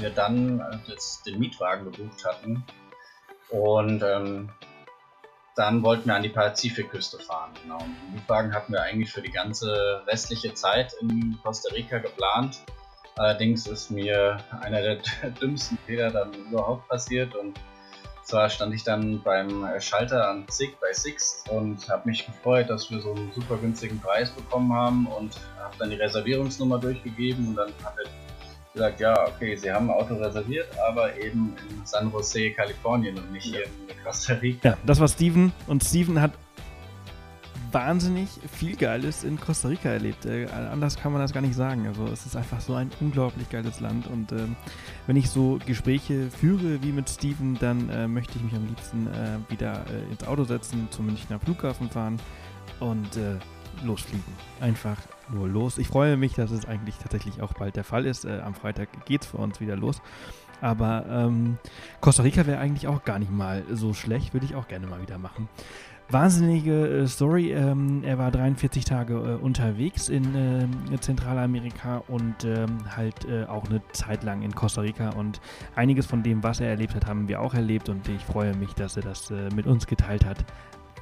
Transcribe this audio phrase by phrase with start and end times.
[0.00, 2.64] wir dann das, den Mietwagen gebucht hatten
[3.50, 4.48] und ähm,
[5.56, 7.50] dann wollten wir an die Pazifikküste fahren.
[7.64, 7.78] Genau.
[7.78, 12.60] Den Mietwagen hatten wir eigentlich für die ganze restliche Zeit in Costa Rica geplant.
[13.16, 14.98] Allerdings ist mir einer der
[15.40, 17.58] dümmsten Fehler dann überhaupt passiert und
[18.22, 22.88] zwar stand ich dann beim Schalter an SIG bei Sixt und habe mich gefreut, dass
[22.90, 27.56] wir so einen super günstigen Preis bekommen haben und habe dann die Reservierungsnummer durchgegeben und
[27.56, 28.37] dann hat er
[28.78, 33.32] gesagt, ja, okay, Sie haben ein Auto reserviert, aber eben in San Jose, Kalifornien und
[33.32, 34.68] nicht hier in Costa Rica.
[34.70, 36.32] Ja, das war Steven und Steven hat
[37.72, 40.24] wahnsinnig viel Geiles in Costa Rica erlebt.
[40.26, 41.86] Äh, anders kann man das gar nicht sagen.
[41.88, 44.46] Also es ist einfach so ein unglaublich geiles Land und äh,
[45.06, 49.08] wenn ich so Gespräche führe wie mit Steven, dann äh, möchte ich mich am liebsten
[49.08, 52.18] äh, wieder äh, ins Auto setzen, zum Münchner Flughafen fahren
[52.78, 53.38] und äh,
[53.84, 54.32] losfliegen.
[54.60, 54.96] Einfach
[55.30, 55.78] nur los.
[55.78, 58.26] Ich freue mich, dass es eigentlich tatsächlich auch bald der Fall ist.
[58.26, 60.00] am Freitag geht es für uns wieder los.
[60.60, 61.58] Aber ähm,
[62.00, 65.00] Costa Rica wäre eigentlich auch gar nicht mal so schlecht, würde ich auch gerne mal
[65.00, 65.48] wieder machen.
[66.10, 67.52] Wahnsinnige äh, Story.
[67.52, 73.66] Ähm, er war 43 Tage äh, unterwegs in äh, Zentralamerika und ähm, halt äh, auch
[73.68, 75.10] eine Zeit lang in Costa Rica.
[75.10, 75.40] Und
[75.76, 77.90] einiges von dem, was er erlebt hat, haben wir auch erlebt.
[77.90, 80.46] Und ich freue mich, dass er das äh, mit uns geteilt hat.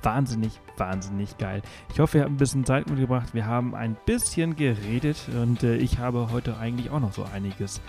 [0.06, 1.62] Wahnsinnig, wahnsinnig geil.
[1.92, 3.34] Ich hoffe, ihr habt ein bisschen Zeit mitgebracht.
[3.34, 7.80] Wir haben ein bisschen geredet und äh, ich habe heute eigentlich auch noch so einiges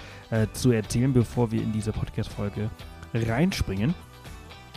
[0.53, 2.69] zu erzählen, bevor wir in diese Podcast-Folge
[3.13, 3.93] reinspringen.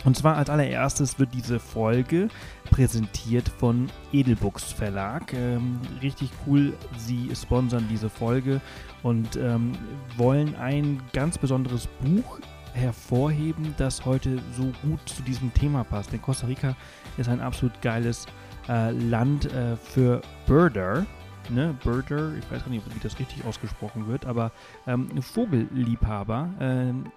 [0.03, 2.29] Und zwar als allererstes wird diese Folge
[2.69, 5.33] präsentiert von Edelbooks Verlag.
[5.33, 8.61] Ähm, richtig cool, sie sponsern diese Folge
[9.03, 9.73] und ähm,
[10.17, 12.39] wollen ein ganz besonderes Buch
[12.73, 16.11] hervorheben, das heute so gut zu diesem Thema passt.
[16.11, 16.75] Denn Costa Rica
[17.17, 18.25] ist ein absolut geiles
[18.67, 21.05] äh, Land äh, für Birder.
[21.49, 24.51] Ne, Birder, ich weiß gar nicht, wie das richtig ausgesprochen wird, aber
[24.87, 26.49] ähm, Vogelliebhaber.
[26.59, 27.11] Ähm,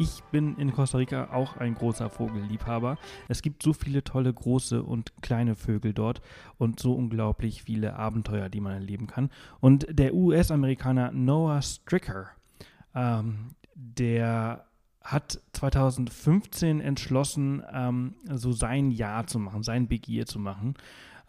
[0.00, 2.98] ich bin in Costa Rica auch ein großer Vogelliebhaber.
[3.26, 6.22] Es gibt so viele tolle große und kleine Vögel dort
[6.56, 9.28] und so unglaublich viele Abenteuer, die man erleben kann.
[9.58, 12.28] Und der US-Amerikaner Noah Stricker,
[12.94, 14.67] ähm, der
[15.08, 20.74] hat 2015 entschlossen, ähm, so sein Jahr zu machen, sein Big Year zu machen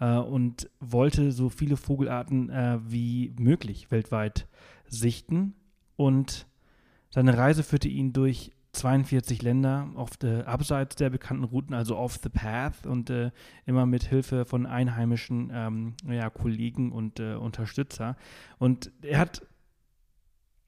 [0.02, 4.48] äh, und wollte so viele Vogelarten äh, wie möglich weltweit
[4.88, 5.56] sichten.
[5.96, 6.46] Und
[7.10, 12.20] seine Reise führte ihn durch 42 Länder auf der, abseits der bekannten Routen, also off
[12.22, 13.32] the path und äh,
[13.66, 18.18] immer mit Hilfe von einheimischen ähm, ja, Kollegen und äh, Unterstützer.
[18.58, 19.42] Und er hat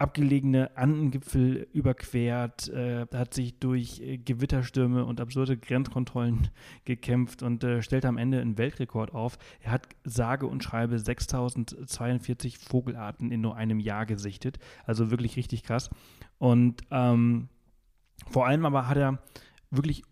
[0.01, 6.49] abgelegene Andengipfel überquert, äh, hat sich durch äh, Gewitterstürme und absurde Grenzkontrollen
[6.85, 9.37] gekämpft und äh, stellt am Ende einen Weltrekord auf.
[9.61, 14.57] Er hat sage und schreibe 6042 Vogelarten in nur einem Jahr gesichtet.
[14.85, 15.91] Also wirklich richtig krass.
[16.39, 17.49] Und ähm,
[18.27, 19.19] vor allem aber hat er
[19.69, 20.03] wirklich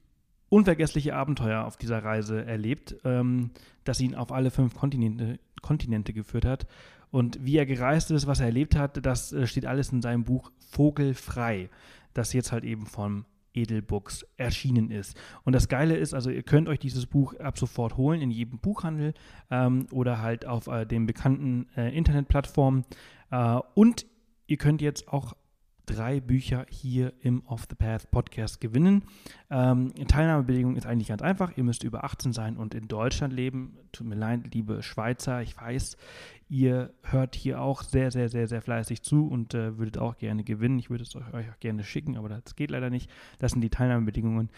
[0.50, 3.52] unvergessliche Abenteuer auf dieser Reise erlebt, ähm,
[3.86, 6.68] das ihn auf alle fünf Kontinente, Kontinente geführt hat.
[7.12, 10.24] Und wie er gereist ist, was er erlebt hat, das äh, steht alles in seinem
[10.24, 11.70] Buch Vogelfrei,
[12.14, 15.18] das jetzt halt eben vom Edelbooks erschienen ist.
[15.44, 18.60] Und das Geile ist, also ihr könnt euch dieses Buch ab sofort holen in jedem
[18.60, 19.14] Buchhandel
[19.50, 22.86] ähm, oder halt auf äh, den bekannten äh, Internetplattformen.
[23.32, 24.06] Äh, und
[24.48, 25.34] ihr könnt jetzt auch
[25.86, 29.04] drei Bücher hier im Off the Path Podcast gewinnen.
[29.50, 31.58] Ähm, Teilnahmebedingung ist eigentlich ganz einfach.
[31.58, 33.78] Ihr müsst über 18 sein und in Deutschland leben.
[33.92, 35.42] Tut mir leid, liebe Schweizer.
[35.42, 35.98] Ich weiß,
[36.50, 40.44] ihr hört hier auch sehr, sehr, sehr, sehr fleißig zu und äh, würdet auch gerne
[40.44, 40.80] gewinnen.
[40.80, 43.10] Ich würde es euch auch gerne schicken, aber das geht leider nicht.
[43.38, 44.50] Das sind die Teilnahmebedingungen.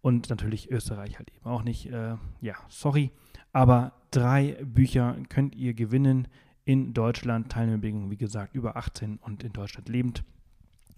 [0.00, 1.86] Und natürlich Österreich halt eben auch nicht.
[1.86, 3.10] Äh, ja, sorry.
[3.52, 6.28] Aber drei Bücher könnt ihr gewinnen
[6.64, 7.50] in Deutschland.
[7.52, 10.24] Teilnahmebedingungen, wie gesagt, über 18 und in Deutschland lebend.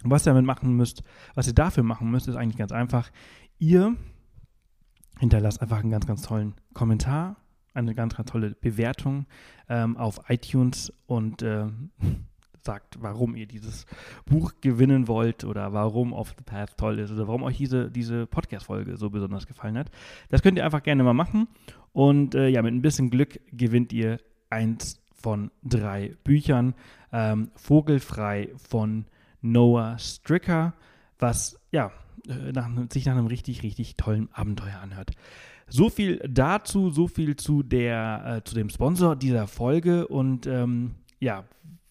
[0.05, 1.03] Was ihr damit machen müsst,
[1.35, 3.11] was ihr dafür machen müsst, ist eigentlich ganz einfach.
[3.59, 3.97] Ihr
[5.19, 7.37] hinterlasst einfach einen ganz, ganz tollen Kommentar,
[7.75, 9.27] eine ganz, ganz tolle Bewertung
[9.69, 11.67] ähm, auf iTunes und äh,
[12.65, 13.87] sagt, warum ihr dieses
[14.25, 18.27] Buch gewinnen wollt oder warum Off the Path toll ist oder warum euch diese, diese
[18.27, 19.91] Podcast-Folge so besonders gefallen hat.
[20.29, 21.49] Das könnt ihr einfach gerne mal machen.
[21.93, 24.19] Und äh, ja, mit ein bisschen Glück gewinnt ihr
[24.49, 26.75] eins von drei Büchern.
[27.13, 29.07] Ähm, Vogelfrei von
[29.41, 30.75] Noah Stricker,
[31.19, 31.91] was ja
[32.29, 35.11] äh, nach, sich nach einem richtig, richtig tollen Abenteuer anhört.
[35.73, 40.97] So viel dazu, so viel zu, der, äh, zu dem Sponsor dieser Folge und ähm,
[41.19, 41.45] ja,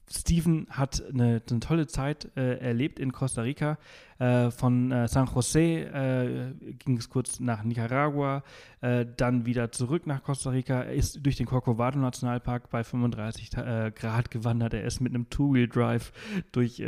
[0.07, 3.79] Steven hat eine, eine tolle Zeit äh, erlebt in Costa Rica.
[4.19, 8.43] Äh, von äh, San Jose äh, ging es kurz nach Nicaragua,
[8.81, 10.83] äh, dann wieder zurück nach Costa Rica.
[10.83, 14.75] Er ist durch den Corcovado Nationalpark bei 35 äh, Grad gewandert.
[14.75, 16.11] Er ist mit einem Two-Wheel-Drive
[16.51, 16.83] durch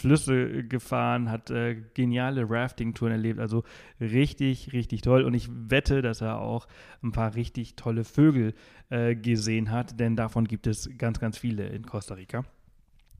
[0.00, 3.38] Flüsse gefahren, hat äh, geniale Rafting-Touren erlebt.
[3.38, 3.64] Also
[4.00, 5.22] richtig, richtig toll.
[5.22, 6.66] Und ich wette, dass er auch
[7.02, 8.54] ein paar richtig tolle Vögel
[8.88, 12.44] äh, gesehen hat, denn davon gibt es ganz, ganz viele in Costa Rica.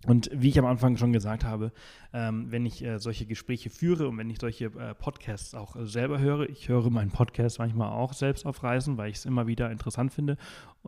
[0.06, 1.72] Und wie ich am Anfang schon gesagt habe,
[2.14, 5.84] ähm, wenn ich äh, solche Gespräche führe und wenn ich solche äh, Podcasts auch äh,
[5.84, 9.46] selber höre, ich höre meinen Podcast manchmal auch selbst auf Reisen, weil ich es immer
[9.46, 10.38] wieder interessant finde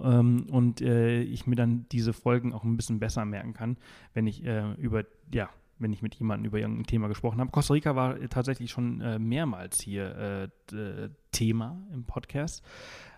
[0.00, 3.76] ähm, und äh, ich mir dann diese Folgen auch ein bisschen besser merken kann,
[4.14, 5.50] wenn ich äh, über, ja,
[5.82, 7.50] wenn ich mit jemandem über irgendein Thema gesprochen habe.
[7.50, 10.50] Costa Rica war tatsächlich schon äh, mehrmals hier
[11.32, 12.62] Thema im Podcast.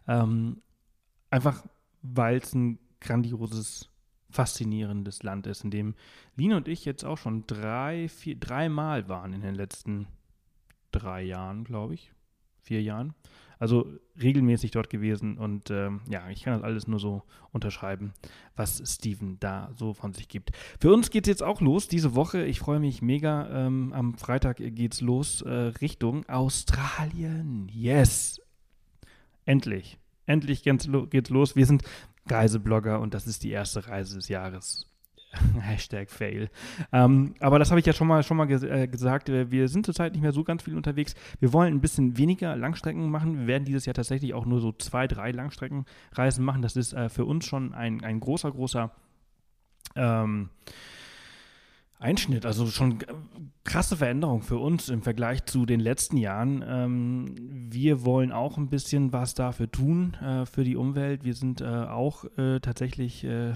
[0.08, 0.62] Ähm,
[1.30, 1.64] einfach
[2.04, 3.90] weil es ein grandioses
[4.30, 5.94] faszinierendes Land ist, in dem
[6.36, 10.06] Lina und ich jetzt auch schon drei, vier, dreimal waren in den letzten
[10.90, 12.12] drei Jahren, glaube ich.
[12.60, 13.14] Vier Jahren.
[13.64, 13.88] Also
[14.20, 18.12] regelmäßig dort gewesen und ähm, ja, ich kann das alles nur so unterschreiben,
[18.56, 20.50] was Steven da so von sich gibt.
[20.78, 22.44] Für uns geht es jetzt auch los diese Woche.
[22.44, 23.48] Ich freue mich mega.
[23.48, 27.70] Ähm, am Freitag geht es los äh, Richtung Australien.
[27.72, 28.38] Yes!
[29.46, 29.98] Endlich.
[30.26, 31.56] Endlich geht's los.
[31.56, 31.84] Wir sind
[32.26, 34.93] Reiseblogger und das ist die erste Reise des Jahres.
[35.60, 36.48] Hashtag Fail.
[36.92, 39.28] Ähm, aber das habe ich ja schon mal, schon mal ges äh, gesagt.
[39.28, 41.14] Wir sind zurzeit nicht mehr so ganz viel unterwegs.
[41.40, 43.40] Wir wollen ein bisschen weniger Langstrecken machen.
[43.40, 46.62] Wir werden dieses Jahr tatsächlich auch nur so zwei, drei Langstreckenreisen machen.
[46.62, 48.90] Das ist äh, für uns schon ein, ein großer, großer
[49.96, 50.50] ähm,
[51.98, 52.98] Einschnitt, also schon
[53.64, 56.62] krasse Veränderung für uns im Vergleich zu den letzten Jahren.
[56.66, 57.34] Ähm,
[57.70, 61.24] wir wollen auch ein bisschen was dafür tun äh, für die Umwelt.
[61.24, 63.54] Wir sind äh, auch äh, tatsächlich äh,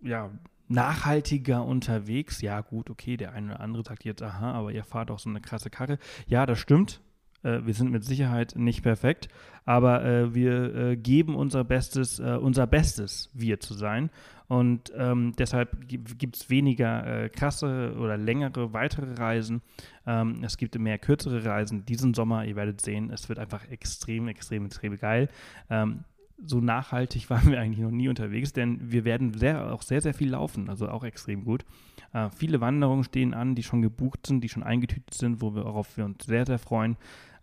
[0.00, 0.30] ja,
[0.68, 2.40] nachhaltiger unterwegs.
[2.40, 5.30] Ja, gut, okay, der eine oder andere sagt jetzt, aha, aber ihr fahrt auch so
[5.30, 5.98] eine krasse Karre.
[6.26, 7.00] Ja, das stimmt.
[7.42, 9.28] Äh, wir sind mit Sicherheit nicht perfekt,
[9.64, 14.10] aber äh, wir geben unser Bestes, unser Bestes, wir zu sein.
[14.48, 19.62] Und ähm, deshalb gibt es weniger äh, krasse oder längere weitere Reisen.
[20.06, 22.44] Ähm, es gibt mehr kürzere Reisen diesen Sommer.
[22.44, 25.30] Ihr werdet sehen, es wird einfach extrem, extrem, extrem geil.
[25.70, 26.04] Ähm,
[26.44, 30.14] so nachhaltig waren wir eigentlich noch nie unterwegs, denn wir werden sehr, auch sehr, sehr
[30.14, 31.64] viel laufen, also auch extrem gut.
[32.12, 36.04] Äh, viele Wanderungen stehen an, die schon gebucht sind, die schon eingetütet sind, worauf wir
[36.04, 36.96] uns sehr, sehr freuen.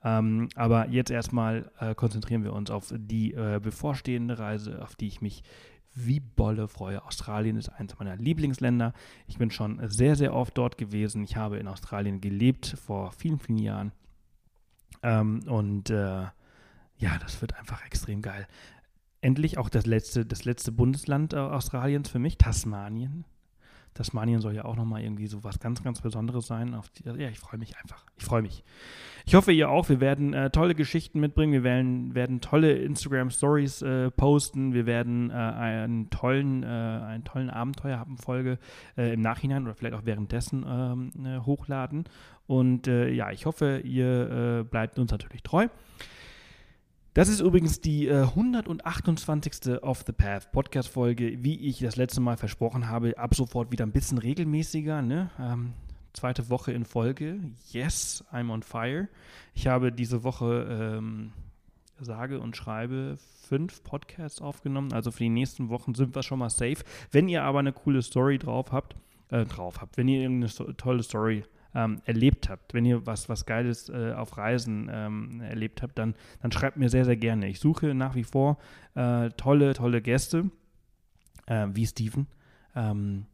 [0.04, 5.08] Ähm, aber jetzt erstmal äh, konzentrieren wir uns auf die äh, bevorstehende Reise, auf die
[5.08, 5.44] ich mich
[5.94, 7.04] wie Bolle freue.
[7.04, 8.94] Australien ist eines meiner Lieblingsländer.
[9.28, 11.24] Ich bin schon sehr, sehr oft dort gewesen.
[11.24, 13.92] Ich habe in Australien gelebt vor vielen, vielen Jahren.
[15.04, 16.28] Ähm, und äh,
[16.98, 18.48] ja, das wird einfach extrem geil.
[19.22, 23.26] Endlich auch das letzte, das letzte Bundesland äh, Australiens für mich, Tasmanien.
[23.94, 26.80] Tasmanien soll ja auch nochmal irgendwie so was ganz, ganz Besonderes sein.
[26.98, 28.06] Die, ja, ich freue mich einfach.
[28.18, 28.64] Ich freue mich.
[29.26, 29.90] Ich hoffe, ihr auch.
[29.90, 31.52] Wir werden äh, tolle Geschichten mitbringen.
[31.52, 34.74] Wir werden, werden tolle Instagram-Stories äh, posten.
[34.74, 38.58] Wir werden äh, einen, tollen, äh, einen tollen Abenteuer-Folge
[38.98, 42.06] äh, im Nachhinein oder vielleicht auch währenddessen ähm, äh, hochladen.
[42.48, 45.68] Und ja, ich hoffe, ihr bleibt uns natürlich treu.
[47.20, 49.84] Das ist übrigens die äh, 128.
[49.84, 53.18] Off the Path Podcast-Folge, wie ich das letzte Mal versprochen habe.
[53.18, 55.02] Ab sofort wieder ein bisschen regelmäßiger.
[55.02, 55.30] Ne?
[55.38, 55.74] Ähm,
[56.14, 57.42] zweite Woche in Folge.
[57.74, 59.10] Yes, I'm on fire.
[59.54, 61.34] Ich habe diese Woche, ähm,
[62.00, 63.18] sage und schreibe,
[63.50, 64.94] fünf Podcasts aufgenommen.
[64.94, 66.86] Also für die nächsten Wochen sind wir schon mal safe.
[67.12, 68.96] Wenn ihr aber eine coole Story drauf habt,
[69.28, 73.30] äh, drauf habt, wenn ihr irgendeine tolle Story habt, ähm, erlebt habt, wenn ihr was,
[73.30, 77.48] was Geiles äh, auf Reisen ähm, erlebt habt, dann, dann schreibt mir sehr, sehr gerne.
[77.48, 78.58] Ich suche nach wie vor
[78.96, 80.50] äh, tolle, tolle Gäste,
[81.46, 82.28] äh, wie Steven,
[82.76, 83.26] ähm,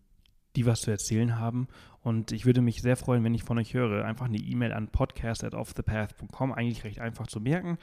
[0.56, 1.68] die was zu erzählen haben.
[2.02, 4.06] Und ich würde mich sehr freuen, wenn ich von euch höre.
[4.06, 7.78] Einfach eine E-Mail an podcast at offthepath.com, eigentlich recht einfach zu merken.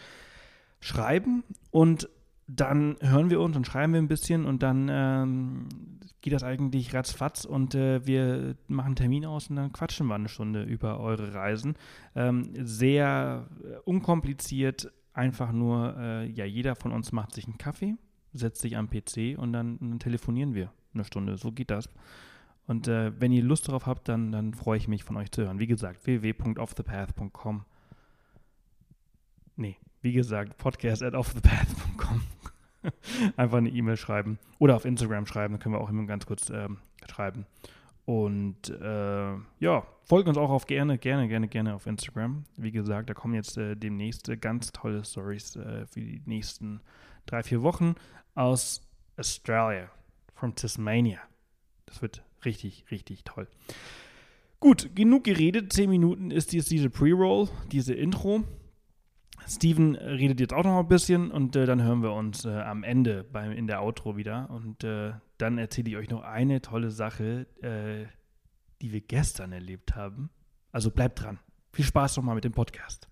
[0.81, 2.09] Schreiben und
[2.47, 5.69] dann hören wir uns und schreiben wir ein bisschen und dann ähm,
[6.21, 10.15] geht das eigentlich ratzfatz und äh, wir machen einen Termin aus und dann quatschen wir
[10.15, 11.75] eine Stunde über eure Reisen.
[12.15, 17.97] Ähm, sehr äh, unkompliziert, einfach nur, äh, ja, jeder von uns macht sich einen Kaffee,
[18.33, 21.37] setzt sich am PC und dann, dann telefonieren wir eine Stunde.
[21.37, 21.89] So geht das.
[22.67, 25.43] Und äh, wenn ihr Lust darauf habt, dann, dann freue ich mich von euch zu
[25.43, 25.59] hören.
[25.59, 27.65] Wie gesagt, www.offthepath.com.
[29.57, 32.23] Nee, wie gesagt, podcast at offthepath.com.
[33.37, 36.79] Einfach eine E-Mail schreiben oder auf Instagram schreiben, können wir auch immer ganz kurz ähm,
[37.09, 37.47] schreiben.
[38.05, 42.45] Und äh, ja, folgt uns auch auf gerne, gerne, gerne, gerne auf Instagram.
[42.57, 46.81] Wie gesagt, da kommen jetzt äh, demnächst äh, ganz tolle Stories äh, für die nächsten
[47.27, 47.95] drei, vier Wochen
[48.35, 48.83] aus
[49.17, 49.89] Australia,
[50.35, 51.21] from Tasmania.
[51.87, 53.47] Das wird richtig, richtig toll.
[54.59, 55.73] Gut, genug geredet.
[55.73, 58.45] Zehn Minuten ist jetzt diese Pre-Roll, diese Intro.
[59.49, 62.85] Steven redet jetzt auch noch ein bisschen und äh, dann hören wir uns äh, am
[62.85, 64.49] Ende beim, in der Outro wieder.
[64.51, 68.07] Und äh, dann erzähle ich euch noch eine tolle Sache, äh,
[68.81, 70.31] die wir gestern erlebt haben.
[70.71, 71.39] Also bleibt dran.
[71.73, 73.09] Viel Spaß nochmal mit dem Podcast.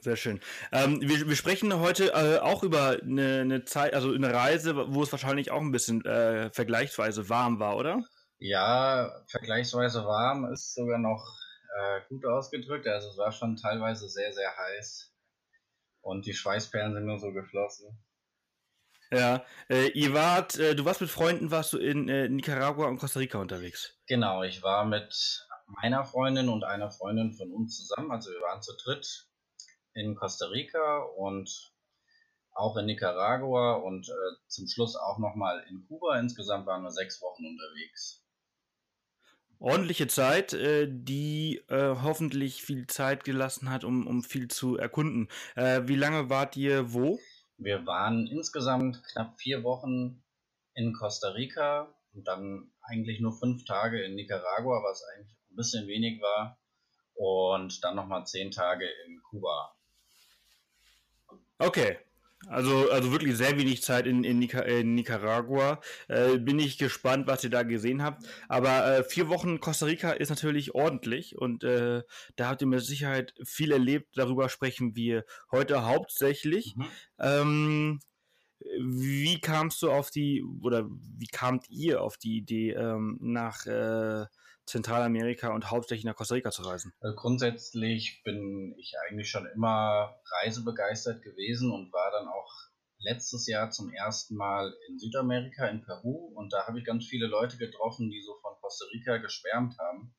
[0.00, 0.40] Sehr schön.
[0.70, 5.02] Ähm, wir, wir, sprechen heute äh, auch über eine, eine, Zeit, also eine Reise, wo
[5.02, 8.02] es wahrscheinlich auch ein bisschen äh, vergleichsweise warm war, oder?
[8.38, 11.24] Ja, vergleichsweise warm ist sogar noch
[11.74, 12.86] äh, gut ausgedrückt.
[12.86, 15.13] Also es war schon teilweise sehr, sehr heiß.
[16.04, 17.98] Und die Schweißperlen sind nur so geflossen.
[19.10, 22.98] Ja, äh, ihr wart, äh, du warst mit Freunden, warst du in äh, Nicaragua und
[22.98, 23.96] Costa Rica unterwegs?
[24.06, 28.60] Genau, ich war mit meiner Freundin und einer Freundin von uns zusammen, also wir waren
[28.60, 29.28] zu dritt
[29.94, 31.72] in Costa Rica und
[32.52, 36.18] auch in Nicaragua und äh, zum Schluss auch nochmal in Kuba.
[36.18, 38.23] Insgesamt waren wir sechs Wochen unterwegs.
[39.64, 45.28] Ordentliche Zeit, äh, die äh, hoffentlich viel Zeit gelassen hat, um, um viel zu erkunden.
[45.56, 47.18] Äh, wie lange wart ihr wo?
[47.56, 50.22] Wir waren insgesamt knapp vier Wochen
[50.74, 55.88] in Costa Rica und dann eigentlich nur fünf Tage in Nicaragua, was eigentlich ein bisschen
[55.88, 56.58] wenig war.
[57.14, 59.74] Und dann nochmal zehn Tage in Kuba.
[61.58, 61.96] Okay.
[62.48, 65.80] Also, also wirklich sehr wenig Zeit in, in, Nica in Nicaragua.
[66.08, 68.24] Äh, bin ich gespannt, was ihr da gesehen habt.
[68.48, 72.02] Aber äh, vier Wochen Costa Rica ist natürlich ordentlich und äh,
[72.36, 74.16] da habt ihr mit Sicherheit viel erlebt.
[74.16, 76.76] Darüber sprechen wir heute hauptsächlich.
[76.76, 76.86] Mhm.
[77.18, 78.00] Ähm,
[78.78, 84.26] wie kamst du auf die, oder wie kamt ihr auf die Idee, ähm, nach äh,
[84.66, 86.92] Zentralamerika und hauptsächlich nach Costa Rica zu reisen?
[87.00, 92.52] Also grundsätzlich bin ich eigentlich schon immer reisebegeistert gewesen und war dann auch
[92.98, 96.32] letztes Jahr zum ersten Mal in Südamerika, in Peru.
[96.34, 100.14] Und da habe ich ganz viele Leute getroffen, die so von Costa Rica geschwärmt haben.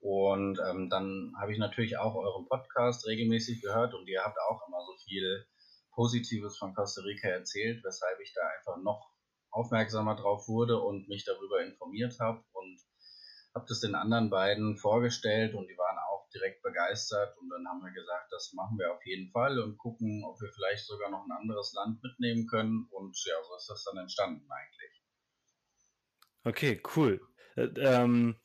[0.00, 4.66] Und ähm, dann habe ich natürlich auch euren Podcast regelmäßig gehört und ihr habt auch
[4.66, 5.46] immer so viel
[5.92, 9.10] Positives von Costa Rica erzählt, weshalb ich da einfach noch
[9.50, 12.80] aufmerksamer drauf wurde und mich darüber informiert habe und
[13.54, 17.80] habe das den anderen beiden vorgestellt und die waren auch direkt begeistert und dann haben
[17.82, 21.24] wir gesagt, das machen wir auf jeden Fall und gucken, ob wir vielleicht sogar noch
[21.24, 25.02] ein anderes Land mitnehmen können und ja, so ist das dann entstanden eigentlich.
[26.44, 27.20] Okay, cool.
[27.56, 28.36] Äh, ähm,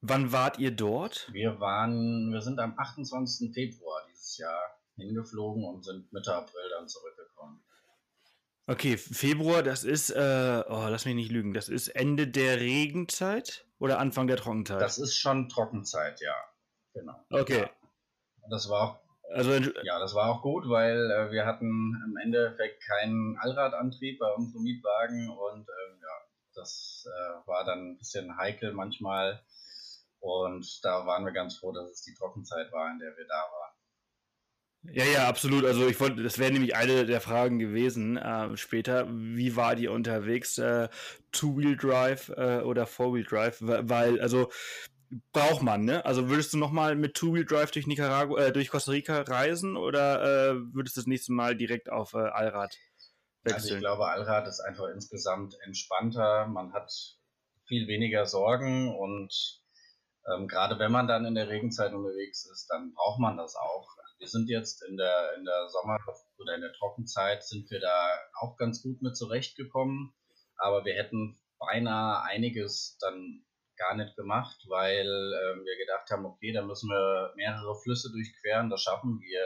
[0.00, 1.28] wann wart ihr dort?
[1.32, 3.52] Wir waren, wir sind am 28.
[3.54, 4.60] Februar dieses Jahr
[4.96, 7.19] hingeflogen und sind Mitte April dann zurückgekommen.
[8.70, 13.66] Okay, Februar, das ist, äh, oh, lass mich nicht lügen, das ist Ende der Regenzeit
[13.80, 14.80] oder Anfang der Trockenzeit?
[14.80, 16.36] Das ist schon Trockenzeit, ja.
[16.94, 17.16] Genau.
[17.30, 17.62] Okay.
[17.62, 17.70] Ja.
[18.48, 19.00] Das war auch,
[19.34, 21.66] also, ja, das war auch gut, weil äh, wir hatten
[22.06, 27.98] im Endeffekt keinen Allradantrieb bei unserem Mietwagen und äh, ja, das äh, war dann ein
[27.98, 29.42] bisschen heikel manchmal
[30.20, 33.34] und da waren wir ganz froh, dass es die Trockenzeit war, in der wir da
[33.34, 33.69] waren.
[34.82, 35.64] Ja, ja, absolut.
[35.64, 39.06] Also ich wollte, das wäre nämlich eine der Fragen gewesen äh, später.
[39.10, 40.56] Wie war die unterwegs?
[40.56, 40.88] Äh,
[41.32, 43.58] Two-Wheel-Drive äh, oder Four-Wheel-Drive?
[43.60, 44.50] Weil, also
[45.32, 46.04] braucht man, ne?
[46.06, 50.54] Also würdest du nochmal mit Two-Wheel-Drive durch Nicaragua, äh, durch Costa Rica reisen oder äh,
[50.72, 52.74] würdest du das nächste Mal direkt auf äh, Allrad
[53.42, 53.62] wechseln?
[53.62, 56.46] Also ich glaube, Allrad ist einfach insgesamt entspannter.
[56.46, 56.90] Man hat
[57.66, 59.60] viel weniger Sorgen und
[60.32, 63.99] ähm, gerade wenn man dann in der Regenzeit unterwegs ist, dann braucht man das auch.
[64.20, 65.98] Wir sind jetzt in der, in der Sommer-
[66.38, 70.12] oder in der Trockenzeit sind wir da auch ganz gut mit zurechtgekommen,
[70.58, 73.44] aber wir hätten beinahe einiges dann
[73.78, 78.68] gar nicht gemacht, weil ähm, wir gedacht haben, okay, da müssen wir mehrere Flüsse durchqueren,
[78.68, 79.42] das schaffen wir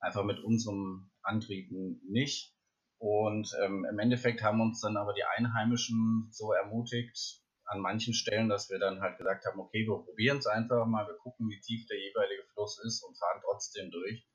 [0.00, 2.54] einfach mit unserem Antrieben nicht.
[2.98, 7.39] Und ähm, im Endeffekt haben uns dann aber die Einheimischen so ermutigt,
[7.70, 11.06] an manchen Stellen, dass wir dann halt gesagt haben, okay, wir probieren es einfach mal,
[11.06, 14.26] wir gucken, wie tief der jeweilige Fluss ist und fahren trotzdem durch.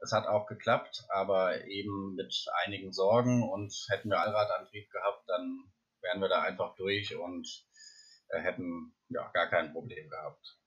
[0.00, 5.70] Es hat auch geklappt, aber eben mit einigen Sorgen und hätten wir Allradantrieb gehabt, dann
[6.00, 7.46] wären wir da einfach durch und
[8.30, 10.58] äh, hätten ja gar kein Problem gehabt.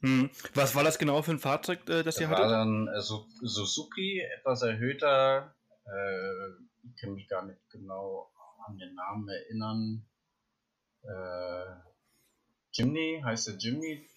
[0.00, 0.30] Hm.
[0.54, 2.44] Was war das genau für ein Fahrzeug, äh, das, das ihr hattet?
[2.44, 5.54] Das war dann äh, Suzuki, etwas erhöhter.
[6.82, 8.28] Ich kann mich gar nicht genau
[8.66, 10.08] an den Namen erinnern
[11.06, 11.66] äh,
[12.72, 14.08] Jimny, heißt der Jimny?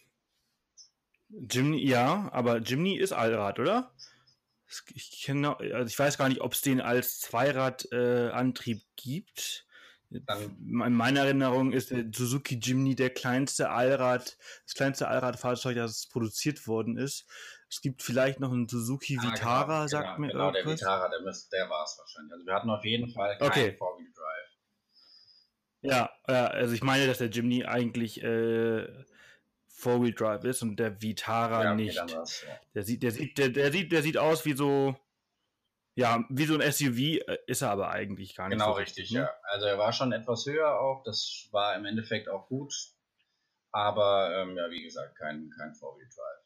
[1.29, 3.93] Jimny, ja, aber Jimny ist Allrad, oder?
[4.93, 9.65] Ich, kenne, also ich weiß gar nicht, ob es den als Zweiradantrieb äh, gibt.
[10.11, 16.07] Dann, in meiner Erinnerung ist der Suzuki Jimny der kleinste Allrad, das kleinste Allradfahrzeug, das
[16.07, 17.27] produziert worden ist.
[17.69, 20.79] Es gibt vielleicht noch einen Suzuki ah, Vitara, genau, sagt genau, mir genau, irgendwas.
[20.79, 22.33] der Vitara, der, der war es wahrscheinlich.
[22.33, 23.75] Also wir hatten auf jeden Fall keinen okay.
[23.77, 24.18] Four-Wheel-Drive.
[25.81, 28.87] Ja, ja, also ich meine, dass der Jimny eigentlich äh,
[29.67, 31.95] Four-Wheel Drive ist und der Vitara ja, nicht.
[31.95, 32.23] Ja.
[32.73, 34.95] Der sieht, der sieht, der, der sieht, der sieht aus wie so,
[35.95, 38.57] ja, wie so ein SUV, äh, ist er aber eigentlich gar nicht.
[38.57, 39.19] Genau so richtig, ne?
[39.21, 39.33] ja.
[39.43, 42.73] Also er war schon etwas höher auch, das war im Endeffekt auch gut.
[43.71, 46.43] Aber ähm, ja, wie gesagt, kein, kein Four-Wheel-Drive.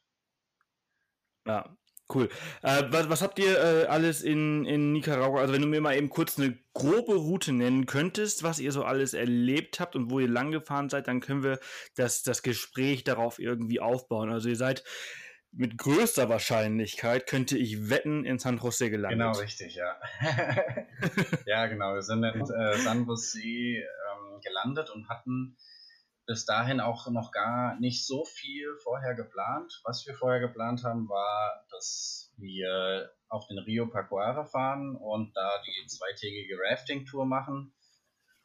[1.46, 1.78] Ja,
[2.14, 2.30] cool.
[2.62, 5.42] Äh, was, was, habt ihr äh, alles in, in Nicaragua?
[5.42, 8.84] Also wenn du mir mal eben kurz eine grobe Route nennen könntest, was ihr so
[8.84, 11.60] alles erlebt habt und wo ihr lang gefahren seid, dann können wir
[11.96, 14.32] das, das Gespräch darauf irgendwie aufbauen.
[14.32, 14.84] Also ihr seid
[15.56, 19.20] mit größter Wahrscheinlichkeit, könnte ich wetten, in San Jose gelandet.
[19.20, 19.96] Genau, richtig, ja.
[21.46, 21.94] ja, genau.
[21.94, 25.56] Wir sind in äh, San Jose ähm, gelandet und hatten
[26.26, 29.82] bis dahin auch noch gar nicht so viel vorher geplant.
[29.84, 35.62] Was wir vorher geplant haben, war, dass wir auf den Rio Pacuara fahren und da
[35.66, 37.74] die zweitägige Rafting-Tour machen.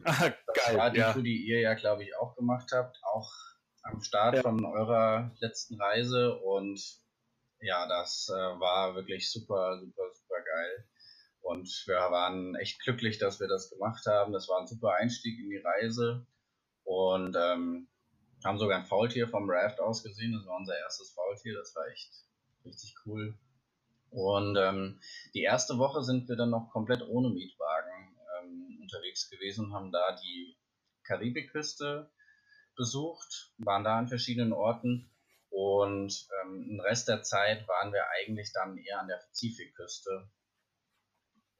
[0.05, 0.77] Ah, das geil.
[0.77, 1.13] war die ja.
[1.13, 3.33] Tour, die ihr ja, glaube ich, auch gemacht habt, auch
[3.83, 4.43] am Start ja.
[4.43, 6.81] von eurer letzten Reise und
[7.61, 10.89] ja, das äh, war wirklich super, super, super geil.
[11.41, 14.33] Und wir waren echt glücklich, dass wir das gemacht haben.
[14.33, 16.25] Das war ein super Einstieg in die Reise
[16.89, 17.87] und ähm,
[18.43, 20.33] haben sogar ein Faultier vom Raft aus gesehen.
[20.33, 21.55] Das war unser erstes Faultier.
[21.55, 22.25] Das war echt
[22.65, 23.39] richtig cool.
[24.09, 24.99] Und ähm,
[25.35, 29.93] die erste Woche sind wir dann noch komplett ohne Mietwagen ähm, unterwegs gewesen und haben
[29.93, 30.57] da die
[31.05, 32.11] Karibikküste
[32.75, 35.11] besucht, waren da an verschiedenen Orten
[35.51, 40.31] und ähm, den Rest der Zeit waren wir eigentlich dann eher an der Pazifikküste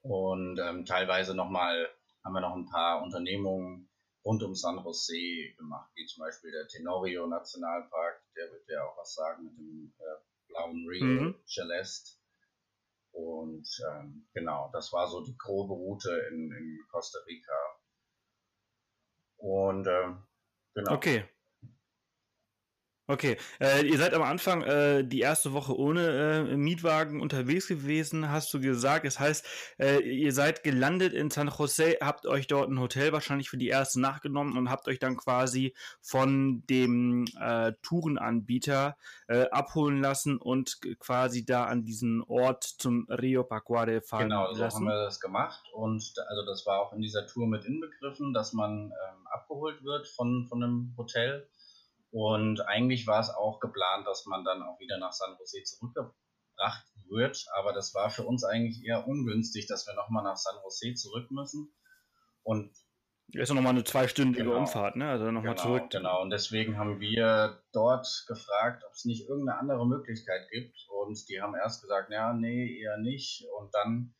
[0.01, 1.87] und ähm, teilweise nochmal
[2.23, 3.88] haben wir noch ein paar Unternehmungen
[4.25, 8.97] rund um San Jose gemacht, wie zum Beispiel der Tenorio Nationalpark, der wird ja auch
[8.97, 11.35] was sagen mit dem äh, blauen Rio mhm.
[11.45, 12.17] Celeste.
[13.11, 17.53] Und ähm, genau, das war so die grobe Route in, in Costa Rica.
[19.37, 20.23] Und ähm,
[20.73, 20.93] genau.
[20.93, 21.25] Okay.
[23.09, 28.29] Okay, äh, ihr seid am Anfang äh, die erste Woche ohne äh, Mietwagen unterwegs gewesen,
[28.29, 29.03] hast du gesagt.
[29.03, 29.47] Das heißt,
[29.79, 33.69] äh, ihr seid gelandet in San Jose, habt euch dort ein Hotel wahrscheinlich für die
[33.69, 35.73] erste Nacht genommen und habt euch dann quasi
[36.03, 38.95] von dem äh, Tourenanbieter
[39.27, 44.61] äh, abholen lassen und quasi da an diesen Ort zum Rio Pacuare fahren genau, so
[44.61, 44.81] lassen.
[44.81, 48.35] Genau, haben wir das gemacht und also das war auch in dieser Tour mit inbegriffen,
[48.35, 51.49] dass man ähm, abgeholt wird von, von einem Hotel
[52.11, 56.85] und eigentlich war es auch geplant, dass man dann auch wieder nach San Jose zurückgebracht
[57.07, 57.45] wird.
[57.55, 61.29] Aber das war für uns eigentlich eher ungünstig, dass wir nochmal nach San Jose zurück
[61.31, 61.71] müssen.
[62.43, 62.71] Und
[63.33, 65.07] ist ja nochmal eine zweistündige genau, Umfahrt, ne?
[65.07, 65.89] Also nochmal genau, zurück.
[65.91, 70.75] Genau, und deswegen haben wir dort gefragt, ob es nicht irgendeine andere Möglichkeit gibt.
[71.03, 73.45] Und die haben erst gesagt, ja, nee, eher nicht.
[73.59, 74.15] Und dann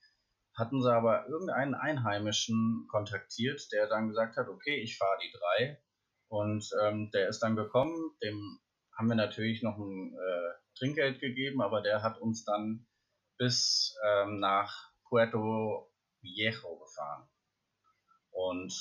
[0.56, 5.82] hatten sie aber irgendeinen Einheimischen kontaktiert, der dann gesagt hat, okay, ich fahre die drei.
[6.30, 8.60] Und ähm, der ist dann gekommen, dem
[8.98, 12.88] haben wir natürlich noch ein äh, Trinkgeld gegeben, aber der hat uns dann
[13.38, 17.28] bis ähm, nach Puerto Viejo gefahren.
[18.32, 18.74] Und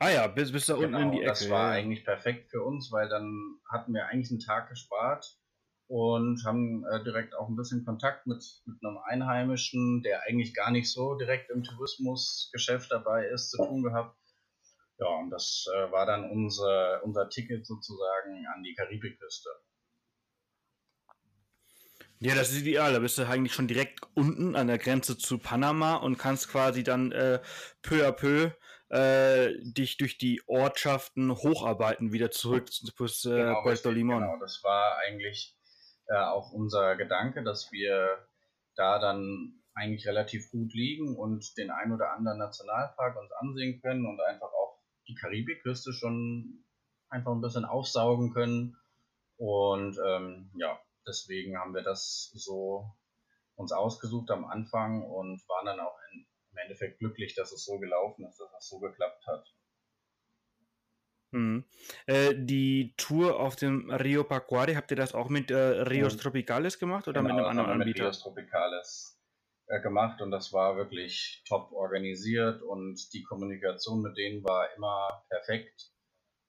[0.00, 1.28] Ah ja, bis, bis da genau, unten in die Ecke.
[1.28, 1.80] Das war ja.
[1.80, 5.38] eigentlich perfekt für uns, weil dann hatten wir eigentlich einen Tag gespart
[5.88, 10.70] und haben äh, direkt auch ein bisschen Kontakt mit, mit einem Einheimischen, der eigentlich gar
[10.70, 14.16] nicht so direkt im Tourismusgeschäft dabei ist, zu tun gehabt.
[14.98, 19.50] Ja, und das äh, war dann unser, unser Ticket sozusagen an die Karibikküste.
[22.20, 22.92] Ja, das ist ideal.
[22.92, 26.82] Da bist du eigentlich schon direkt unten an der Grenze zu Panama und kannst quasi
[26.82, 27.40] dann äh,
[27.80, 28.50] peu à peu
[28.88, 34.22] äh, dich durch die Ortschaften hocharbeiten, wieder zurück bis äh, genau, Puerto Limon.
[34.22, 35.56] Genau, das war eigentlich
[36.08, 38.26] äh, auch unser Gedanke, dass wir
[38.74, 44.06] da dann eigentlich relativ gut liegen und den ein oder anderen Nationalpark uns ansehen können
[44.06, 44.57] und einfach auch
[45.08, 46.64] die Karibikküste schon
[47.08, 48.76] einfach ein bisschen aufsaugen können.
[49.36, 52.90] Und ähm, ja, deswegen haben wir das so
[53.56, 57.78] uns ausgesucht am Anfang und waren dann auch in, im Endeffekt glücklich, dass es so
[57.78, 59.54] gelaufen ist, dass es so geklappt hat.
[61.30, 61.64] Mhm.
[62.06, 66.20] Äh, die Tour auf dem Rio Pacuari, habt ihr das auch mit äh, Rios mhm.
[66.20, 68.04] Tropicales gemacht oder genau, mit einem anderen Anbieter?
[68.04, 69.17] Mit Rios Tropicales
[69.82, 75.92] gemacht und das war wirklich top organisiert und die Kommunikation mit denen war immer perfekt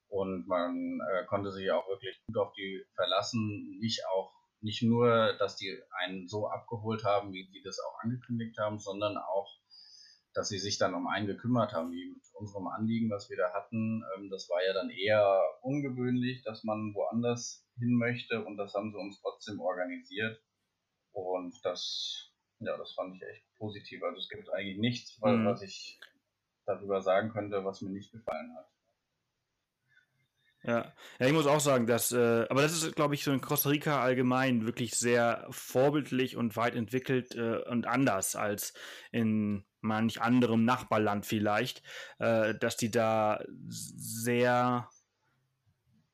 [0.10, 3.78] und man äh, konnte sich auch wirklich gut auf die verlassen.
[3.80, 8.58] Nicht auch nicht nur, dass die einen so abgeholt haben, wie die das auch angekündigt
[8.58, 9.48] haben, sondern auch,
[10.34, 13.54] dass sie sich dann um einen gekümmert haben, wie mit unserem Anliegen, was wir da
[13.54, 14.04] hatten.
[14.16, 18.92] Ähm, das war ja dann eher ungewöhnlich, dass man woanders hin möchte und das haben
[18.92, 20.42] sie uns trotzdem organisiert.
[21.12, 22.29] Und das
[22.60, 24.04] ja, das fand ich echt positiv.
[24.04, 25.46] Also es gibt eigentlich nichts, mhm.
[25.46, 26.00] was ich
[26.66, 28.68] darüber sagen könnte, was mir nicht gefallen hat.
[30.62, 30.94] Ja.
[31.20, 33.70] ja, ich muss auch sagen, dass, äh, aber das ist, glaube ich, so in Costa
[33.70, 38.74] Rica allgemein wirklich sehr vorbildlich und weit entwickelt äh, und anders als
[39.12, 41.82] in manch anderem Nachbarland vielleicht,
[42.20, 44.90] äh, dass die da sehr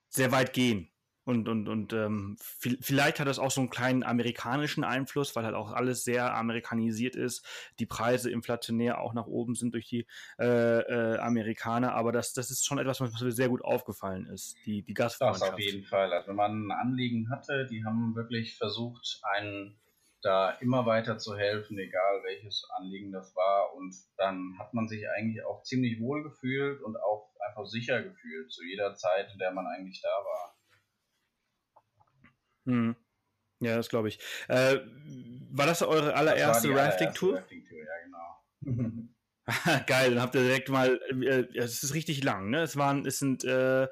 [0.10, 0.90] sehr weit gehen.
[1.26, 5.56] Und, und, und ähm, vielleicht hat das auch so einen kleinen amerikanischen Einfluss, weil halt
[5.56, 7.44] auch alles sehr amerikanisiert ist.
[7.80, 10.06] Die Preise inflationär auch nach oben sind durch die
[10.40, 11.94] äh, äh, Amerikaner.
[11.96, 15.42] Aber das, das ist schon etwas, was mir sehr gut aufgefallen ist, die, die Gastfreundschaft.
[15.42, 16.14] Das auf jeden Fall.
[16.14, 19.80] Also wenn man ein Anliegen hatte, die haben wirklich versucht, einen
[20.22, 23.74] da immer weiter zu helfen, egal welches Anliegen das war.
[23.76, 28.52] Und dann hat man sich eigentlich auch ziemlich wohl gefühlt und auch einfach sicher gefühlt
[28.52, 30.55] zu jeder Zeit, in der man eigentlich da war.
[32.66, 32.96] Hm.
[33.62, 34.20] Ja, das glaube ich.
[34.48, 34.80] Äh,
[35.52, 37.38] war das eure allererste Rafting-Tour?
[37.38, 39.08] Rafting-Tour, ja, genau.
[39.88, 42.64] Geil, dann habt ihr direkt mal, äh, es ist richtig lang, ne?
[42.64, 43.88] Es waren, es sind äh,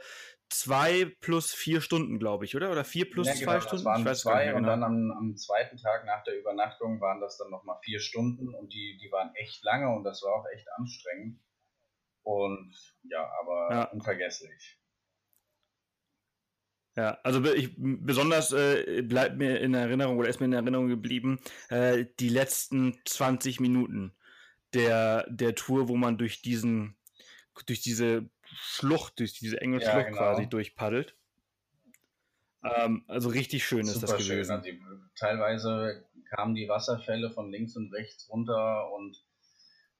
[0.49, 2.71] zwei plus vier Stunden, glaube ich, oder?
[2.71, 3.85] Oder vier plus ja, genau, zwei Stunden?
[4.05, 4.69] Das waren zwei und genau.
[4.69, 8.73] dann am, am, zweiten Tag nach der Übernachtung waren das dann nochmal vier Stunden und
[8.73, 11.39] die, die waren echt lange und das war auch echt anstrengend.
[12.23, 13.83] Und ja, aber ja.
[13.85, 14.79] unvergesslich.
[16.95, 21.39] Ja, also ich, besonders äh, bleibt mir in Erinnerung oder ist mir in Erinnerung geblieben,
[21.69, 24.13] äh, die letzten 20 Minuten
[24.73, 26.95] der, der Tour, wo man durch diesen,
[27.65, 30.17] durch diese Schlucht, durch diese enge ja, Schlucht genau.
[30.19, 31.15] quasi durchpaddelt.
[32.63, 34.63] Ähm, also richtig schön Super ist das gewesen.
[34.63, 34.81] Schön.
[34.83, 39.17] Also, teilweise kamen die Wasserfälle von links und rechts runter und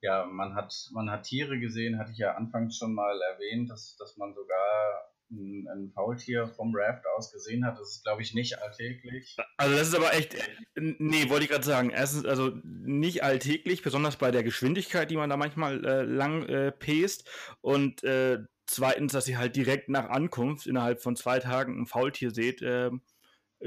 [0.01, 3.95] ja, man hat, man hat Tiere gesehen, hatte ich ja anfangs schon mal erwähnt, dass,
[3.95, 7.79] dass man sogar ein, ein Faultier vom Raft aus gesehen hat.
[7.79, 9.35] Das ist, glaube ich, nicht alltäglich.
[9.57, 10.35] Also das ist aber echt,
[10.75, 11.89] nee, wollte ich gerade sagen.
[11.89, 16.71] Erstens, also nicht alltäglich, besonders bei der Geschwindigkeit, die man da manchmal äh, lang äh,
[16.71, 17.29] pest.
[17.61, 22.31] Und äh, zweitens, dass ihr halt direkt nach Ankunft innerhalb von zwei Tagen ein Faultier
[22.31, 22.91] seht, äh,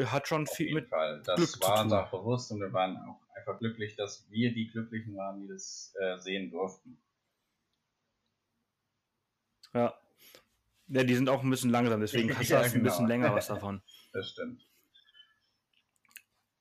[0.04, 1.22] hat schon Auf viel mit Fall.
[1.24, 4.68] Das Glück war uns auch bewusst und wir waren auch einfach glücklich, dass wir die
[4.68, 6.98] Glücklichen waren, die das äh, sehen durften.
[9.72, 9.94] Ja,
[10.88, 12.74] ja, die sind auch ein bisschen langsam, deswegen hast du ja, genau.
[12.74, 13.82] ein bisschen länger was davon.
[14.12, 14.66] Das stimmt.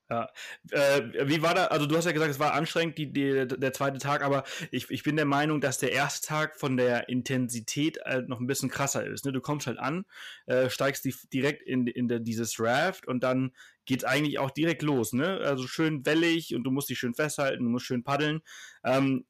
[0.10, 0.30] Ja.
[0.70, 3.74] Äh, wie war da, also du hast ja gesagt, es war anstrengend, die, die, der
[3.74, 7.98] zweite Tag, aber ich, ich bin der Meinung, dass der erste Tag von der Intensität
[8.06, 9.26] halt noch ein bisschen krasser ist.
[9.26, 9.32] Ne?
[9.32, 10.06] Du kommst halt an,
[10.46, 13.52] äh, steigst die, direkt in, in der, dieses Raft und dann
[13.86, 15.14] geht's eigentlich auch direkt los.
[15.14, 15.40] Ne?
[15.44, 18.42] Also schön wellig und du musst dich schön festhalten, du musst schön paddeln.
[18.84, 19.26] Ähm,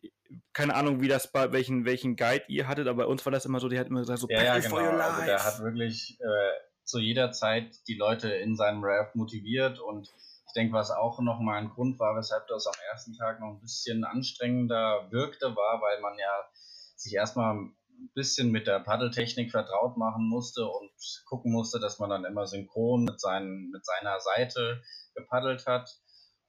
[0.54, 3.46] keine Ahnung, wie das bei welchen, welchen Guide ihr hattet, aber bei uns war das
[3.46, 4.78] immer so, der hat immer gesagt, so ja, ja, genau.
[4.78, 6.52] Also der hat wirklich äh,
[6.84, 11.62] zu jeder Zeit die Leute in seinem Raft motiviert und ich denke, was auch nochmal
[11.62, 16.00] ein Grund war, weshalb das am ersten Tag noch ein bisschen anstrengender wirkte, war, weil
[16.02, 16.50] man ja
[16.96, 17.76] sich erstmal ein
[18.14, 20.92] bisschen mit der Paddeltechnik vertraut machen musste und
[21.26, 24.82] gucken musste, dass man dann immer synchron mit, seinen, mit seiner Seite
[25.14, 25.90] gepaddelt hat.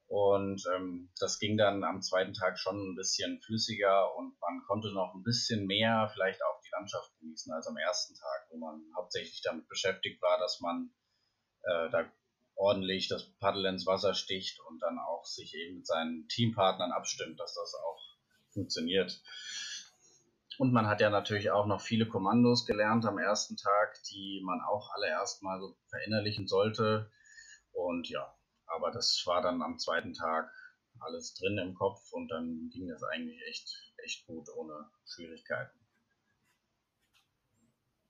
[0.07, 4.93] Und ähm, das ging dann am zweiten Tag schon ein bisschen flüssiger und man konnte
[4.93, 8.81] noch ein bisschen mehr vielleicht auch die Landschaft genießen als am ersten Tag, wo man
[8.95, 10.91] hauptsächlich damit beschäftigt war, dass man
[11.63, 12.09] äh, da
[12.55, 17.39] ordentlich das Paddel ins Wasser sticht und dann auch sich eben mit seinen Teampartnern abstimmt,
[17.39, 18.01] dass das auch
[18.53, 19.21] funktioniert.
[20.57, 24.61] Und man hat ja natürlich auch noch viele Kommandos gelernt am ersten Tag, die man
[24.61, 27.11] auch alle erstmal so verinnerlichen sollte.
[27.73, 28.36] Und ja,
[28.67, 30.51] aber das war dann am zweiten Tag
[30.99, 35.77] alles drin im Kopf und dann ging das eigentlich echt, echt gut ohne Schwierigkeiten.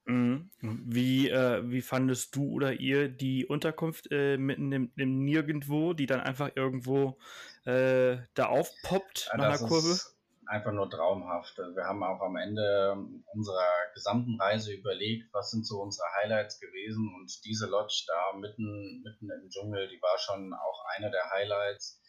[0.06, 0.50] Mhm.
[0.62, 6.06] Wie, äh, wie fandest du oder ihr die Unterkunft äh, mitten im, im, Nirgendwo, die
[6.06, 7.18] dann einfach irgendwo
[7.66, 10.00] äh, da aufpoppt ja, nach einer Kurve?
[10.48, 11.58] Einfach nur traumhaft.
[11.58, 12.98] Wir haben auch am Ende
[13.34, 19.02] unserer gesamten Reise überlegt, was sind so unsere Highlights gewesen und diese Lodge da mitten,
[19.04, 22.02] mitten im Dschungel, die war schon auch eine der Highlights.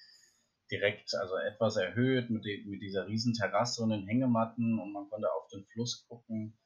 [0.70, 5.08] Direkt, also etwas erhöht mit, die, mit dieser riesen Terrasse und den Hängematten und man
[5.08, 6.58] konnte auf den Fluss gucken.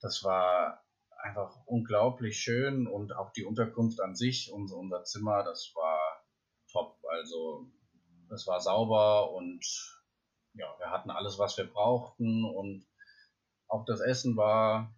[0.00, 0.84] Das war
[1.18, 6.24] einfach unglaublich schön und auch die Unterkunft an sich, unser, unser Zimmer, das war
[6.70, 6.98] top.
[7.08, 7.66] Also
[8.32, 9.64] es war sauber und
[10.54, 12.86] ja, wir hatten alles, was wir brauchten und
[13.68, 14.94] auch das Essen war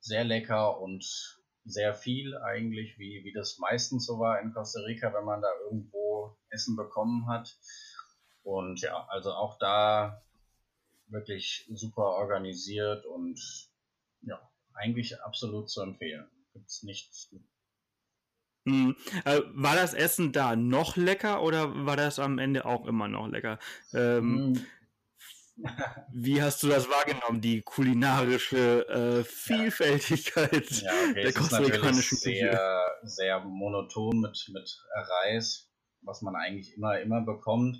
[0.00, 1.04] sehr lecker und
[1.64, 5.48] sehr viel eigentlich, wie, wie das meistens so war in Costa Rica, wenn man da
[5.64, 7.56] irgendwo Essen bekommen hat.
[8.42, 10.22] Und ja, also auch da
[11.08, 13.40] wirklich super organisiert und
[14.22, 14.40] ja,
[14.74, 16.28] eigentlich absolut zu empfehlen.
[16.52, 17.34] Gibt es nichts.
[18.66, 18.96] Hm.
[19.24, 23.28] Äh, war das Essen da noch lecker oder war das am Ende auch immer noch
[23.28, 23.58] lecker?
[23.94, 24.66] Ähm, hm.
[26.12, 32.50] Wie hast du das wahrgenommen, die kulinarische äh, Vielfältigkeit ja, okay, der kostarikanischen Küche?
[32.50, 35.70] Sehr, sehr monoton mit, mit Reis,
[36.02, 37.78] was man eigentlich immer, immer bekommt.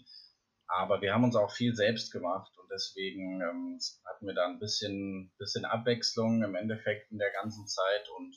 [0.68, 4.58] Aber wir haben uns auch viel selbst gemacht und deswegen ähm, hatten wir da ein
[4.58, 8.36] bisschen, bisschen Abwechslung im Endeffekt in der ganzen Zeit und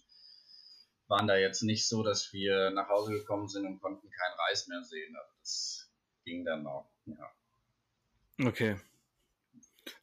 [1.10, 4.67] waren da jetzt nicht so, dass wir nach Hause gekommen sind und konnten kein Reis
[4.67, 5.15] mehr sehen.
[5.15, 5.91] Also das
[6.24, 7.32] ging dann auch, ja.
[8.45, 8.78] Okay.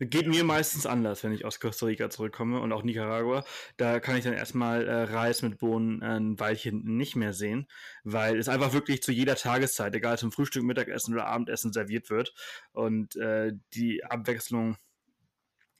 [0.01, 3.45] Geht mir meistens anders, wenn ich aus Costa Rica zurückkomme und auch Nicaragua.
[3.77, 7.69] Da kann ich dann erstmal äh, Reis mit Bohnen ein Weilchen nicht mehr sehen,
[8.03, 12.35] weil es einfach wirklich zu jeder Tageszeit, egal zum Frühstück, Mittagessen oder Abendessen serviert wird
[12.73, 14.77] und äh, die Abwechslung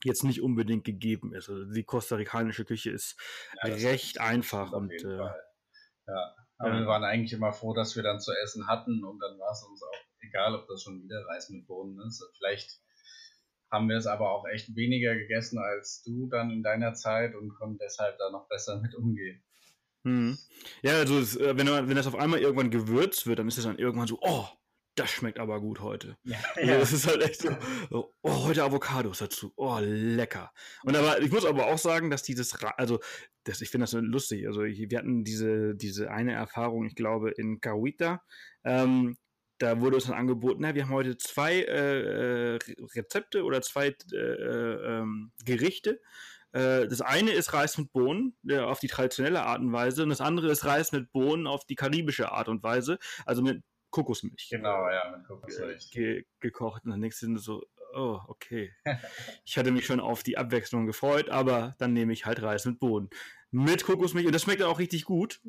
[0.05, 1.49] jetzt nicht unbedingt gegeben ist.
[1.49, 3.17] Also die kostarikanische Küche ist
[3.63, 5.35] ja, recht einfach und äh, ja.
[6.59, 6.81] Aber ja.
[6.81, 9.63] wir waren eigentlich immer froh, dass wir dann zu essen hatten und dann war es
[9.63, 12.25] uns auch egal, ob das schon wieder Reis mit Bohnen ist.
[12.39, 12.81] Vielleicht
[13.71, 17.55] haben wir es aber auch echt weniger gegessen als du dann in deiner Zeit und
[17.55, 19.43] konnten deshalb da noch besser mit umgehen.
[20.05, 20.39] Hm.
[20.83, 23.79] Ja, also äh, wenn, wenn das auf einmal irgendwann gewürzt wird, dann ist es dann
[23.79, 24.47] irgendwann so, oh,
[24.97, 26.17] das schmeckt aber gut heute.
[26.25, 26.79] Ja, also ja.
[26.79, 27.57] Das ist halt echt so,
[27.91, 29.53] oh, heute Avocados dazu.
[29.57, 30.53] Oh, lecker.
[30.85, 32.99] Und aber ich muss aber auch sagen, dass dieses, also,
[33.45, 34.47] das, ich finde das so lustig.
[34.47, 38.23] Also, wir hatten diese, diese eine Erfahrung, ich glaube, in Cahuita.
[38.65, 39.17] Ähm,
[39.59, 42.59] da wurde uns dann angeboten, na, wir haben heute zwei äh, äh
[42.95, 46.01] Rezepte oder zwei äh, äh, ähm, Gerichte.
[46.53, 50.21] Äh, das eine ist Reis mit Bohnen auf die traditionelle Art und Weise und das
[50.21, 53.63] andere ist Reis mit Bohnen auf die karibische Art und Weise, also mit
[53.97, 54.49] Kokosmilch.
[54.51, 55.91] Genau, ja, mit Kokosmilch.
[55.91, 58.75] Ge gekocht und dann denkst du so, oh, okay.
[59.47, 62.79] ich hatte mich schon auf die Abwechslung gefreut, aber dann nehme ich halt Reis mit
[62.79, 63.09] Bohnen.
[63.51, 65.41] Mit Kokosmilch und das schmeckt auch richtig gut.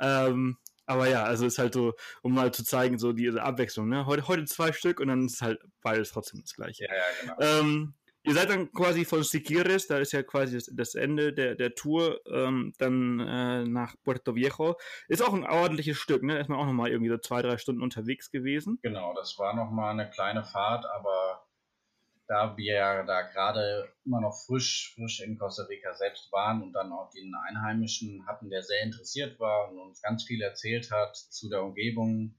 [0.00, 3.88] Ähm, aber ja, also ist halt so, um mal zu zeigen, so diese Abwechslung.
[3.88, 4.06] Ne?
[4.06, 6.84] Heute, heute zwei Stück und dann ist halt beides trotzdem das gleiche.
[6.84, 7.60] Ja, ja, genau.
[7.60, 11.74] Ähm, Ihr seid dann quasi von Siquires, da ist ja quasi das, Ende der, der
[11.74, 14.76] Tour, ähm, dann äh, nach Puerto Viejo.
[15.08, 16.38] Ist auch ein ordentliches Stück, ne?
[16.38, 18.78] Ist man auch nochmal irgendwie so zwei, drei Stunden unterwegs gewesen.
[18.82, 21.48] Genau, das war nochmal eine kleine Fahrt, aber
[22.28, 26.92] da wir da gerade immer noch frisch, frisch in Costa Rica selbst waren und dann
[26.92, 31.48] auch den Einheimischen hatten, der sehr interessiert war und uns ganz viel erzählt hat zu
[31.48, 32.38] der Umgebung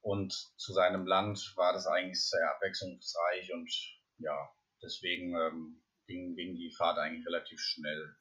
[0.00, 3.72] und zu seinem Land, war das eigentlich sehr abwechslungsreich und
[4.18, 4.48] ja,
[4.82, 8.14] deswegen ähm, ging, ging die Fahrt eigentlich relativ schnell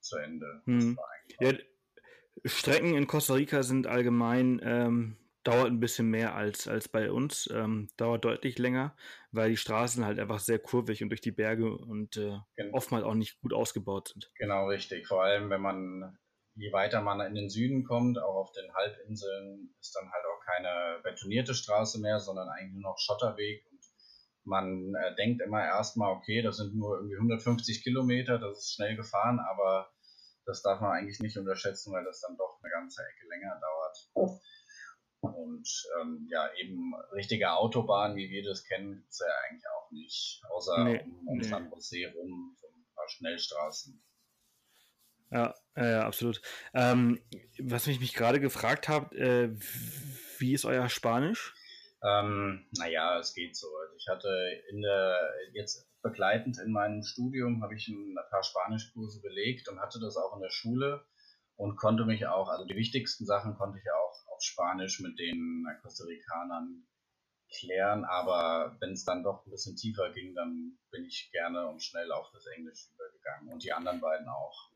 [0.00, 0.62] zu Ende.
[0.64, 0.98] Hm.
[1.40, 1.52] Ja,
[2.44, 7.48] Strecken in Costa Rica sind allgemein, ähm, dauert ein bisschen mehr als, als bei uns,
[7.52, 8.94] ähm, dauert deutlich länger,
[9.32, 12.76] weil die Straßen halt einfach sehr kurvig und durch die Berge und äh, genau.
[12.76, 14.30] oftmals auch nicht gut ausgebaut sind.
[14.36, 15.06] Genau, richtig.
[15.06, 16.18] Vor allem, wenn man,
[16.54, 20.44] je weiter man in den Süden kommt, auch auf den Halbinseln, ist dann halt auch
[20.44, 23.69] keine betonierte Straße mehr, sondern eigentlich nur noch Schotterweg
[24.44, 28.96] man äh, denkt immer erstmal, okay, das sind nur irgendwie 150 Kilometer, das ist schnell
[28.96, 29.90] gefahren, aber
[30.46, 34.40] das darf man eigentlich nicht unterschätzen, weil das dann doch eine ganze Ecke länger dauert.
[35.20, 35.68] Und
[36.00, 40.42] ähm, ja, eben richtige Autobahnen, wie wir das kennen, gibt es ja eigentlich auch nicht,
[40.50, 41.44] außer nee, um, um nee.
[41.44, 44.02] San Jose rum, so ein paar Schnellstraßen.
[45.30, 46.40] Ja, ja, absolut.
[46.74, 47.20] Ähm,
[47.58, 49.50] was mich, mich gerade gefragt habe, äh,
[50.38, 51.54] wie ist euer Spanisch?
[52.02, 53.68] Ähm, naja, es geht so.
[53.76, 54.28] Also ich hatte
[54.70, 60.00] in der, jetzt begleitend in meinem Studium habe ich ein paar Spanischkurse belegt und hatte
[60.00, 61.04] das auch in der Schule
[61.56, 65.66] und konnte mich auch, also die wichtigsten Sachen konnte ich auch auf Spanisch mit den
[65.82, 66.86] Costa Ricanern
[67.50, 71.82] klären, aber wenn es dann doch ein bisschen tiefer ging, dann bin ich gerne und
[71.82, 74.69] schnell auf das Englisch übergegangen und die anderen beiden auch.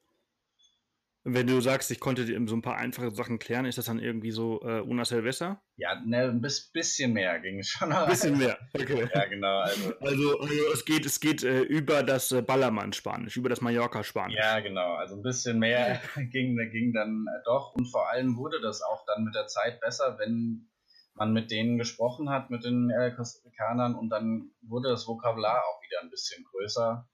[1.27, 3.99] Wenn du sagst, ich konnte dir so ein paar einfache Sachen klären, ist das dann
[3.99, 5.63] irgendwie so äh, una cerveza?
[5.77, 7.91] Ja, ne, ein bisschen mehr ging es schon.
[7.93, 9.09] Ein bisschen mehr, okay.
[9.15, 9.61] ja, genau.
[9.61, 14.37] Also, also, also es geht, es geht äh, über das äh, Ballermann-Spanisch, über das Mallorca-Spanisch.
[14.37, 14.95] Ja, genau.
[14.97, 17.75] Also ein bisschen mehr ging, ging dann äh, doch.
[17.75, 20.69] Und vor allem wurde das auch dann mit der Zeit besser, wenn
[21.15, 23.95] man mit denen gesprochen hat, mit den äh, Kostikanern.
[23.95, 27.09] Und dann wurde das Vokabular auch wieder ein bisschen größer.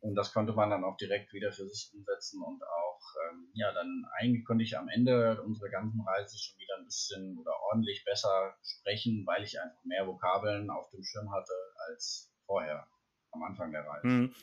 [0.00, 2.85] Und das konnte man dann auch direkt wieder für sich umsetzen und auch,
[3.30, 7.38] ähm, ja, dann eigentlich konnte ich am Ende unserer ganzen Reise schon wieder ein bisschen
[7.38, 11.52] oder ordentlich besser sprechen, weil ich einfach mehr Vokabeln auf dem Schirm hatte
[11.88, 12.86] als vorher
[13.32, 14.08] am Anfang der Reise.
[14.08, 14.34] Hm.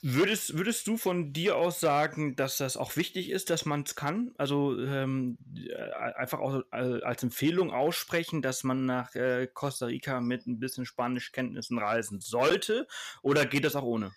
[0.00, 3.94] Würdest, würdest du von dir aus sagen, dass das auch wichtig ist, dass man es
[3.94, 4.32] kann?
[4.38, 5.74] Also ähm, äh,
[6.14, 11.78] einfach auch als Empfehlung aussprechen, dass man nach äh, Costa Rica mit ein bisschen Spanischkenntnissen
[11.78, 12.86] reisen sollte?
[13.22, 14.12] Oder geht das auch ohne?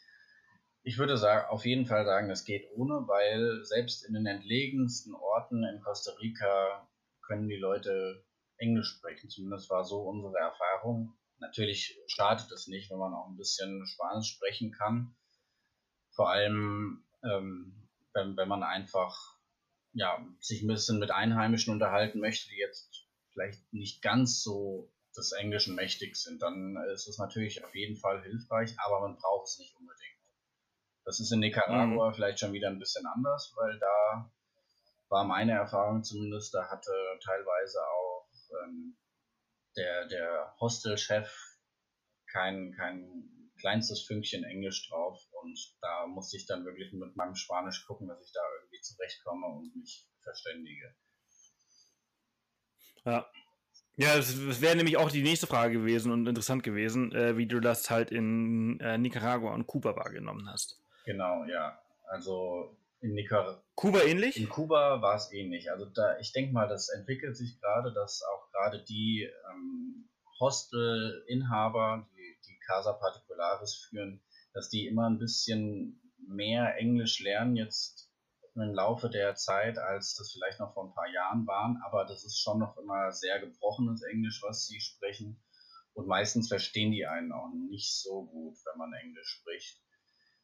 [0.88, 5.14] Ich würde sagen, auf jeden Fall sagen, es geht ohne, weil selbst in den entlegensten
[5.14, 6.88] Orten in Costa Rica
[7.24, 8.24] können die Leute
[8.56, 9.30] Englisch sprechen.
[9.30, 11.14] Zumindest war so unsere Erfahrung.
[11.40, 15.14] Natürlich schadet es nicht, wenn man auch ein bisschen Spanisch sprechen kann.
[16.16, 19.36] Vor allem, ähm, wenn, wenn man einfach
[19.92, 25.34] ja, sich ein bisschen mit Einheimischen unterhalten möchte, die jetzt vielleicht nicht ganz so des
[25.34, 29.60] Englischen mächtig sind, dann ist es natürlich auf jeden Fall hilfreich, aber man braucht es
[29.60, 30.17] nicht unbedingt.
[31.08, 32.14] Das ist in Nicaragua mhm.
[32.14, 34.30] vielleicht schon wieder ein bisschen anders, weil da
[35.08, 36.92] war meine Erfahrung zumindest, da hatte
[37.24, 38.28] teilweise auch
[38.62, 38.98] ähm,
[39.78, 41.34] der, der Hostelchef
[42.30, 43.24] kein, kein
[43.58, 48.22] kleinstes Fünkchen Englisch drauf und da musste ich dann wirklich mit meinem Spanisch gucken, dass
[48.22, 50.94] ich da irgendwie zurechtkomme und mich verständige.
[53.06, 53.32] Ja.
[53.96, 57.62] Ja, das, wäre nämlich auch die nächste Frage gewesen und interessant gewesen, äh, wie du
[57.62, 60.84] das halt in äh, Nicaragua und Kuba wahrgenommen hast.
[61.08, 61.80] Genau, ja.
[62.10, 63.64] Also in Nicaragua.
[63.76, 64.36] Kuba ähnlich?
[64.36, 65.72] In Kuba war es ähnlich.
[65.72, 70.10] Also da, ich denke mal, das entwickelt sich gerade, dass auch gerade die ähm,
[70.42, 74.22] Hostelinhaber, die, die Casa Particularis führen,
[74.54, 78.12] dass die immer ein bisschen mehr Englisch lernen jetzt
[78.56, 81.82] im Laufe der Zeit, als das vielleicht noch vor ein paar Jahren waren.
[81.86, 85.42] Aber das ist schon noch immer sehr gebrochenes Englisch, was sie sprechen.
[85.94, 89.87] Und meistens verstehen die einen auch nicht so gut, wenn man Englisch spricht.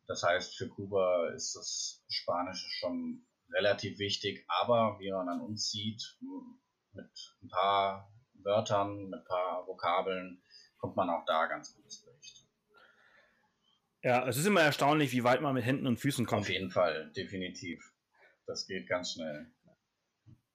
[0.07, 5.71] Das heißt, für Kuba ist das Spanische schon relativ wichtig, aber wie man an uns
[5.71, 6.17] sieht,
[6.93, 8.11] mit ein paar
[8.43, 10.41] Wörtern, mit ein paar Vokabeln
[10.77, 12.45] kommt man auch da ganz gut zurecht.
[14.01, 16.41] Ja, es ist immer erstaunlich, wie weit man mit Händen und Füßen kommt.
[16.41, 17.93] Auf jeden Fall, definitiv.
[18.45, 19.52] Das geht ganz schnell.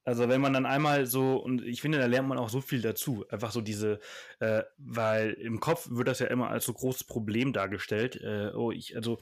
[0.09, 2.81] Also wenn man dann einmal so, und ich finde, da lernt man auch so viel
[2.81, 3.27] dazu.
[3.29, 4.01] Einfach so diese,
[4.40, 8.16] äh, weil im Kopf wird das ja immer als so großes Problem dargestellt.
[8.16, 9.21] Äh, oh, ich, also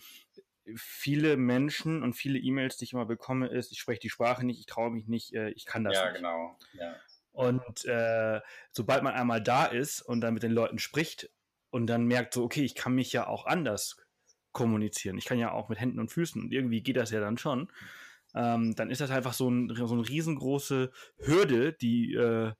[0.77, 4.61] viele Menschen und viele E-Mails, die ich immer bekomme, ist, ich spreche die Sprache nicht,
[4.61, 6.18] ich traue mich nicht, äh, ich kann das ja, nicht.
[6.18, 6.57] Genau.
[6.75, 6.99] Ja, genau.
[7.33, 11.33] Und äh, sobald man einmal da ist und dann mit den Leuten spricht
[11.70, 13.96] und dann merkt so, okay, ich kann mich ja auch anders
[14.53, 15.18] kommunizieren.
[15.18, 17.72] Ich kann ja auch mit Händen und Füßen und irgendwie geht das ja dann schon.
[18.37, 22.53] Ähm, dann ist das einfach so, ein, so eine riesengroße Hürde, die äh,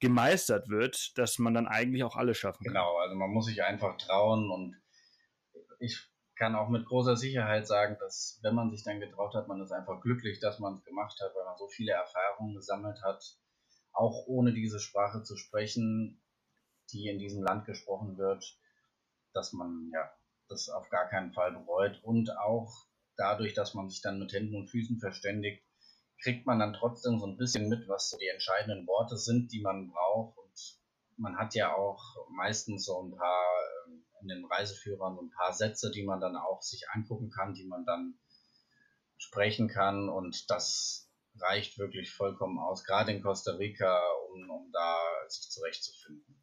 [0.00, 2.74] gemeistert wird, dass man dann eigentlich auch alles schaffen kann.
[2.74, 4.76] Genau, also man muss sich einfach trauen und
[5.80, 9.60] ich kann auch mit großer Sicherheit sagen, dass wenn man sich dann getraut hat, man
[9.60, 13.22] ist einfach glücklich, dass man es gemacht hat, weil man so viele Erfahrungen gesammelt hat
[13.96, 16.22] auch ohne diese Sprache zu sprechen,
[16.92, 18.58] die in diesem Land gesprochen wird,
[19.32, 20.12] dass man ja
[20.48, 22.86] das auf gar keinen Fall bereut und auch
[23.16, 25.62] dadurch, dass man sich dann mit Händen und Füßen verständigt,
[26.22, 29.60] kriegt man dann trotzdem so ein bisschen mit, was so die entscheidenden Worte sind, die
[29.60, 30.80] man braucht und
[31.18, 33.44] man hat ja auch meistens so ein paar
[33.86, 37.54] ähm, in den Reiseführern so ein paar Sätze, die man dann auch sich angucken kann,
[37.54, 38.18] die man dann
[39.18, 44.00] sprechen kann und das reicht wirklich vollkommen aus, gerade in Costa Rica,
[44.32, 44.98] um, um da
[45.28, 46.42] sich zurechtzufinden.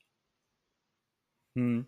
[1.55, 1.87] Hm.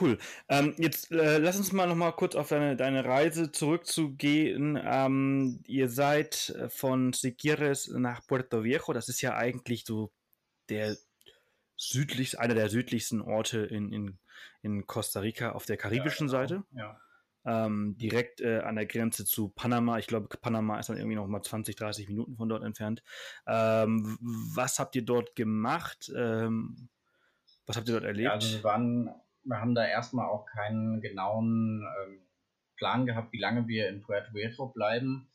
[0.00, 0.18] Cool.
[0.48, 4.80] Ähm, jetzt äh, lass uns mal noch mal kurz auf deine, deine Reise zurückzugehen.
[4.82, 8.92] Ähm, ihr seid von Siquires nach Puerto Viejo.
[8.92, 10.12] Das ist ja eigentlich so
[10.68, 10.96] der
[11.76, 14.18] südlichste, einer der südlichsten Orte in, in,
[14.62, 16.48] in Costa Rica auf der karibischen ja, genau.
[16.48, 16.64] Seite.
[16.72, 17.00] Ja
[17.44, 19.98] ähm, direkt äh, an der Grenze zu Panama.
[19.98, 23.02] Ich glaube, Panama ist dann irgendwie noch mal 20, 30 Minuten von dort entfernt.
[23.46, 26.12] Ähm, was habt ihr dort gemacht?
[26.14, 26.88] Ähm,
[27.66, 28.26] was habt ihr dort erlebt?
[28.26, 29.10] Ja, also wir, waren,
[29.44, 32.26] wir haben da erstmal auch keinen genauen ähm,
[32.76, 35.28] Plan gehabt, wie lange wir in Puerto Viejo bleiben.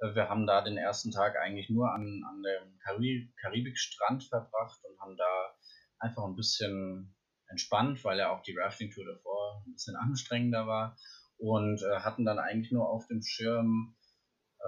[0.00, 4.80] Äh, wir haben da den ersten Tag eigentlich nur an, an dem Karib Karibikstrand verbracht
[4.84, 5.54] und haben da
[5.98, 7.14] einfach ein bisschen
[7.48, 10.96] entspannt, weil ja auch die Rafting-Tour davor ein bisschen anstrengender war
[11.38, 13.96] und äh, hatten dann eigentlich nur auf dem Schirm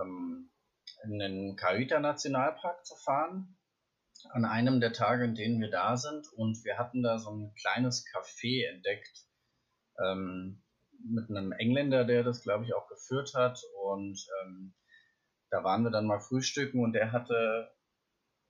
[0.00, 0.50] ähm,
[1.05, 3.57] in den Carita Nationalpark zu fahren
[4.33, 6.27] an einem der Tage, in denen wir da sind.
[6.37, 9.27] Und wir hatten da so ein kleines Café entdeckt
[10.05, 10.63] ähm,
[11.05, 13.61] mit einem Engländer, der das glaube ich auch geführt hat.
[13.85, 14.75] Und ähm,
[15.51, 17.71] da waren wir dann mal frühstücken und der hatte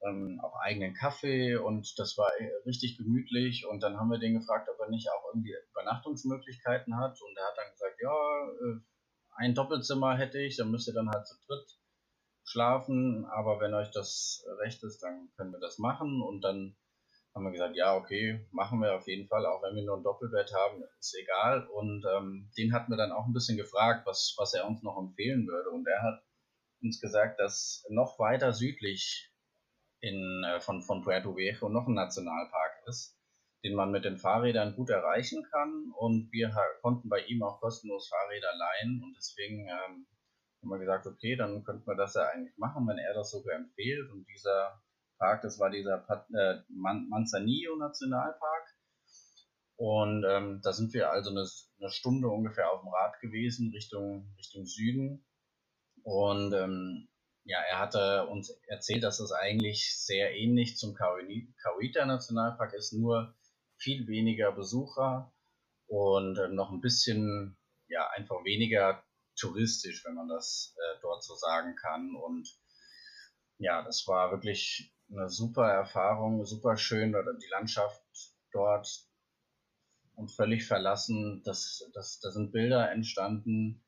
[0.02, 3.66] ähm, auch eigenen Kaffee und das war äh, richtig gemütlich.
[3.66, 7.20] Und dann haben wir den gefragt, ob er nicht auch irgendwie Übernachtungsmöglichkeiten hat.
[7.20, 8.80] Und er hat dann gesagt, ja, äh,
[9.36, 11.79] ein Doppelzimmer hätte ich, dann müsst ihr dann halt zu dritt
[12.50, 16.76] schlafen, aber wenn euch das recht ist, dann können wir das machen und dann
[17.34, 20.02] haben wir gesagt, ja, okay, machen wir auf jeden Fall, auch wenn wir nur ein
[20.02, 21.66] Doppelbett haben, ist egal.
[21.68, 24.98] Und ähm, den hatten wir dann auch ein bisschen gefragt, was, was er uns noch
[24.98, 25.70] empfehlen würde.
[25.70, 26.22] Und er hat
[26.82, 29.32] uns gesagt, dass noch weiter südlich
[30.00, 33.16] in, äh, von, von Puerto Viejo noch ein Nationalpark ist,
[33.62, 35.92] den man mit den Fahrrädern gut erreichen kann.
[35.96, 36.52] Und wir
[36.82, 39.02] konnten bei ihm auch kostenlos Fahrräder leihen.
[39.04, 40.06] Und deswegen ähm,
[40.62, 43.56] haben wir gesagt, okay, dann könnten wir das ja eigentlich machen, wenn er das sogar
[43.56, 44.10] empfiehlt.
[44.10, 44.82] Und dieser
[45.18, 46.04] Park, das war dieser
[46.34, 48.74] äh, Man Manzanillo Nationalpark.
[49.76, 51.46] Und ähm, da sind wir also eine,
[51.78, 55.24] eine, Stunde ungefähr auf dem Rad gewesen, Richtung, Richtung Süden.
[56.02, 57.08] Und ähm,
[57.44, 63.34] ja, er hatte uns erzählt, dass es eigentlich sehr ähnlich zum Kawita Nationalpark ist, nur
[63.78, 65.32] viel weniger Besucher
[65.86, 67.56] und äh, noch ein bisschen,
[67.88, 69.02] ja, einfach weniger
[69.40, 72.14] touristisch, wenn man das äh, dort so sagen kann.
[72.14, 72.48] Und
[73.58, 78.02] ja, das war wirklich eine super Erfahrung, super schön, die Landschaft
[78.52, 79.06] dort
[80.14, 81.42] und völlig verlassen.
[81.44, 83.82] Das, das, da sind Bilder entstanden.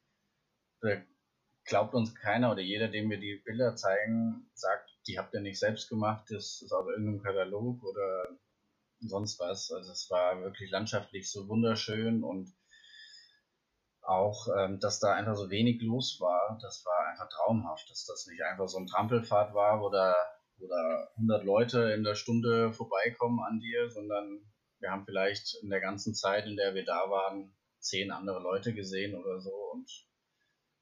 [0.80, 1.00] Da
[1.64, 5.58] glaubt uns keiner oder jeder, dem wir die Bilder zeigen, sagt, die habt ihr nicht
[5.58, 8.38] selbst gemacht, das ist aus irgendeinem Katalog oder
[9.00, 9.70] sonst was.
[9.72, 12.52] Also es war wirklich landschaftlich so wunderschön und
[14.02, 18.26] auch, ähm, dass da einfach so wenig los war, das war einfach traumhaft, dass das
[18.26, 20.14] nicht einfach so ein Trampelfahrt war, wo da,
[20.58, 24.40] wo da 100 Leute in der Stunde vorbeikommen an dir, sondern
[24.80, 28.74] wir haben vielleicht in der ganzen Zeit, in der wir da waren, zehn andere Leute
[28.74, 29.52] gesehen oder so.
[29.72, 29.88] Und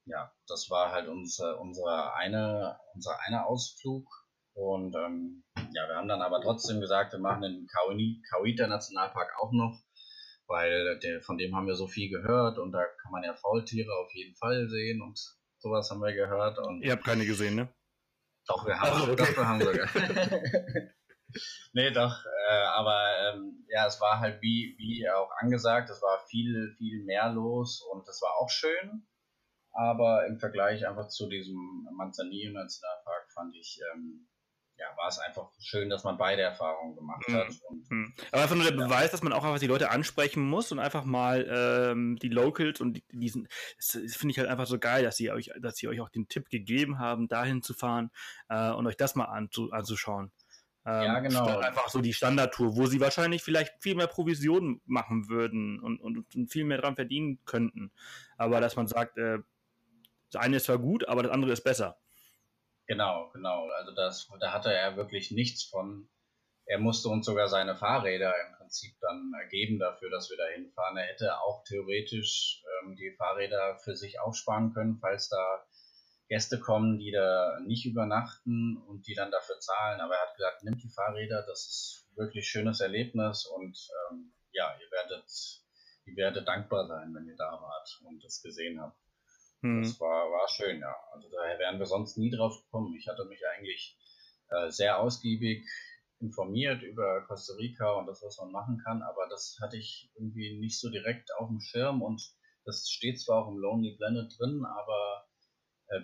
[0.07, 4.07] ja, das war halt unser, unser eine, unser eine Ausflug.
[4.55, 7.69] Und ähm, ja, wir haben dann aber trotzdem gesagt, wir machen den
[8.31, 9.79] Kauita Nationalpark auch noch
[10.51, 13.93] weil der, von dem haben wir so viel gehört und da kann man ja Faultiere
[13.95, 15.19] auf jeden Fall sehen und
[15.59, 16.59] sowas haben wir gehört.
[16.59, 17.73] Und Ihr habt keine gesehen, ne?
[18.49, 19.17] Doch, wir haben, also, okay.
[19.17, 19.89] doch, wir haben sogar.
[21.73, 26.19] nee, doch, äh, aber ähm, ja, es war halt wie, wie auch angesagt, es war
[26.27, 29.07] viel, viel mehr los und das war auch schön.
[29.73, 34.27] Aber im Vergleich einfach zu diesem Manzanillo Nationalpark fand ich, ähm,
[34.81, 37.35] ja, war es einfach schön, dass man beide Erfahrungen gemacht mhm.
[37.35, 37.49] hat.
[37.91, 38.15] Mhm.
[38.33, 38.87] Aber einfach nur der ja.
[38.87, 42.81] Beweis, dass man auch einfach die Leute ansprechen muss und einfach mal ähm, die Locals
[42.81, 45.77] und die, diesen, das, das finde ich halt einfach so geil, dass sie euch, dass
[45.77, 48.11] sie euch auch den Tipp gegeben haben, dahin zu fahren
[48.49, 50.33] äh, und euch das mal anzu, anzuschauen.
[50.87, 51.59] Ähm, ja, genau.
[51.59, 56.35] Einfach so die Standardtour, wo sie wahrscheinlich vielleicht viel mehr Provisionen machen würden und, und,
[56.35, 57.93] und viel mehr dran verdienen könnten.
[58.39, 59.41] Aber dass man sagt, äh,
[60.33, 61.99] das eine ist zwar gut, aber das andere ist besser.
[62.91, 63.69] Genau, genau.
[63.69, 66.09] Also das, da hatte er wirklich nichts von.
[66.67, 70.97] Er musste uns sogar seine Fahrräder im Prinzip dann geben dafür, dass wir da hinfahren.
[70.97, 75.65] Er hätte auch theoretisch ähm, die Fahrräder für sich aufsparen können, falls da
[76.29, 80.01] Gäste kommen, die da nicht übernachten und die dann dafür zahlen.
[80.01, 83.79] Aber er hat gesagt, nimmt die Fahrräder, das ist wirklich schönes Erlebnis und
[84.11, 85.31] ähm, ja, ihr werdet,
[86.07, 88.99] ihr werdet dankbar sein, wenn ihr da wart und das gesehen habt.
[89.63, 89.83] Mhm.
[89.83, 90.95] Das war, war schön, ja.
[91.13, 92.95] Also daher wären wir sonst nie drauf gekommen.
[92.97, 93.99] Ich hatte mich eigentlich
[94.49, 95.67] äh, sehr ausgiebig
[96.21, 100.59] informiert über Costa Rica und das, was man machen kann, aber das hatte ich irgendwie
[100.59, 102.23] nicht so direkt auf dem Schirm und
[102.65, 105.27] das steht zwar auch im Lonely Planet drin, aber
[105.89, 106.01] äh,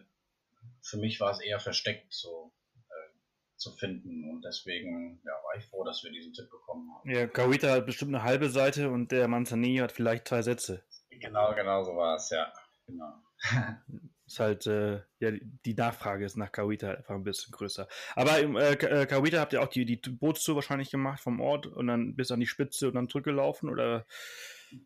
[0.83, 2.53] für mich war es eher versteckt so
[2.89, 3.19] äh,
[3.57, 7.11] zu finden und deswegen ja, war ich froh, dass wir diesen Tipp bekommen haben.
[7.11, 10.83] Ja, Kawita hat bestimmt eine halbe Seite und der Manzanillo hat vielleicht zwei Sätze.
[11.11, 12.53] Genau, genau so war es, ja.
[12.87, 13.13] Genau.
[14.27, 15.31] ist halt, äh, ja,
[15.65, 17.87] die Nachfrage ist nach Kawita einfach ein bisschen größer.
[18.15, 21.67] Aber im äh, äh, Kawita habt ihr auch die, die Bootstour wahrscheinlich gemacht vom Ort
[21.67, 24.07] und dann bis an die Spitze und dann zurückgelaufen oder?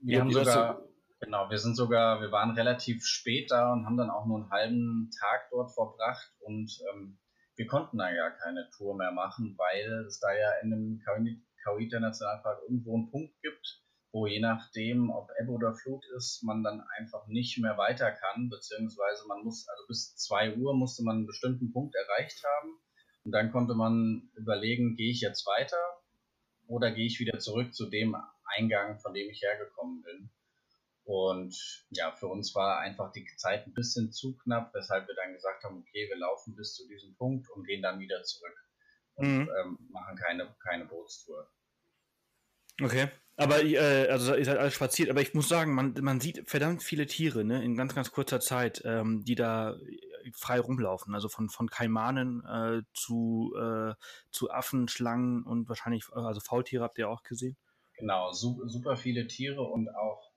[0.02, 0.94] Wir haben sogar, so?
[1.20, 4.50] genau, wir sind sogar, wir waren relativ spät da und haben dann auch nur einen
[4.50, 7.18] halben Tag dort verbracht und ähm,
[7.56, 11.02] wir konnten da ja keine Tour mehr machen, weil es da ja in dem
[11.62, 13.82] Kawita Nationalpark irgendwo einen Punkt gibt,
[14.12, 18.48] wo je nachdem, ob Ebbe oder Flut ist, man dann einfach nicht mehr weiter kann,
[18.48, 22.78] beziehungsweise man muss, also bis zwei Uhr musste man einen bestimmten Punkt erreicht haben
[23.24, 25.78] und dann konnte man überlegen, gehe ich jetzt weiter
[26.66, 28.16] oder gehe ich wieder zurück zu dem
[28.56, 30.30] Eingang, von dem ich hergekommen bin.
[31.04, 31.56] Und
[31.90, 35.64] ja, für uns war einfach die Zeit ein bisschen zu knapp, weshalb wir dann gesagt
[35.64, 38.56] haben, okay, wir laufen bis zu diesem Punkt und gehen dann wieder zurück
[39.14, 39.50] und mhm.
[39.60, 41.50] ähm, machen keine, keine Bootstour.
[42.82, 43.08] Okay.
[43.36, 46.82] Aber äh, also ihr seid alles spaziert, aber ich muss sagen, man, man sieht verdammt
[46.82, 49.76] viele Tiere, ne, in ganz, ganz kurzer Zeit, ähm, die da
[50.34, 51.14] frei rumlaufen.
[51.14, 53.94] Also von, von Kaimanen äh, zu, äh,
[54.30, 57.56] zu Affen, Schlangen und wahrscheinlich, also Faultiere habt ihr auch gesehen.
[57.96, 60.30] Genau, su super viele Tiere und auch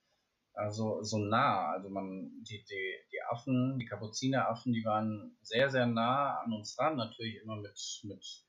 [0.54, 1.72] also so nah.
[1.72, 6.76] Also man, die, die, die Affen, die Kapuzineraffen, die waren sehr, sehr nah an uns
[6.76, 8.44] dran, natürlich immer mit, mit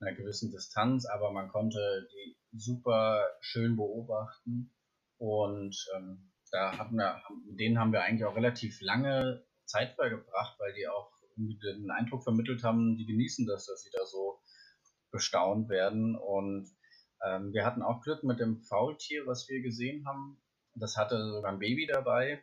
[0.00, 4.72] einer gewissen Distanz, aber man konnte die super schön beobachten.
[5.18, 10.58] Und ähm, da haben wir, mit denen haben wir eigentlich auch relativ lange Zeit verbracht,
[10.58, 14.40] weil die auch den Eindruck vermittelt haben, die genießen das, dass sie da so
[15.10, 16.16] bestaunt werden.
[16.16, 16.68] Und
[17.24, 20.40] ähm, wir hatten auch Glück mit dem Faultier, was wir gesehen haben.
[20.74, 22.42] Das hatte sogar ein Baby dabei.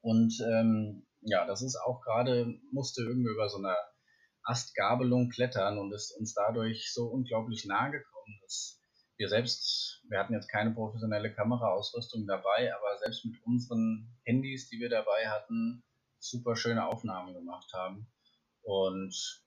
[0.00, 3.76] Und ähm, ja, das ist auch gerade, musste irgendwie über so eine
[4.48, 8.80] Astgabelung klettern und ist uns dadurch so unglaublich nahe gekommen, dass
[9.18, 14.78] wir selbst, wir hatten jetzt keine professionelle Kameraausrüstung dabei, aber selbst mit unseren Handys, die
[14.78, 15.82] wir dabei hatten,
[16.18, 18.10] super schöne Aufnahmen gemacht haben.
[18.62, 19.44] Und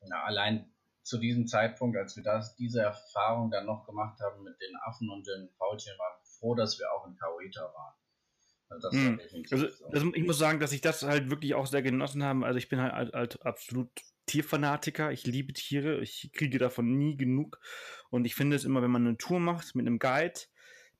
[0.00, 0.72] ja, allein
[1.02, 5.08] zu diesem Zeitpunkt, als wir das, diese Erfahrung dann noch gemacht haben mit den Affen
[5.08, 7.94] und den Faultieren, waren wir froh, dass wir auch in Kauita waren.
[8.68, 9.20] Also, hm.
[9.50, 12.46] also, also, ich muss sagen, dass ich das halt wirklich auch sehr genossen habe.
[12.46, 13.90] Also ich bin halt, halt absolut
[14.26, 15.12] Tierfanatiker.
[15.12, 16.00] Ich liebe Tiere.
[16.00, 17.60] Ich kriege davon nie genug.
[18.10, 20.40] Und ich finde es immer, wenn man eine Tour macht mit einem Guide,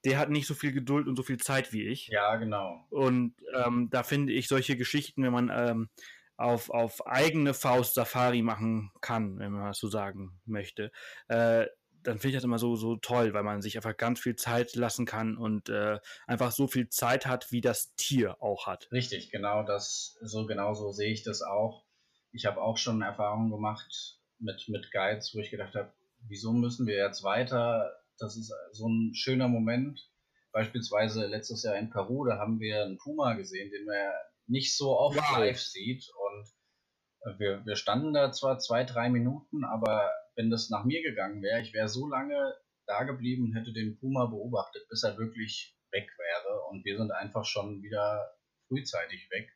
[0.05, 2.09] der hat nicht so viel Geduld und so viel Zeit wie ich.
[2.09, 2.87] Ja, genau.
[2.91, 5.89] Und ähm, da finde ich solche Geschichten, wenn man ähm,
[6.37, 10.91] auf, auf eigene Faust Safari machen kann, wenn man das so sagen möchte,
[11.29, 11.67] äh,
[12.03, 14.75] dann finde ich das immer so, so toll, weil man sich einfach ganz viel Zeit
[14.75, 18.89] lassen kann und äh, einfach so viel Zeit hat, wie das Tier auch hat.
[18.91, 21.85] Richtig, genau das, so genau so sehe ich das auch.
[22.33, 25.93] Ich habe auch schon Erfahrungen gemacht mit, mit Guides, wo ich gedacht habe,
[26.29, 27.93] wieso müssen wir jetzt weiter?
[28.19, 30.11] Das ist so ein schöner Moment.
[30.53, 34.13] Beispielsweise letztes Jahr in Peru, da haben wir einen Puma gesehen, den man
[34.47, 35.39] nicht so oft wow.
[35.39, 36.05] live sieht.
[36.29, 41.43] Und wir, wir standen da zwar zwei, drei Minuten, aber wenn das nach mir gegangen
[41.43, 42.55] wäre, ich wäre so lange
[42.87, 46.65] da geblieben und hätte den Puma beobachtet, bis er wirklich weg wäre.
[46.71, 48.35] Und wir sind einfach schon wieder
[48.69, 49.49] frühzeitig weg,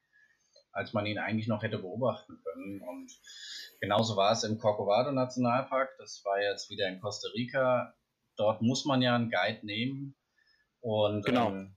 [0.76, 2.82] als man ihn eigentlich noch hätte beobachten können.
[2.82, 3.10] Und
[3.80, 5.96] genauso war es im Corcovado Nationalpark.
[5.98, 7.94] Das war jetzt wieder in Costa Rica.
[8.36, 10.14] Dort muss man ja einen Guide nehmen.
[10.80, 11.48] Und genau.
[11.48, 11.76] ähm,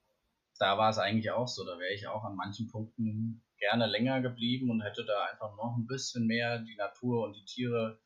[0.59, 1.65] da war es eigentlich auch so.
[1.65, 5.75] Da wäre ich auch an manchen Punkten gerne länger geblieben und hätte da einfach noch
[5.77, 7.99] ein bisschen mehr die Natur und die Tiere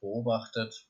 [0.00, 0.88] beobachtet.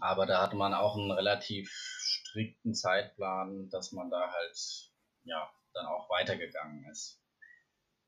[0.00, 4.90] Aber da hatte man auch einen relativ strikten Zeitplan, dass man da halt
[5.24, 7.22] ja dann auch weitergegangen ist.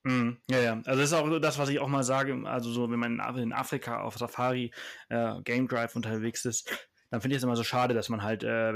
[0.05, 0.73] Mm, ja, ja.
[0.85, 2.41] Also das ist auch das, was ich auch mal sage.
[2.47, 4.73] Also so, wenn man in Afrika auf Safari
[5.09, 8.45] äh, Game Drive unterwegs ist, dann finde ich es immer so schade, dass man halt
[8.45, 8.73] äh,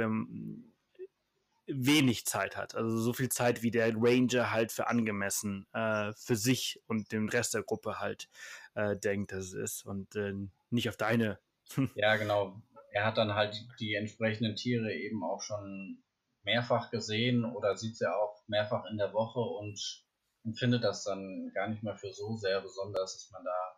[1.67, 2.75] wenig Zeit hat.
[2.75, 7.29] Also so viel Zeit, wie der Ranger halt für angemessen äh, für sich und den
[7.29, 8.29] Rest der Gruppe halt
[8.75, 9.87] äh, denkt, dass es ist.
[9.87, 10.35] Und äh,
[10.71, 11.39] nicht auf deine.
[11.95, 12.61] ja, genau.
[12.91, 16.03] Er hat dann halt die entsprechenden Tiere eben auch schon
[16.45, 20.05] mehrfach gesehen oder sieht sie auch mehrfach in der Woche und
[20.45, 23.77] empfindet das dann gar nicht mehr für so sehr besonders, dass man da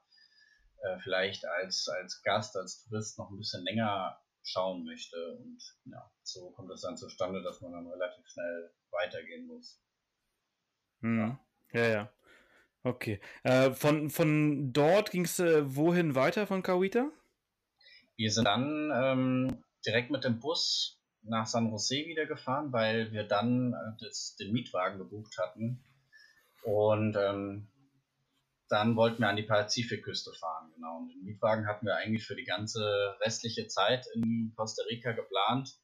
[0.83, 5.37] äh, vielleicht als, als Gast, als Tourist noch ein bisschen länger schauen möchte.
[5.37, 9.81] Und ja, so kommt es dann zustande, dass man dann relativ schnell weitergehen muss.
[11.01, 11.39] Hm.
[11.73, 11.89] Ja, ja.
[11.89, 12.13] ja.
[12.83, 13.21] Okay.
[13.43, 17.11] Äh, von, von dort ging es äh, wohin weiter von Kawita?
[18.17, 23.25] Wir sind dann ähm, direkt mit dem Bus nach San Jose wieder gefahren, weil wir
[23.25, 25.83] dann äh, das, den Mietwagen gebucht hatten.
[26.65, 27.69] Und ähm,
[28.69, 30.99] dann wollten wir an die Pazifikküste fahren, genau.
[30.99, 35.77] Und den Mietwagen hatten wir eigentlich für die ganze restliche Zeit in Costa Rica geplant.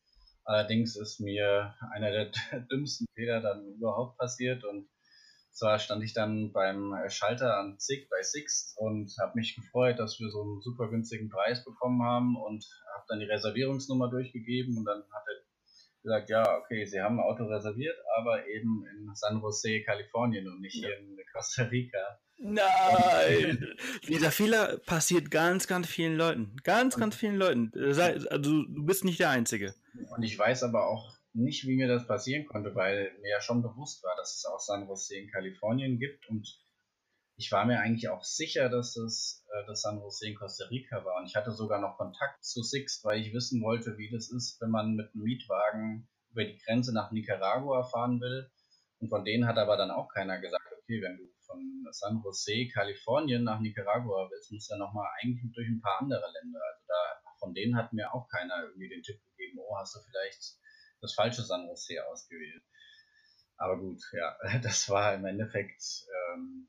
[0.44, 2.30] Allerdings ist mir einer der
[2.72, 4.88] dümmsten Fehler dann überhaupt passiert und
[5.52, 10.18] zwar stand ich dann beim Schalter an Zig bei Six und habe mich gefreut, dass
[10.18, 12.64] wir so einen super günstigen Preis bekommen haben und
[12.94, 15.39] habe dann die Reservierungsnummer durchgegeben und dann hat er
[16.02, 20.60] gesagt, ja, okay, Sie haben ein Auto reserviert, aber eben in San Jose, Kalifornien und
[20.60, 20.88] nicht ja.
[20.88, 22.20] hier in Costa Rica.
[22.38, 23.76] Nein!
[24.08, 26.56] Dieser Fehler passiert ganz, ganz vielen Leuten.
[26.64, 27.70] Ganz, ganz vielen Leuten.
[27.74, 29.74] Also, du bist nicht der Einzige.
[30.16, 33.62] Und ich weiß aber auch nicht, wie mir das passieren konnte, weil mir ja schon
[33.62, 36.48] bewusst war, dass es auch San Jose in Kalifornien gibt und
[37.40, 41.02] ich war mir eigentlich auch sicher, dass es äh, das San Jose in Costa Rica
[41.06, 44.30] war und ich hatte sogar noch Kontakt zu Six, weil ich wissen wollte, wie das
[44.30, 48.50] ist, wenn man mit einem Mietwagen über die Grenze nach Nicaragua fahren will
[48.98, 52.68] und von denen hat aber dann auch keiner gesagt, okay, wenn du von San Jose,
[52.68, 56.60] Kalifornien nach Nicaragua willst, musst du ja nochmal eigentlich durch ein paar andere Länder.
[56.62, 56.94] Also da
[57.38, 60.58] von denen hat mir auch keiner irgendwie den Tipp gegeben, oh, hast du vielleicht
[61.00, 62.62] das falsche San Jose ausgewählt.
[63.56, 65.82] Aber gut, ja, das war im Endeffekt
[66.34, 66.68] ähm,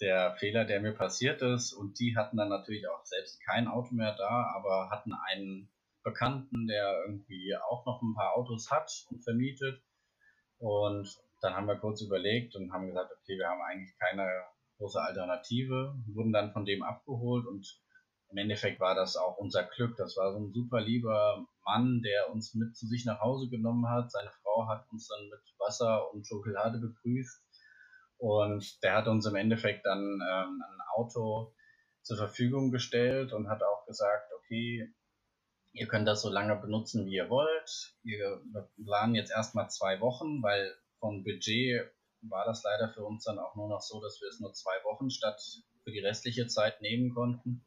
[0.00, 1.72] der Fehler, der mir passiert ist.
[1.72, 5.68] Und die hatten dann natürlich auch selbst kein Auto mehr da, aber hatten einen
[6.02, 9.82] Bekannten, der irgendwie auch noch ein paar Autos hat und vermietet.
[10.58, 11.08] Und
[11.40, 14.26] dann haben wir kurz überlegt und haben gesagt, okay, wir haben eigentlich keine
[14.78, 17.80] große Alternative, wurden dann von dem abgeholt und
[18.30, 19.96] im Endeffekt war das auch unser Glück.
[19.96, 23.88] Das war so ein super lieber Mann, der uns mit zu sich nach Hause genommen
[23.88, 24.10] hat.
[24.10, 27.42] Seine Frau hat uns dann mit Wasser und Schokolade begrüßt.
[28.18, 31.54] Und der hat uns im Endeffekt dann ähm, ein Auto
[32.02, 34.92] zur Verfügung gestellt und hat auch gesagt, okay,
[35.72, 37.94] ihr könnt das so lange benutzen, wie ihr wollt.
[38.02, 38.42] Wir
[38.84, 41.90] planen jetzt erstmal zwei Wochen, weil vom Budget
[42.22, 44.82] war das leider für uns dann auch nur noch so, dass wir es nur zwei
[44.84, 45.40] Wochen statt
[45.84, 47.64] für die restliche Zeit nehmen konnten.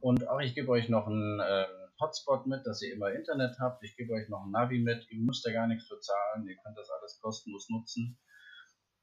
[0.00, 1.66] Und auch ich gebe euch noch einen äh,
[2.00, 3.82] Hotspot mit, dass ihr immer Internet habt.
[3.82, 5.10] Ich gebe euch noch ein Navi mit.
[5.10, 6.46] Ihr müsst ja gar nichts bezahlen.
[6.46, 8.18] Ihr könnt das alles kostenlos nutzen.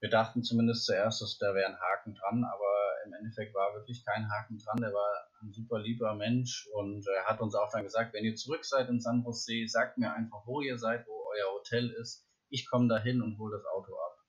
[0.05, 4.05] Wir dachten zumindest zuerst, dass da wäre ein Haken dran, aber im Endeffekt war wirklich
[4.05, 4.79] kein Haken dran.
[4.79, 8.35] Der war ein super lieber Mensch und er hat uns auch dann gesagt, wenn ihr
[8.35, 12.23] zurück seid in San Jose, sagt mir einfach, wo ihr seid, wo euer Hotel ist.
[12.49, 14.19] Ich komme dahin und hole das Auto ab.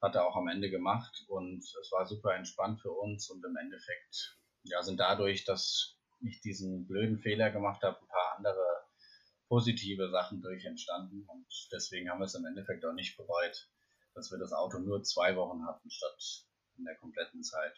[0.00, 3.56] Hat er auch am Ende gemacht und es war super entspannt für uns und im
[3.56, 8.86] Endeffekt ja, sind dadurch, dass ich diesen blöden Fehler gemacht habe, ein paar andere
[9.48, 13.68] positive Sachen durch entstanden und deswegen haben wir es im Endeffekt auch nicht bereut,
[14.14, 16.46] dass wir das Auto nur zwei Wochen hatten statt
[16.78, 17.74] in der kompletten Zeit.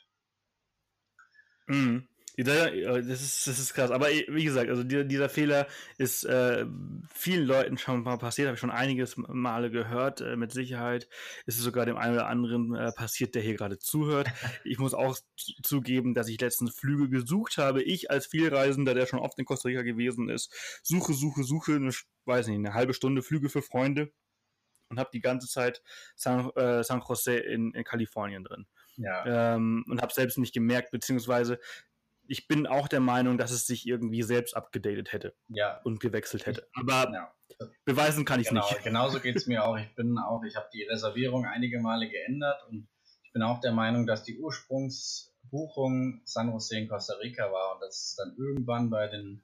[1.67, 2.09] Mhm.
[2.37, 3.93] Das ist, das ist krass.
[3.93, 5.69] Aber wie gesagt, also dieser, dieser Fehler
[5.99, 6.67] ist äh,
[7.13, 10.21] vielen Leuten schon mal passiert, habe ich schon einiges Male gehört.
[10.21, 11.09] Äh, mit Sicherheit
[11.47, 14.29] ist es sogar dem einen oder anderen äh, passiert, der hier gerade zuhört.
[14.65, 15.17] Ich muss auch
[15.63, 17.83] zugeben, dass ich letztens Flüge gesucht habe.
[17.83, 21.93] Ich als Vielreisender, der schon oft in Costa Rica gewesen ist, suche, suche, suche, eine,
[22.25, 24.11] weiß nicht, eine halbe Stunde Flüge für Freunde
[24.95, 25.83] und habe die ganze Zeit
[26.15, 28.67] San, äh, San Jose in, in Kalifornien drin.
[28.97, 29.55] Ja.
[29.55, 31.59] Ähm, und habe selbst nicht gemerkt, beziehungsweise
[32.27, 35.81] ich bin auch der Meinung, dass es sich irgendwie selbst abgedatet hätte ja.
[35.85, 36.67] und gewechselt hätte.
[36.73, 37.35] Aber ja.
[37.85, 38.83] beweisen kann ich genau, nicht.
[38.83, 39.77] Genauso geht es mir auch.
[39.77, 42.89] Ich bin auch, ich habe die Reservierung einige Male geändert und
[43.25, 47.81] ich bin auch der Meinung, dass die Ursprungsbuchung San Jose in Costa Rica war und
[47.81, 49.43] dass es dann irgendwann bei den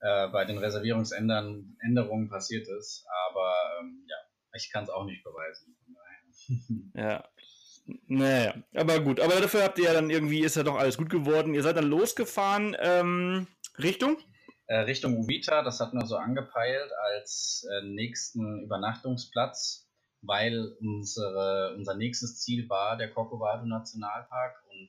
[0.00, 3.06] äh, bei den Reservierungsänderungen passiert ist.
[3.30, 4.16] Aber ähm, ja,
[4.56, 5.76] ich kann es auch nicht beweisen.
[6.94, 7.24] ja,
[8.06, 9.20] naja, aber gut.
[9.20, 11.54] Aber dafür habt ihr ja dann irgendwie, ist ja doch alles gut geworden.
[11.54, 13.46] Ihr seid dann losgefahren, ähm,
[13.78, 14.18] Richtung?
[14.66, 19.88] Äh, Richtung Uvita, das hatten wir so angepeilt als äh, nächsten Übernachtungsplatz,
[20.22, 24.88] weil unsere, unser nächstes Ziel war der Corcovado Nationalpark und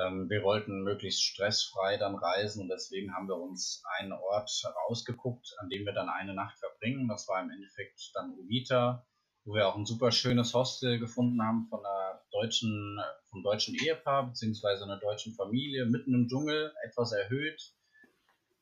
[0.00, 4.50] ähm, wir wollten möglichst stressfrei dann reisen und deswegen haben wir uns einen Ort
[4.88, 7.08] rausgeguckt, an dem wir dann eine Nacht verbringen.
[7.08, 9.06] Das war im Endeffekt dann Uvita
[9.44, 14.28] wo wir auch ein super schönes Hostel gefunden haben von einer deutschen, vom deutschen Ehepaar
[14.28, 17.74] beziehungsweise einer deutschen Familie mitten im Dschungel, etwas erhöht,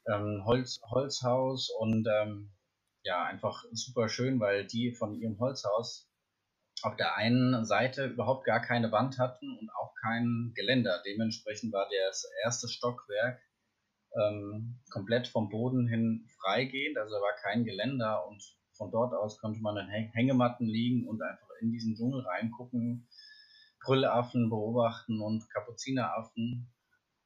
[0.07, 2.53] ähm, Holz, Holzhaus und ähm,
[3.03, 6.10] ja, einfach super schön, weil die von ihrem Holzhaus
[6.83, 11.03] auf der einen Seite überhaupt gar keine Wand hatten und auch kein Geländer.
[11.07, 13.41] Dementsprechend war das erste Stockwerk
[14.17, 18.43] ähm, komplett vom Boden hin freigehend, also da war kein Geländer und
[18.77, 23.09] von dort aus konnte man in Hängematten liegen und einfach in diesen Dschungel reingucken,
[23.85, 26.73] Brüllaffen beobachten und Kapuzineraffen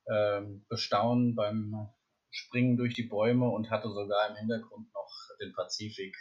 [0.07, 1.89] äh, bestaunen beim
[2.31, 6.17] Springen durch die Bäume und hatte sogar im Hintergrund noch den Pazifik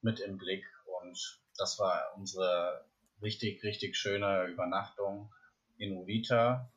[0.00, 0.64] mit im Blick.
[1.02, 2.84] Und das war unsere
[3.22, 5.32] richtig, richtig schöne Übernachtung
[5.78, 6.70] in Uvita.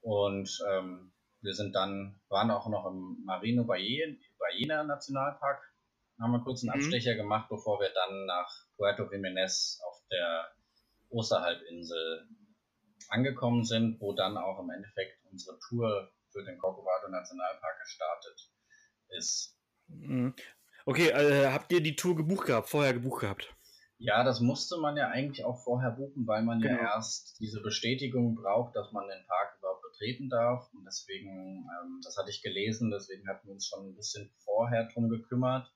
[0.00, 5.68] Und ähm, wir sind dann, waren auch noch im Marino Ballena Nationalpark
[6.20, 6.84] haben wir kurz einen mhm.
[6.84, 10.52] Abstecher gemacht, bevor wir dann nach Puerto Jiménez auf der
[11.10, 12.28] Osterhalbinsel
[13.08, 18.50] angekommen sind, wo dann auch im Endeffekt unsere Tour für den Corcovado Nationalpark gestartet
[19.16, 19.56] ist.
[19.86, 20.34] Mhm.
[20.84, 23.54] Okay, äh, habt ihr die Tour gebucht gehabt, vorher gebucht gehabt?
[23.98, 26.74] Ja, das musste man ja eigentlich auch vorher buchen, weil man genau.
[26.74, 30.72] ja erst diese Bestätigung braucht, dass man den Park überhaupt betreten darf.
[30.72, 34.88] Und deswegen, ähm, das hatte ich gelesen, deswegen hatten wir uns schon ein bisschen vorher
[34.92, 35.72] drum gekümmert.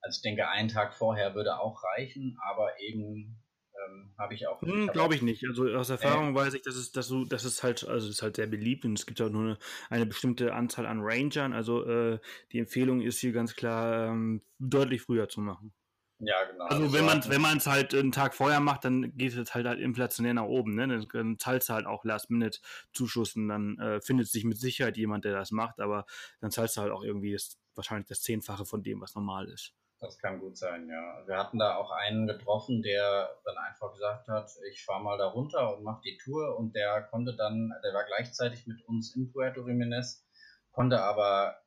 [0.00, 3.40] Also ich denke, einen Tag vorher würde auch reichen, aber eben
[3.86, 4.60] ähm, habe ich auch.
[4.62, 5.44] Hm, Glaube ich nicht.
[5.46, 8.16] Also aus Erfahrung äh, weiß ich, dass es, dass du, dass es halt, also es
[8.16, 9.58] ist halt sehr beliebt und es gibt auch nur eine,
[9.90, 11.52] eine bestimmte Anzahl an Rangern.
[11.52, 12.18] Also äh,
[12.50, 15.72] die Empfehlung ist hier ganz klar ähm, deutlich früher zu machen.
[16.20, 16.66] Ja, genau.
[16.66, 19.66] Also wenn man wenn man es halt einen Tag vorher macht, dann geht es halt
[19.66, 21.06] halt inflationär nach oben, ne?
[21.12, 25.32] Dann zahlst du halt auch Last-Minute-Zuschuss und dann äh, findet sich mit Sicherheit jemand, der
[25.32, 26.04] das macht, aber
[26.40, 29.72] dann zahlst du halt auch irgendwie das, wahrscheinlich das Zehnfache von dem, was normal ist.
[29.98, 31.26] Das kann gut sein, ja.
[31.26, 35.28] Wir hatten da auch einen getroffen, der dann einfach gesagt hat, ich fahre mal da
[35.28, 39.30] runter und mache die Tour und der konnte dann, der war gleichzeitig mit uns in
[39.30, 40.22] Puerto Jiménez,
[40.70, 41.59] konnte aber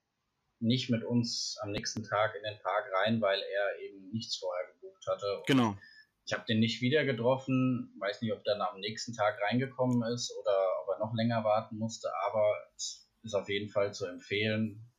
[0.63, 4.73] nicht mit uns am nächsten Tag in den Park rein, weil er eben nichts vorher
[4.73, 5.37] gebucht hatte.
[5.37, 5.77] Und genau.
[6.25, 10.33] Ich habe den nicht wieder getroffen, weiß nicht, ob der am nächsten Tag reingekommen ist
[10.39, 12.45] oder ob er noch länger warten musste, aber
[12.77, 14.89] es ist auf jeden Fall zu empfehlen,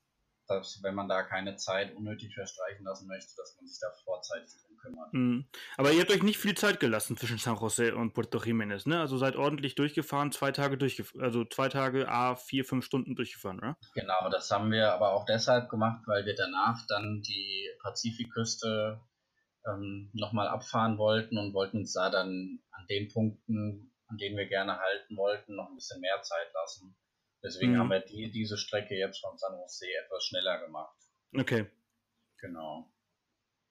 [0.46, 4.50] dass wenn man da keine Zeit unnötig verstreichen lassen möchte, dass man sich da vorzeitig
[4.66, 5.12] drum kümmert.
[5.12, 5.46] Mhm.
[5.76, 9.00] Aber ihr habt euch nicht viel Zeit gelassen zwischen San Jose und Puerto Jiménez, ne?
[9.00, 13.58] Also seid ordentlich durchgefahren, zwei Tage durchgefahren, also zwei Tage, a vier, fünf Stunden durchgefahren,
[13.58, 13.76] oder?
[13.94, 19.00] Genau, das haben wir aber auch deshalb gemacht, weil wir danach dann die Pazifikküste
[19.66, 24.46] ähm, nochmal abfahren wollten und wollten uns da dann an den Punkten, an denen wir
[24.46, 26.96] gerne halten wollten, noch ein bisschen mehr Zeit lassen.
[27.42, 27.78] Deswegen mhm.
[27.78, 30.96] haben wir die, diese Strecke jetzt von San Jose etwas schneller gemacht.
[31.36, 31.66] Okay.
[32.40, 32.93] Genau.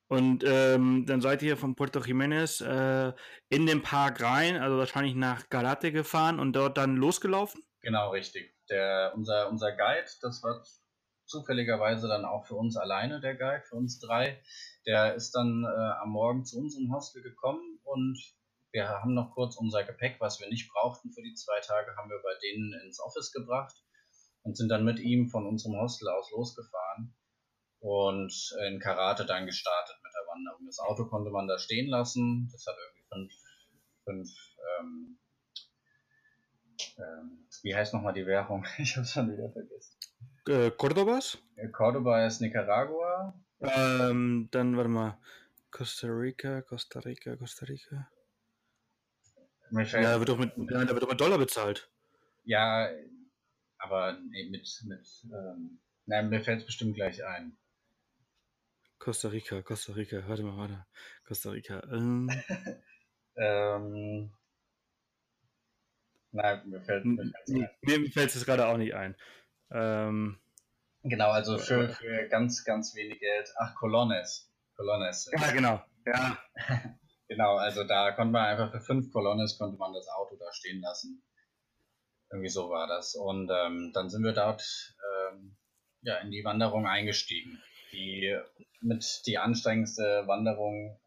[0.07, 3.13] Und ähm, dann seid ihr von Puerto Jiménez äh,
[3.49, 7.63] in den Park rein, also wahrscheinlich nach Galate gefahren und dort dann losgelaufen?
[7.81, 8.53] Genau, richtig.
[8.69, 10.63] Der, unser, unser Guide, das war
[11.25, 14.41] zufälligerweise dann auch für uns alleine der Guide, für uns drei.
[14.85, 18.19] Der ist dann äh, am Morgen zu uns im Hostel gekommen und
[18.71, 22.09] wir haben noch kurz unser Gepäck, was wir nicht brauchten für die zwei Tage, haben
[22.09, 23.75] wir bei denen ins Office gebracht.
[24.43, 27.15] und sind dann mit ihm von unserem Hostel aus losgefahren
[27.83, 28.33] und
[28.65, 30.65] in Karate dann gestartet mit der Wanderung.
[30.65, 32.47] Das Auto konnte man da stehen lassen.
[32.51, 33.33] Das hat irgendwie fünf,
[34.05, 34.29] fünf
[34.79, 35.19] ähm,
[36.97, 38.65] ähm, wie heißt nochmal die Währung?
[38.77, 39.97] Ich habe schon wieder vergessen.
[40.47, 41.37] Äh, Cordobas?
[41.73, 43.33] Cordoba ist Nicaragua.
[43.59, 45.17] Ähm, dann, warte mal.
[45.69, 48.07] Costa Rica, Costa Rica, Costa Rica.
[49.71, 51.89] Ja, da wird doch mit, da wird doch mit Dollar bezahlt.
[52.43, 52.89] Ja,
[53.79, 57.57] aber nee, mit, mit ähm, nein, mir fällt es bestimmt gleich ein.
[59.03, 60.85] Costa Rica, Costa Rica, warte mal, warte.
[61.27, 61.83] Costa Rica.
[61.91, 62.29] Ähm.
[63.35, 64.31] ähm,
[66.31, 69.17] nein, mir fällt mir fällt es gerade auch nicht ein.
[69.71, 70.39] Ähm,
[71.03, 73.49] genau, also für, für ganz, ganz wenig Geld.
[73.57, 74.49] Ach, Colones.
[74.77, 75.29] Colones.
[75.37, 75.83] Ja, genau.
[76.05, 76.37] Ja.
[77.27, 80.79] genau, also da konnte man einfach für fünf Colones konnte man das Auto da stehen
[80.79, 81.21] lassen.
[82.31, 83.15] Irgendwie so war das.
[83.15, 84.63] Und ähm, dann sind wir dort
[85.33, 85.57] ähm,
[86.03, 87.61] ja, in die Wanderung eingestiegen.
[87.93, 88.37] Die
[88.81, 90.99] mit die anstrengendste Wanderung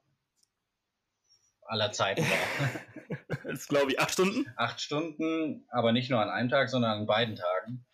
[1.62, 3.37] aller Zeiten war.
[3.45, 4.47] das glaube ich acht Stunden?
[4.57, 7.84] Acht Stunden, aber nicht nur an einem Tag, sondern an beiden Tagen.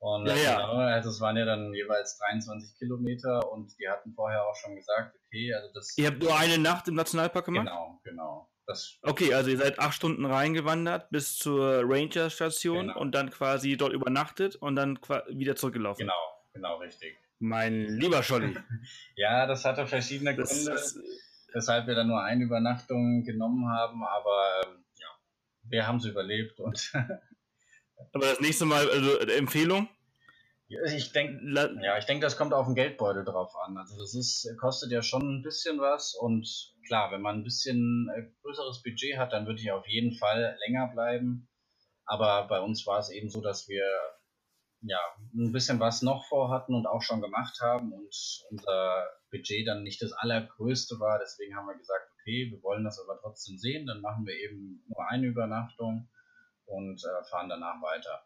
[0.00, 0.56] Und ja, ja.
[0.60, 4.76] Genau, also es waren ja dann jeweils 23 Kilometer und die hatten vorher auch schon
[4.76, 5.98] gesagt, okay, also das.
[5.98, 7.66] Ihr habt nur eine Nacht im Nationalpark gemacht?
[7.66, 8.50] Genau, genau.
[8.66, 13.00] Das okay, also ihr seid acht Stunden reingewandert bis zur Ranger-Station genau.
[13.00, 14.98] und dann quasi dort übernachtet und dann
[15.30, 16.06] wieder zurückgelaufen.
[16.06, 17.18] Genau, genau, richtig.
[17.38, 18.56] Mein lieber Scholli.
[19.16, 20.98] ja, das hatte verschiedene das, Gründe, das,
[21.52, 25.06] weshalb wir dann nur eine Übernachtung genommen haben, aber ähm, ja,
[25.62, 26.92] wir haben es überlebt und
[28.12, 29.88] Aber das nächste Mal, also äh, Empfehlung?
[30.68, 31.40] Ich denke,
[31.82, 33.78] ja, ich denke, das kommt auf den Geldbeutel drauf an.
[33.78, 38.10] Also das ist, kostet ja schon ein bisschen was und klar, wenn man ein bisschen
[38.14, 41.48] äh, größeres Budget hat, dann würde ich auf jeden Fall länger bleiben.
[42.04, 43.82] Aber bei uns war es eben so, dass wir
[44.80, 44.98] ja
[45.34, 48.14] ein bisschen was noch vorhatten und auch schon gemacht haben und
[48.50, 51.18] unser Budget dann nicht das allergrößte war.
[51.18, 53.86] Deswegen haben wir gesagt, okay, wir wollen das aber trotzdem sehen.
[53.86, 56.08] Dann machen wir eben nur eine Übernachtung
[56.66, 58.22] und äh, fahren danach weiter.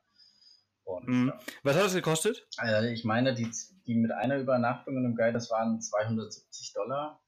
[0.85, 1.29] Und, mhm.
[1.29, 1.39] ja.
[1.63, 2.47] Was hat das gekostet?
[2.57, 3.51] Also ich meine, die,
[3.87, 7.23] die mit einer Übernachtung in einem Guide, das waren 270 Dollar.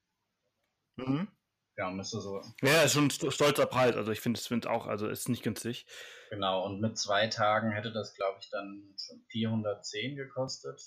[0.96, 1.28] Mhm.
[1.76, 2.40] Ja, müsste so.
[2.62, 3.96] Ja, ist schon ein stolzer Preis.
[3.96, 5.86] Also ich finde es auch, also ist nicht günstig.
[6.30, 10.80] Genau, und mit zwei Tagen hätte das, glaube ich, dann schon 410 gekostet.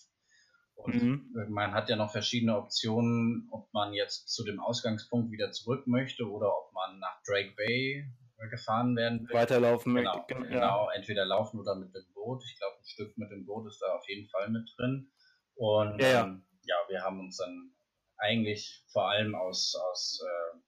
[0.76, 1.32] Und mhm.
[1.50, 6.30] man hat ja noch verschiedene Optionen, ob man jetzt zu dem Ausgangspunkt wieder zurück möchte
[6.30, 8.06] oder ob man nach Drake Bay
[8.52, 9.36] gefahren werden will.
[9.36, 10.36] Weiterlaufen genau, möchte.
[10.36, 10.94] Genau, ja.
[10.94, 12.44] entweder laufen oder mit dem Boot.
[12.46, 15.12] Ich glaube, ein Stück mit dem Boot ist da auf jeden Fall mit drin.
[15.56, 16.24] Und ja, ja.
[16.26, 17.74] Ähm, ja wir haben uns dann
[18.18, 20.60] eigentlich vor allem aus, aus äh,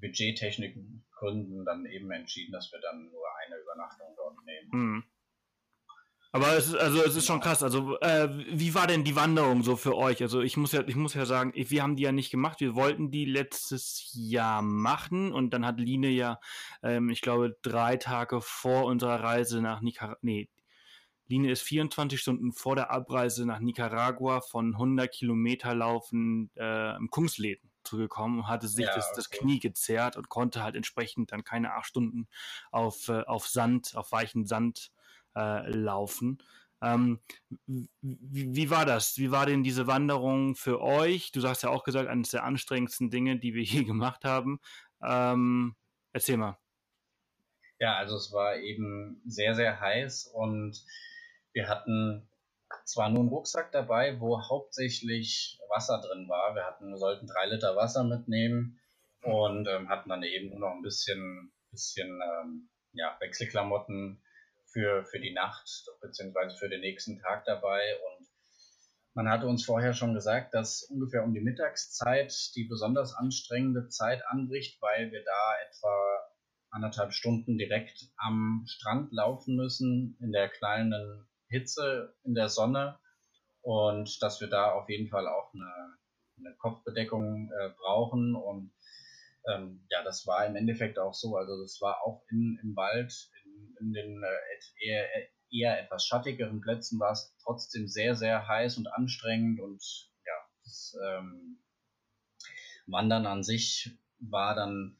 [0.00, 4.68] Budgettechnikgründen dann eben entschieden, dass wir dann nur eine Übernachtung dort nehmen.
[4.72, 5.04] Mhm.
[6.32, 7.62] Aber es ist, also es ist schon krass.
[7.62, 10.20] Also, äh, wie war denn die Wanderung so für euch?
[10.20, 12.60] Also ich muss ja, ich muss ja sagen, wir haben die ja nicht gemacht.
[12.60, 16.38] Wir wollten die letztes Jahr machen und dann hat Line ja,
[16.82, 20.50] ähm, ich glaube, drei Tage vor unserer Reise nach Nicaragua, nee,
[21.28, 27.08] Line ist 24 Stunden vor der Abreise nach Nicaragua von 100 Kilometer Laufen äh, im
[27.08, 31.44] Kungsläden zugekommen und hatte sich ja, das, das Knie gezerrt und konnte halt entsprechend dann
[31.44, 32.28] keine acht Stunden
[32.70, 34.90] auf, äh, auf Sand, auf weichen Sand
[35.34, 36.38] äh, laufen.
[36.82, 37.20] Ähm,
[37.66, 39.16] wie, wie, war das?
[39.18, 41.32] Wie war denn diese Wanderung für euch?
[41.32, 44.60] Du sagst ja auch gesagt, eines der anstrengendsten Dinge, die wir je gemacht haben.
[45.02, 45.74] Ähm,
[46.12, 46.58] erzähl mal.
[47.78, 50.82] Ja, also es war eben sehr, sehr heiß und
[51.52, 52.28] wir hatten
[52.84, 56.54] zwar nur einen Rucksack dabei, wo hauptsächlich Wasser drin war.
[56.54, 58.80] Wir hatten, wir sollten drei Liter Wasser mitnehmen
[59.22, 64.22] und ähm, hatten dann eben nur noch ein bisschen, bisschen ähm, ja, Wechselklamotten
[64.66, 67.96] für, für die Nacht beziehungsweise für den nächsten Tag dabei.
[67.96, 68.26] Und
[69.14, 74.22] man hatte uns vorher schon gesagt, dass ungefähr um die Mittagszeit die besonders anstrengende Zeit
[74.26, 76.18] anbricht, weil wir da etwa
[76.70, 82.98] anderthalb Stunden direkt am Strand laufen müssen, in der kleinen Hitze, in der Sonne.
[83.62, 85.98] Und dass wir da auf jeden Fall auch eine,
[86.38, 88.36] eine Kopfbedeckung äh, brauchen.
[88.36, 88.72] Und
[89.48, 91.36] ähm, ja, das war im Endeffekt auch so.
[91.36, 93.12] Also das war auch in, im Wald,
[93.80, 95.08] in den äh, eher,
[95.50, 99.82] eher etwas schattigeren Plätzen war es trotzdem sehr, sehr heiß und anstrengend und
[100.24, 100.32] ja,
[100.64, 101.58] das ähm,
[102.86, 104.96] Wandern an sich war dann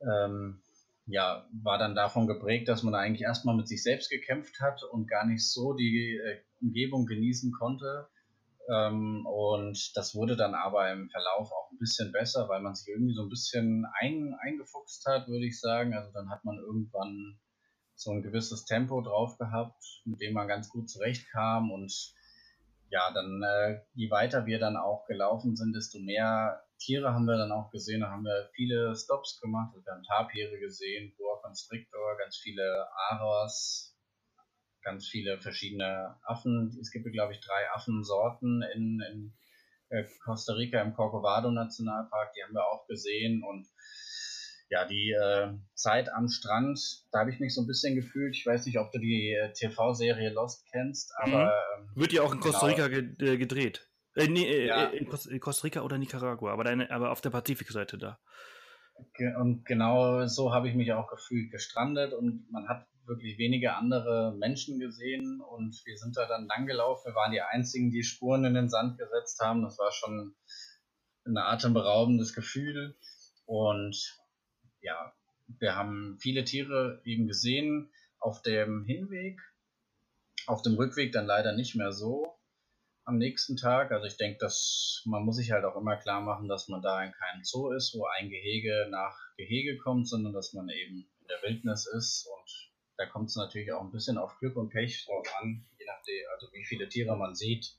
[0.00, 0.62] ähm,
[1.08, 5.08] ja, war dann davon geprägt, dass man eigentlich erstmal mit sich selbst gekämpft hat und
[5.08, 8.08] gar nicht so die äh, Umgebung genießen konnte.
[8.70, 12.88] Ähm, und das wurde dann aber im Verlauf auch ein bisschen besser, weil man sich
[12.88, 15.94] irgendwie so ein bisschen ein, eingefuchst hat, würde ich sagen.
[15.94, 17.38] Also dann hat man irgendwann
[17.94, 22.12] so ein gewisses Tempo drauf gehabt, mit dem man ganz gut zurechtkam und
[22.90, 27.36] ja, dann äh, je weiter wir dann auch gelaufen sind, desto mehr Tiere haben wir
[27.36, 28.00] dann auch gesehen.
[28.00, 29.72] Da haben wir viele Stops gemacht.
[29.74, 33.96] Also wir haben Tapire gesehen, Boa Constrictor, ganz viele Aros,
[34.82, 36.76] ganz viele verschiedene Affen.
[36.80, 39.34] Es gibt, glaube ich, drei Affensorten in, in
[39.90, 42.32] äh, Costa Rica im Corcovado Nationalpark.
[42.32, 43.66] Die haben wir auch gesehen und
[44.70, 46.78] ja, die äh, Zeit am Strand,
[47.10, 48.36] da habe ich mich so ein bisschen gefühlt.
[48.36, 51.44] Ich weiß nicht, ob du die äh, TV-Serie Lost kennst, aber.
[51.44, 51.84] Mhm.
[51.84, 52.84] Ähm, Wird ja auch in Costa genau.
[52.84, 53.87] Rica ge äh, gedreht.
[54.18, 54.84] Äh, nee, äh, ja.
[54.86, 58.18] in Costa Rica oder Nicaragua, aber, deine, aber auf der Pazifikseite da.
[59.38, 64.34] Und genau so habe ich mich auch gefühlt, gestrandet und man hat wirklich wenige andere
[64.36, 67.12] Menschen gesehen und wir sind da dann langgelaufen.
[67.12, 69.62] Wir waren die einzigen, die Spuren in den Sand gesetzt haben.
[69.62, 70.34] Das war schon
[71.24, 72.96] ein atemberaubendes Gefühl.
[73.46, 74.18] Und
[74.80, 75.12] ja,
[75.46, 79.40] wir haben viele Tiere eben gesehen auf dem Hinweg,
[80.46, 82.37] auf dem Rückweg dann leider nicht mehr so
[83.08, 83.90] am nächsten Tag.
[83.90, 87.02] Also ich denke, dass man muss sich halt auch immer klar machen, dass man da
[87.02, 91.26] in keinem Zoo ist, wo ein Gehege nach Gehege kommt, sondern dass man eben in
[91.26, 95.06] der Wildnis ist und da kommt es natürlich auch ein bisschen auf Glück und Pech
[95.06, 97.76] drauf an, je nachdem, also wie viele Tiere man sieht.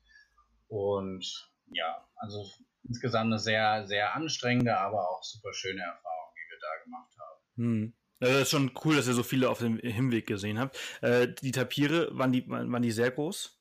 [0.67, 2.49] Und ja, also
[2.87, 7.41] insgesamt eine sehr, sehr anstrengende, aber auch super schöne Erfahrung, die wir da gemacht haben.
[7.57, 7.93] Hm.
[8.21, 10.77] Das ist schon cool, dass ihr so viele auf dem Hinweg gesehen habt.
[11.01, 13.58] Äh, die Tapire, waren die, waren die sehr groß?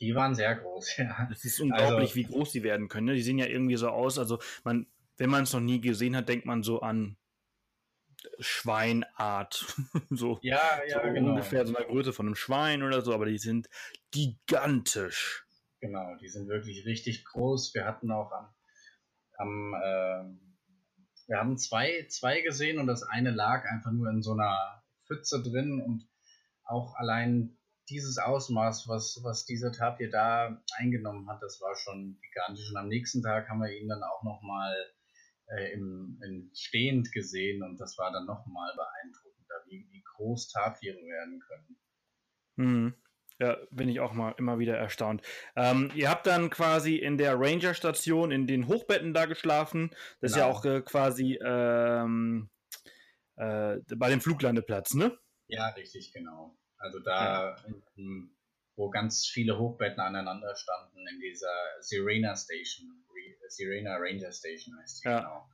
[0.00, 1.28] Die waren sehr groß, ja.
[1.30, 3.06] Es ist unglaublich, also, wie groß die werden können.
[3.06, 3.14] Ne?
[3.14, 4.18] Die sehen ja irgendwie so aus.
[4.18, 4.86] Also man,
[5.16, 7.16] wenn man es noch nie gesehen hat, denkt man so an
[8.38, 9.76] Schweinart.
[10.10, 11.30] so, ja, ja, so genau.
[11.30, 13.68] ungefähr so eine Größe von einem Schwein oder so, aber die sind
[14.10, 15.44] gigantisch.
[15.80, 17.74] Genau, die sind wirklich richtig groß.
[17.74, 18.54] Wir hatten auch am,
[19.36, 20.48] am äh,
[21.28, 25.42] wir haben zwei, zwei gesehen und das eine lag einfach nur in so einer Pfütze
[25.42, 26.08] drin und
[26.64, 27.57] auch allein
[27.90, 32.70] dieses Ausmaß, was, was dieser Tapir da eingenommen hat, das war schon gigantisch.
[32.70, 34.74] Und am nächsten Tag haben wir ihn dann auch nochmal
[35.48, 40.96] äh, im, im Stehend gesehen und das war dann nochmal beeindruckender, wie, wie groß Tapire
[40.96, 41.76] werden können.
[42.56, 42.94] Mhm.
[43.40, 45.22] Ja, bin ich auch mal immer wieder erstaunt.
[45.54, 49.90] Ähm, ihr habt dann quasi in der Ranger-Station in den Hochbetten da geschlafen.
[50.20, 50.34] Das genau.
[50.34, 50.58] ist ja genau.
[50.58, 52.50] auch äh, quasi ähm,
[53.36, 55.16] äh, bei dem Fluglandeplatz, ne?
[55.46, 56.57] Ja, richtig, genau.
[56.78, 57.64] Also da, ja.
[57.96, 58.30] in,
[58.76, 62.94] wo ganz viele Hochbetten aneinander standen, in dieser Sirena Station.
[63.48, 65.20] Sirena Ranger Station heißt die, ja.
[65.20, 65.48] genau.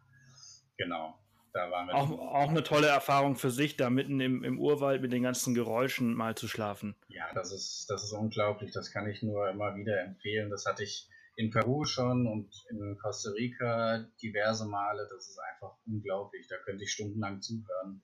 [0.77, 1.19] Genau.
[1.53, 5.01] Da waren wir auch, auch eine tolle Erfahrung für sich, da mitten im, im Urwald
[5.03, 6.97] mit den ganzen Geräuschen mal zu schlafen.
[7.07, 8.73] Ja, das ist, das ist unglaublich.
[8.73, 10.51] Das kann ich nur immer wieder empfehlen.
[10.51, 15.09] Das hatte ich in Peru schon und in Costa Rica diverse Male.
[15.09, 16.49] Das ist einfach unglaublich.
[16.49, 18.03] Da könnte ich stundenlang zuhören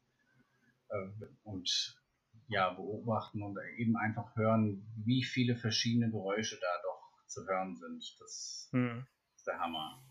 [0.91, 2.00] äh, und
[2.51, 8.17] ja, beobachten und eben einfach hören, wie viele verschiedene Geräusche da doch zu hören sind.
[8.21, 9.07] Das, hm
[9.41, 10.03] ist der Hammer.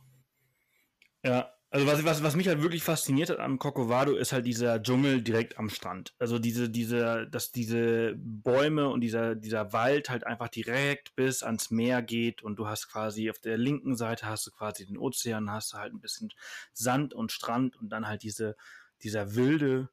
[1.23, 4.81] Ja, also was, was, was mich halt wirklich fasziniert hat am Corcovado ist halt dieser
[4.81, 6.15] Dschungel direkt am Strand.
[6.17, 11.69] Also diese, diese, dass diese Bäume und dieser, dieser Wald halt einfach direkt bis ans
[11.69, 15.51] Meer geht und du hast quasi auf der linken Seite hast du quasi den Ozean,
[15.51, 16.33] hast du halt ein bisschen
[16.73, 18.55] Sand und Strand und dann halt diese,
[19.03, 19.89] dieser wilde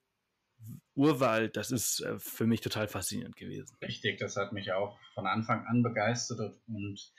[0.96, 3.76] Urwald, das ist äh, für mich total faszinierend gewesen.
[3.82, 7.12] Richtig, das hat mich auch von Anfang an begeistert und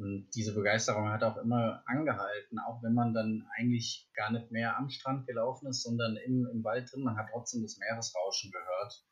[0.00, 4.78] und diese Begeisterung hat auch immer angehalten, auch wenn man dann eigentlich gar nicht mehr
[4.78, 7.02] am Strand gelaufen ist, sondern im, im Wald drin.
[7.02, 9.04] Man hat trotzdem das Meeresrauschen gehört.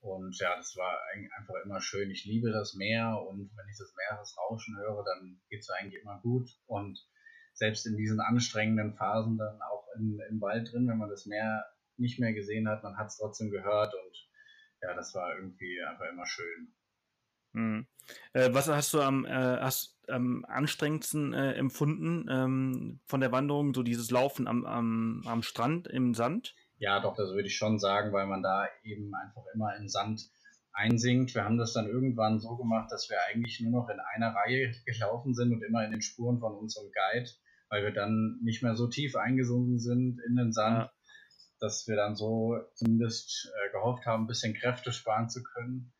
[0.00, 0.98] Und ja, das war
[1.36, 2.10] einfach immer schön.
[2.10, 6.18] Ich liebe das Meer und wenn ich das Meeresrauschen höre, dann geht es eigentlich immer
[6.22, 6.48] gut.
[6.66, 6.98] Und
[7.52, 11.66] selbst in diesen anstrengenden Phasen dann auch im, im Wald drin, wenn man das Meer
[11.96, 14.28] nicht mehr gesehen hat, man hat es trotzdem gehört und
[14.82, 16.74] ja, das war irgendwie einfach immer schön.
[17.54, 17.86] Hm.
[18.32, 23.74] Äh, was hast du am, äh, hast, am anstrengendsten äh, empfunden ähm, von der Wanderung?
[23.74, 26.54] So dieses Laufen am, am, am Strand im Sand?
[26.78, 30.22] Ja, doch, das würde ich schon sagen, weil man da eben einfach immer in Sand
[30.72, 31.34] einsinkt.
[31.34, 34.72] Wir haben das dann irgendwann so gemacht, dass wir eigentlich nur noch in einer Reihe
[34.86, 37.30] gelaufen sind und immer in den Spuren von unserem Guide,
[37.68, 40.92] weil wir dann nicht mehr so tief eingesunken sind in den Sand, ja.
[41.62, 45.94] Dass wir dann so zumindest äh, gehofft haben, ein bisschen Kräfte sparen zu können.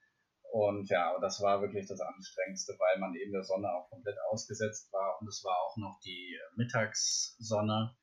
[0.51, 4.93] Und ja, das war wirklich das Anstrengendste, weil man eben der Sonne auch komplett ausgesetzt
[4.93, 7.97] war und es war auch noch die Mittagssonne.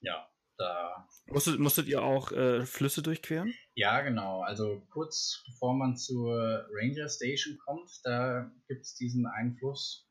[0.00, 1.06] Ja, da.
[1.26, 3.54] Musstet, musstet ihr auch äh, Flüsse durchqueren?
[3.74, 4.40] Ja, genau.
[4.40, 10.08] Also kurz bevor man zur Ranger Station kommt, da gibt es diesen Einfluss,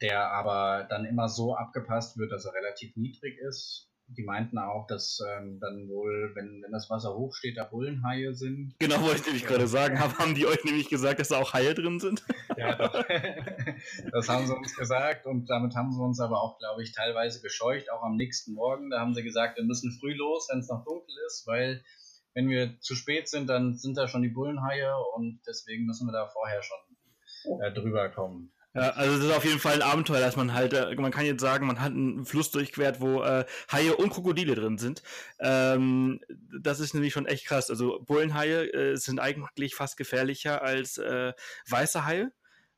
[0.00, 3.91] der aber dann immer so abgepasst wird, dass er relativ niedrig ist.
[4.08, 8.34] Die meinten auch, dass ähm, dann wohl, wenn, wenn das Wasser hoch steht, da Bullenhaie
[8.34, 8.74] sind.
[8.78, 9.98] Genau, wollte ich nämlich gerade sagen.
[9.98, 12.22] Haben, haben die euch nämlich gesagt, dass da auch Haie drin sind?
[12.56, 12.92] Ja, doch.
[14.12, 17.40] das haben sie uns gesagt und damit haben sie uns aber auch, glaube ich, teilweise
[17.40, 18.90] gescheucht, auch am nächsten Morgen.
[18.90, 21.82] Da haben sie gesagt, wir müssen früh los, wenn es noch dunkel ist, weil
[22.34, 26.12] wenn wir zu spät sind, dann sind da schon die Bullenhaie und deswegen müssen wir
[26.12, 28.52] da vorher schon äh, drüber kommen.
[28.74, 31.26] Ja, also es ist auf jeden Fall ein Abenteuer, dass man halt, äh, man kann
[31.26, 35.02] jetzt sagen, man hat einen Fluss durchquert, wo äh, Haie und Krokodile drin sind.
[35.40, 36.20] Ähm,
[36.60, 37.68] das ist nämlich schon echt krass.
[37.68, 41.34] Also Bullenhaie äh, sind eigentlich fast gefährlicher als äh,
[41.68, 42.32] weiße Haie,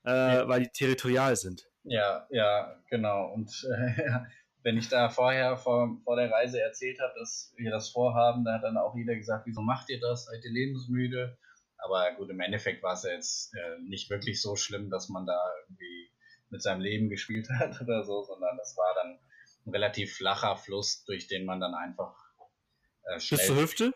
[0.04, 0.48] äh, ja.
[0.48, 1.68] weil die territorial sind.
[1.84, 3.26] Ja, ja, genau.
[3.32, 4.10] Und äh,
[4.64, 8.54] wenn ich da vorher vor, vor der Reise erzählt habe, dass wir das vorhaben, da
[8.54, 10.24] hat dann auch jeder gesagt, wieso macht ihr das?
[10.24, 11.36] Seid ihr lebensmüde?
[11.78, 15.26] Aber gut, im Endeffekt war es ja jetzt äh, nicht wirklich so schlimm, dass man
[15.26, 16.10] da irgendwie
[16.50, 19.18] mit seinem Leben gespielt hat oder so, sondern das war dann
[19.66, 22.14] ein relativ flacher Fluss, durch den man dann einfach
[23.04, 23.92] äh, Bis zur Hüfte?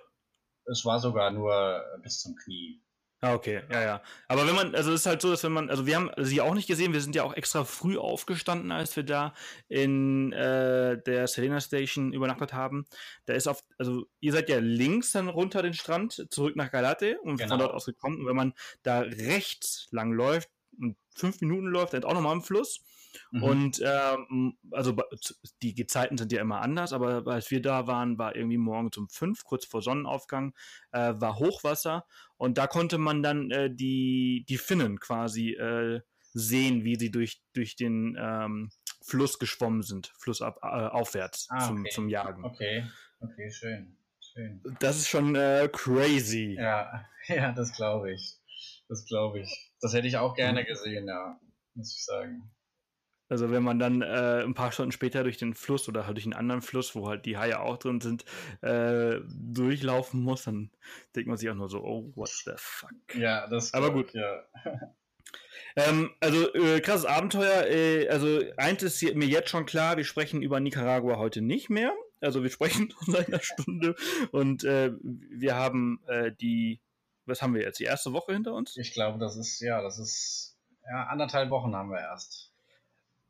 [0.67, 2.83] Es war sogar nur bis zum Knie.
[3.21, 4.03] Ah, okay, ja, ja.
[4.29, 6.41] Aber wenn man, also es ist halt so, dass wenn man, also wir haben sie
[6.41, 9.35] auch nicht gesehen, wir sind ja auch extra früh aufgestanden, als wir da
[9.69, 12.87] in äh, der Selena Station übernachtet haben.
[13.27, 17.19] Da ist auf, also ihr seid ja links dann runter den Strand, zurück nach Galate
[17.21, 17.51] und genau.
[17.51, 18.21] von dort aus gekommen.
[18.21, 18.55] Und wenn man
[18.85, 22.85] da rechts lang läuft und fünf Minuten läuft, dann auch nochmal im Fluss.
[23.31, 23.43] Mhm.
[23.43, 24.97] Und ähm, also
[25.63, 29.09] die Gezeiten sind ja immer anders, aber als wir da waren, war irgendwie morgens um
[29.09, 30.55] fünf, kurz vor Sonnenaufgang,
[30.93, 32.07] äh, war Hochwasser
[32.37, 36.01] und da konnte man dann äh, die, die Finnen quasi äh,
[36.33, 38.71] sehen, wie sie durch, durch den ähm,
[39.03, 41.91] Fluss geschwommen sind, flussauf, äh, aufwärts ah, zum, okay.
[41.91, 42.45] zum Jagen.
[42.45, 42.85] Okay,
[43.21, 43.97] okay, schön.
[44.21, 44.63] schön.
[44.81, 46.57] Das ist schon äh, crazy.
[46.59, 48.39] Ja, ja, das glaube ich.
[48.89, 49.73] Das glaube ich.
[49.81, 51.41] Das hätte ich auch gerne gesehen, ja,
[51.75, 52.51] muss ich sagen.
[53.29, 56.25] Also wenn man dann äh, ein paar Stunden später durch den Fluss oder halt durch
[56.25, 58.25] einen anderen Fluss, wo halt die Haie auch drin sind,
[58.63, 60.71] äh, durchlaufen muss, dann
[61.15, 62.91] denkt man sich auch nur so, oh, what the fuck.
[63.15, 64.13] Ja, das Aber gut.
[64.15, 64.45] ja.
[65.77, 67.67] ähm, also äh, krasses Abenteuer.
[67.67, 71.93] Äh, also eins ist mir jetzt schon klar, wir sprechen über Nicaragua heute nicht mehr.
[72.21, 73.95] Also wir sprechen seit einer Stunde
[74.33, 76.81] und äh, wir haben äh, die,
[77.27, 78.77] was haben wir jetzt, die erste Woche hinter uns?
[78.77, 80.57] Ich glaube, das ist, ja, das ist,
[80.91, 82.48] ja, anderthalb Wochen haben wir erst.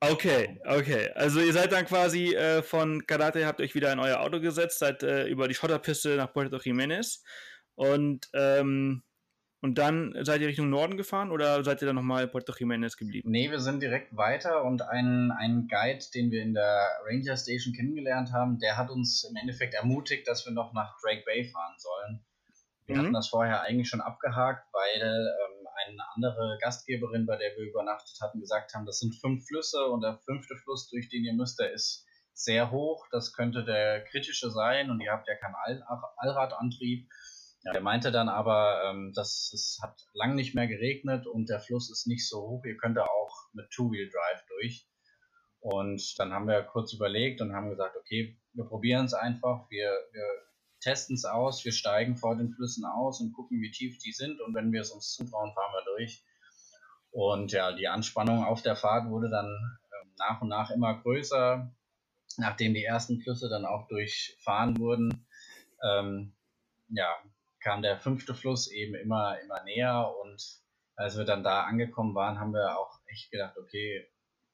[0.00, 1.10] Okay, okay.
[1.14, 4.78] Also ihr seid dann quasi äh, von Karate, habt euch wieder in euer Auto gesetzt,
[4.78, 7.22] seid äh, über die Schotterpiste nach Puerto Jiménez
[7.74, 9.02] und ähm,
[9.60, 12.96] und dann seid ihr Richtung Norden gefahren oder seid ihr dann nochmal in Puerto Jiménez
[12.96, 13.28] geblieben?
[13.28, 17.74] Nee, wir sind direkt weiter und ein, ein Guide, den wir in der Ranger Station
[17.74, 21.74] kennengelernt haben, der hat uns im Endeffekt ermutigt, dass wir noch nach Drake Bay fahren
[21.76, 22.24] sollen.
[22.86, 23.00] Wir mhm.
[23.00, 25.57] hatten das vorher eigentlich schon abgehakt, weil ähm,
[25.88, 30.02] eine andere Gastgeberin, bei der wir übernachtet hatten, gesagt haben, das sind fünf Flüsse und
[30.02, 33.06] der fünfte Fluss, durch den ihr müsst, der ist sehr hoch.
[33.10, 35.82] Das könnte der kritische sein und ihr habt ja keinen All
[36.16, 37.08] Allradantrieb.
[37.64, 41.60] Ja, er meinte dann aber, ähm, dass es hat lang nicht mehr geregnet und der
[41.60, 42.64] Fluss ist nicht so hoch.
[42.64, 44.88] Ihr könnt da auch mit Two-Wheel-Drive durch.
[45.60, 49.68] Und dann haben wir kurz überlegt und haben gesagt, okay, wir probieren es einfach.
[49.70, 50.47] Wir, wir
[50.80, 54.40] testen es aus, wir steigen vor den Flüssen aus und gucken, wie tief die sind
[54.40, 56.24] und wenn wir es uns zutrauen, fahren wir durch.
[57.10, 61.70] Und ja, die Anspannung auf der Fahrt wurde dann äh, nach und nach immer größer,
[62.36, 65.26] nachdem die ersten Flüsse dann auch durchfahren wurden.
[65.82, 66.32] Ähm,
[66.90, 67.08] ja,
[67.60, 70.62] kam der fünfte Fluss eben immer, immer näher und
[70.96, 74.08] als wir dann da angekommen waren, haben wir auch echt gedacht, okay,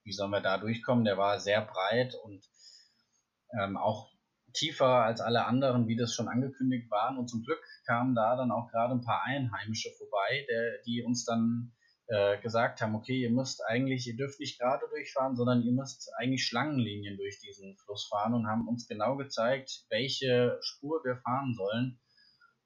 [0.04, 1.04] wie sollen wir da durchkommen?
[1.04, 2.46] Der war sehr breit und
[3.58, 4.13] ähm, auch
[4.54, 7.18] tiefer als alle anderen, wie das schon angekündigt waren.
[7.18, 11.24] Und zum Glück kamen da dann auch gerade ein paar Einheimische vorbei, der, die uns
[11.24, 11.72] dann
[12.06, 16.10] äh, gesagt haben, okay, ihr müsst eigentlich, ihr dürft nicht gerade durchfahren, sondern ihr müsst
[16.18, 21.54] eigentlich Schlangenlinien durch diesen Fluss fahren und haben uns genau gezeigt, welche Spur wir fahren
[21.54, 22.00] sollen.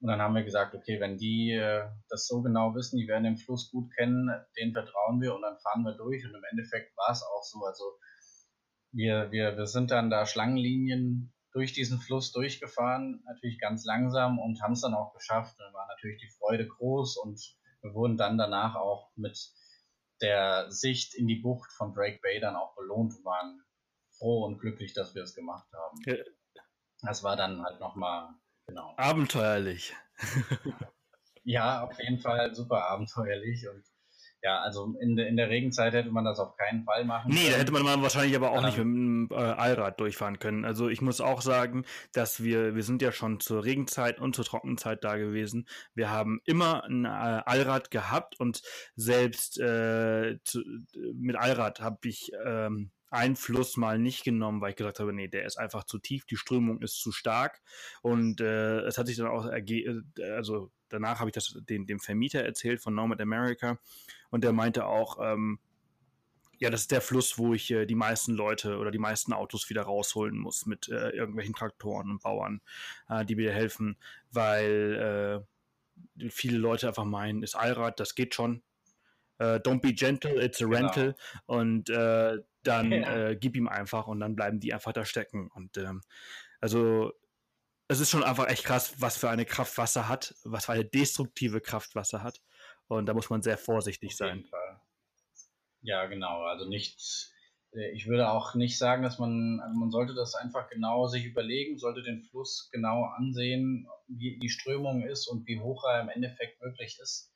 [0.00, 3.24] Und dann haben wir gesagt, okay, wenn die äh, das so genau wissen, die werden
[3.24, 6.24] den Fluss gut kennen, denen vertrauen wir und dann fahren wir durch.
[6.24, 7.64] Und im Endeffekt war es auch so.
[7.64, 7.84] Also
[8.92, 14.60] wir, wir, wir sind dann da Schlangenlinien durch diesen Fluss durchgefahren, natürlich ganz langsam und
[14.62, 15.56] haben es dann auch geschafft.
[15.58, 19.50] Dann war natürlich die Freude groß und wir wurden dann danach auch mit
[20.20, 23.62] der Sicht in die Bucht von Drake Bay dann auch belohnt und waren
[24.18, 26.02] froh und glücklich, dass wir es gemacht haben.
[26.04, 26.16] Ja.
[27.02, 28.34] Das war dann halt nochmal,
[28.66, 28.94] genau.
[28.96, 29.94] Abenteuerlich.
[31.44, 33.84] ja, auf jeden Fall super abenteuerlich und
[34.42, 37.40] ja, also in, de, in der Regenzeit hätte man das auf keinen Fall machen Nee,
[37.40, 37.52] können.
[37.52, 38.66] da hätte man wahrscheinlich aber auch ja.
[38.66, 40.64] nicht mit dem äh, Allrad durchfahren können.
[40.64, 44.44] Also ich muss auch sagen, dass wir, wir sind ja schon zur Regenzeit und zur
[44.44, 45.66] Trockenzeit da gewesen.
[45.94, 48.62] Wir haben immer ein äh, Allrad gehabt und
[48.94, 50.62] selbst äh, zu,
[51.14, 55.28] mit Allrad habe ich ähm, einen Fluss mal nicht genommen, weil ich gesagt habe, nee,
[55.28, 57.60] der ist einfach zu tief, die Strömung ist zu stark.
[58.02, 61.86] Und äh, es hat sich dann auch ergeben, äh, also danach habe ich das den,
[61.86, 63.78] dem Vermieter erzählt von Nomad America
[64.30, 65.58] und der meinte auch, ähm,
[66.58, 69.70] ja, das ist der Fluss, wo ich äh, die meisten Leute oder die meisten Autos
[69.70, 72.60] wieder rausholen muss mit äh, irgendwelchen Traktoren und Bauern,
[73.08, 73.96] äh, die mir helfen,
[74.32, 75.44] weil
[76.18, 78.62] äh, viele Leute einfach meinen, ist Allrad, das geht schon.
[79.38, 80.76] Äh, don't be gentle, it's a genau.
[80.76, 81.16] rental.
[81.46, 83.34] Und äh, dann ja.
[83.34, 85.48] gib ihm einfach und dann bleiben die einfach da stecken.
[85.54, 86.02] Und ähm,
[86.60, 87.12] also
[87.88, 90.84] es ist schon einfach echt krass, was für eine Kraft Wasser hat, was für eine
[90.84, 92.40] destruktive Kraft Wasser hat.
[92.86, 94.44] Und da muss man sehr vorsichtig sein.
[94.44, 94.80] Fall.
[95.80, 96.42] Ja, genau.
[96.42, 97.32] Also nicht,
[97.72, 101.24] äh, ich würde auch nicht sagen, dass man, also man sollte das einfach genau sich
[101.24, 106.08] überlegen, sollte den Fluss genau ansehen, wie die Strömung ist und wie hoch er im
[106.10, 107.34] Endeffekt wirklich ist,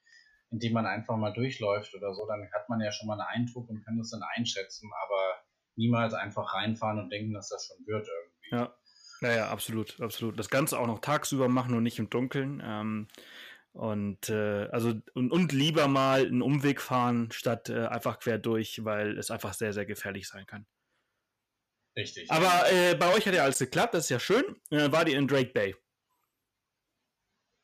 [0.51, 3.71] indem man einfach mal durchläuft oder so, dann hat man ja schon mal einen Eindruck
[3.71, 5.43] und kann das dann einschätzen, aber
[5.77, 8.57] niemals einfach reinfahren und denken, dass das schon wird irgendwie.
[8.57, 8.77] Ja.
[9.23, 10.37] Naja, absolut, absolut.
[10.37, 12.61] Das Ganze auch noch tagsüber machen und nicht im Dunkeln.
[12.65, 13.07] Ähm,
[13.73, 18.85] und äh, also und, und, lieber mal einen Umweg fahren, statt äh, einfach quer durch,
[18.85, 20.67] weil es einfach sehr, sehr gefährlich sein kann.
[21.97, 22.29] Richtig.
[22.33, 24.57] Aber äh, bei euch hat ja alles geklappt, das ist ja schön.
[24.71, 25.77] Äh, war die in Drake Bay?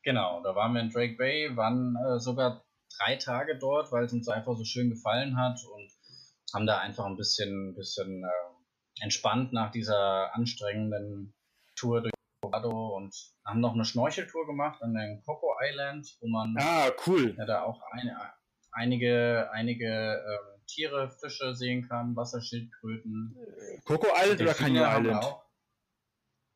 [0.03, 2.65] Genau, da waren wir in Drake Bay, waren äh, sogar
[2.97, 5.91] drei Tage dort, weil es uns einfach so schön gefallen hat und
[6.53, 11.33] haben da einfach ein bisschen, bisschen äh, entspannt nach dieser anstrengenden
[11.79, 13.15] Tour durch Colorado und
[13.45, 17.35] haben noch eine Schnorcheltour gemacht an den Coco Island, wo man ah, cool.
[17.37, 18.17] ja, da auch eine,
[18.71, 23.35] einige, einige ähm, Tiere, Fische sehen kann, Wasserschildkröten.
[23.85, 25.35] Coco Island oder Canyon Island?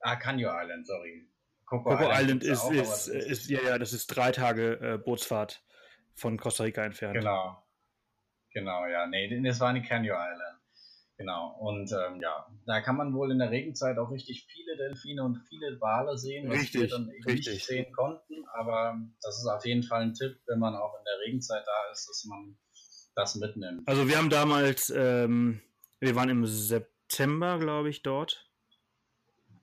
[0.01, 1.29] Ah, Canyon Island, sorry.
[1.65, 4.79] Coco, Coco Island, Island ist, auch, ist, ist, ist, ja, ja, das ist drei Tage
[4.79, 5.63] äh, Bootsfahrt
[6.13, 7.15] von Costa Rica entfernt.
[7.15, 7.57] Genau.
[8.53, 9.07] Genau, ja.
[9.07, 10.62] Nee, das war nicht Canyon Island.
[11.17, 15.23] Genau, und ähm, ja, da kann man wohl in der Regenzeit auch richtig viele Delfine
[15.23, 17.53] und viele Wale sehen, was richtig, wir dann richtig.
[17.53, 18.45] nicht sehen konnten.
[18.53, 21.91] Aber das ist auf jeden Fall ein Tipp, wenn man auch in der Regenzeit da
[21.91, 22.57] ist, dass man
[23.15, 23.87] das mitnimmt.
[23.87, 25.61] Also wir haben damals, ähm,
[25.99, 28.49] wir waren im September, glaube ich, dort.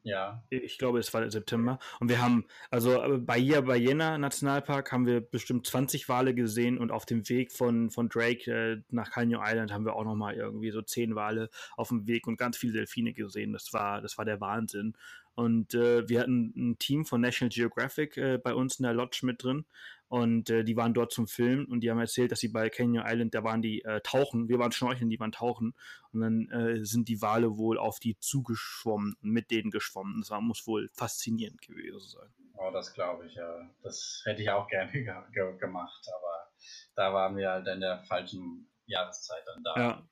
[0.03, 0.43] Ja.
[0.49, 1.79] Ich glaube, es war September.
[2.01, 6.91] Und wir haben, also äh, bei Jena Nationalpark haben wir bestimmt 20 Wale gesehen und
[6.91, 10.71] auf dem Weg von, von Drake äh, nach Canyon Island haben wir auch nochmal irgendwie
[10.71, 13.53] so 10 Wale auf dem Weg und ganz viele Delfine gesehen.
[13.53, 14.95] Das war, das war der Wahnsinn.
[15.35, 19.21] Und äh, wir hatten ein Team von National Geographic äh, bei uns in der Lodge
[19.23, 19.65] mit drin.
[20.09, 23.05] Und äh, die waren dort zum Filmen und die haben erzählt, dass sie bei Canyon
[23.07, 25.73] Island, da waren die äh, tauchen, wir waren schnorcheln, die waren tauchen.
[26.13, 30.21] Und dann äh, sind die Wale wohl auf die zugeschwommen und mit denen geschwommen.
[30.21, 32.29] Das war, muss wohl faszinierend gewesen sein.
[32.55, 33.71] Oh, das glaube ich, ja.
[33.83, 36.51] Das hätte ich auch gerne ge ge gemacht, aber
[36.97, 39.75] da waren wir halt in der falschen Jahreszeit dann da.
[39.77, 40.09] Ja.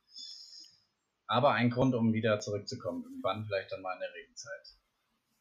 [1.26, 3.02] Aber ein Grund, um wieder zurückzukommen.
[3.02, 4.77] Irgendwann vielleicht dann mal in der Regenzeit.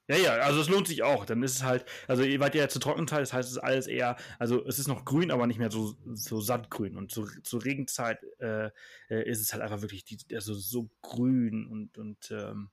[0.07, 1.25] Ja, ja, also es lohnt sich auch.
[1.25, 3.87] Dann ist es halt, also ihr wart ja zur Trockenzeit, das heißt, es ist alles
[3.87, 6.95] eher, also es ist noch grün, aber nicht mehr so, so sattgrün.
[6.95, 8.69] Und zu, zur Regenzeit äh,
[9.09, 12.69] äh, ist es halt einfach wirklich die, also so grün und, und ähm,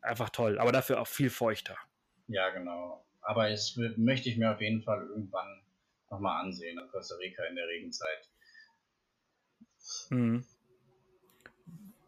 [0.00, 0.58] einfach toll.
[0.58, 1.76] Aber dafür auch viel feuchter.
[2.28, 3.04] Ja, genau.
[3.20, 5.62] Aber es möchte ich mir auf jeden Fall irgendwann
[6.10, 8.30] nochmal ansehen, in Costa Rica in der Regenzeit.
[10.08, 10.44] Mhm.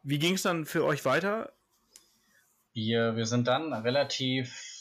[0.03, 1.53] Wie ging es dann für euch weiter?
[2.72, 4.80] Wir, wir sind dann relativ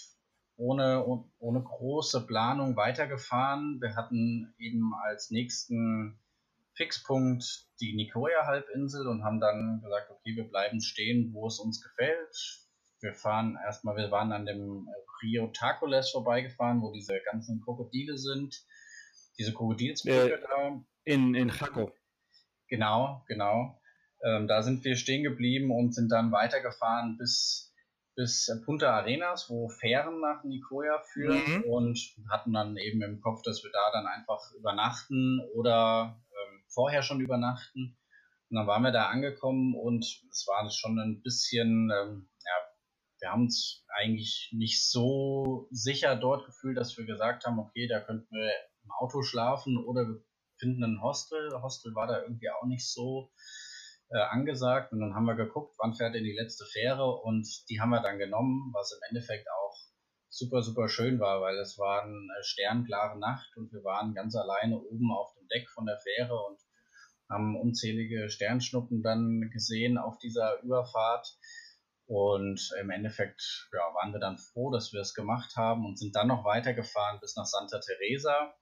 [0.55, 1.05] ohne,
[1.39, 3.79] ohne große Planung weitergefahren.
[3.81, 6.19] Wir hatten eben als nächsten
[6.75, 12.65] Fixpunkt die Nicoya-Halbinsel und haben dann gesagt, okay, wir bleiben stehen, wo es uns gefällt.
[13.01, 14.87] Wir fahren erstmal, wir waren an dem
[15.21, 18.55] Rio Tacoles vorbeigefahren, wo diese ganzen Krokodile sind.
[19.37, 20.83] Diese Krokodilsbrücke äh, da.
[21.05, 21.91] In, in Jaco.
[22.67, 23.81] Genau, genau.
[24.23, 27.68] Ähm, da sind wir stehen geblieben und sind dann weitergefahren bis
[28.19, 31.63] bis Punta Arenas, wo Fähren nach Nicoya führen mhm.
[31.63, 31.97] und
[32.29, 37.21] hatten dann eben im Kopf, dass wir da dann einfach übernachten oder ähm, vorher schon
[37.21, 37.97] übernachten.
[38.49, 42.51] Und dann waren wir da angekommen und es war schon ein bisschen, ähm, ja,
[43.21, 48.01] wir haben uns eigentlich nicht so sicher dort gefühlt, dass wir gesagt haben, okay, da
[48.01, 48.51] könnten wir
[48.83, 50.21] im Auto schlafen oder wir
[50.57, 51.53] finden ein Hostel.
[51.61, 53.31] Hostel war da irgendwie auch nicht so
[54.11, 57.79] äh, angesagt und dann haben wir geguckt, wann fährt denn die letzte Fähre und die
[57.79, 59.75] haben wir dann genommen, was im Endeffekt auch
[60.29, 64.79] super, super schön war, weil es war eine sternklare Nacht und wir waren ganz alleine
[64.79, 66.59] oben auf dem Deck von der Fähre und
[67.29, 71.37] haben unzählige Sternschnuppen dann gesehen auf dieser Überfahrt.
[72.07, 76.15] Und im Endeffekt ja, waren wir dann froh, dass wir es gemacht haben und sind
[76.15, 78.55] dann noch weitergefahren bis nach Santa Teresa.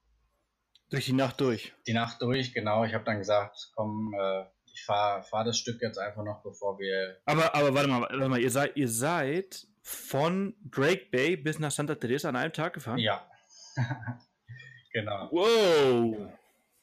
[0.89, 1.73] Durch die Nacht durch.
[1.85, 2.83] Die Nacht durch, genau.
[2.83, 4.45] Ich habe dann gesagt, komm, äh,
[4.77, 7.17] ich fahre fahr das Stück jetzt einfach noch, bevor wir.
[7.25, 11.71] Aber, aber warte mal, warte mal, ihr seid, ihr seid von Drake Bay bis nach
[11.71, 12.99] Santa Teresa an einem Tag gefahren?
[12.99, 13.27] Ja.
[14.93, 15.29] genau.
[15.31, 16.29] Wow.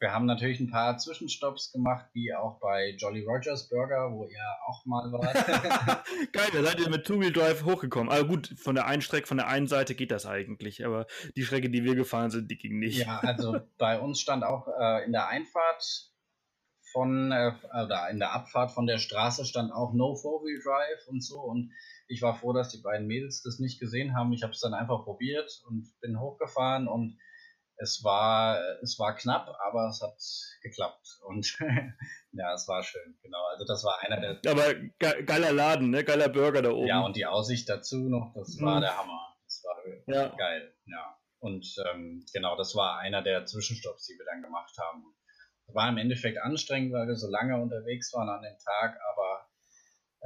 [0.00, 4.44] Wir haben natürlich ein paar Zwischenstopps gemacht, wie auch bei Jolly Rogers Burger, wo ihr
[4.66, 6.04] auch mal wart.
[6.32, 8.12] Geil, da seid ihr mit Two-Wheel Drive hochgekommen.
[8.12, 11.06] Aber gut, von der einen Strecke, von der einen Seite geht das eigentlich, aber
[11.36, 13.06] die Strecke, die wir gefahren sind, die ging nicht.
[13.06, 16.10] Ja, also bei uns stand auch äh, in der Einfahrt
[16.94, 17.52] von, äh,
[17.84, 21.72] oder in der Abfahrt von der Straße stand auch No Four-Wheel Drive und so und
[22.06, 24.32] ich war froh, dass die beiden Mädels das nicht gesehen haben.
[24.32, 27.18] Ich habe es dann einfach probiert und bin hochgefahren und
[27.76, 30.16] es war, es war knapp, aber es hat
[30.62, 31.18] geklappt.
[31.26, 31.58] Und
[32.32, 33.44] ja, es war schön, genau.
[33.50, 34.52] Also das war einer der.
[34.52, 36.04] Aber ge geiler Laden, ne?
[36.04, 36.86] Geiler Burger da oben.
[36.86, 38.82] Ja, und die Aussicht dazu noch, das war mhm.
[38.82, 39.34] der Hammer.
[39.44, 40.28] Das war ja.
[40.36, 41.18] geil, ja.
[41.40, 45.04] Und ähm, genau, das war einer der Zwischenstopps, die wir dann gemacht haben.
[45.72, 49.48] War im Endeffekt anstrengend, weil wir so lange unterwegs waren an dem Tag, aber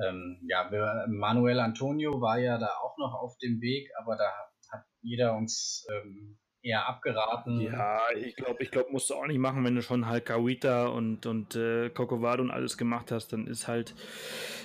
[0.06, 4.30] ähm, ja, wir, Manuel Antonio war ja da auch noch auf dem Weg, aber da
[4.70, 7.60] hat jeder uns ähm, eher abgeraten.
[7.60, 10.88] Ja, ich glaube, ich glaube, musst du auch nicht machen, wenn du schon halt Kawita
[10.88, 13.94] und, und äh, Cocovado und alles gemacht hast, dann ist halt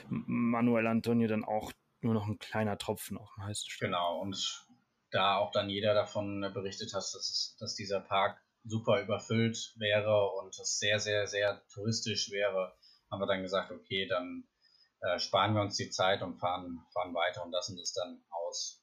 [0.10, 1.72] Manuel Antonio dann auch
[2.02, 3.88] nur noch ein kleiner Tropfen auf dem heißen Stuhl.
[3.88, 4.66] Genau, und
[5.12, 10.31] da auch dann jeder davon berichtet hat, dass, es, dass dieser Park super überfüllt wäre
[10.40, 12.76] und es sehr, sehr, sehr touristisch wäre,
[13.11, 14.48] haben wir dann gesagt, okay, dann
[15.02, 18.81] äh, sparen wir uns die Zeit und fahren, fahren weiter und lassen das dann aus.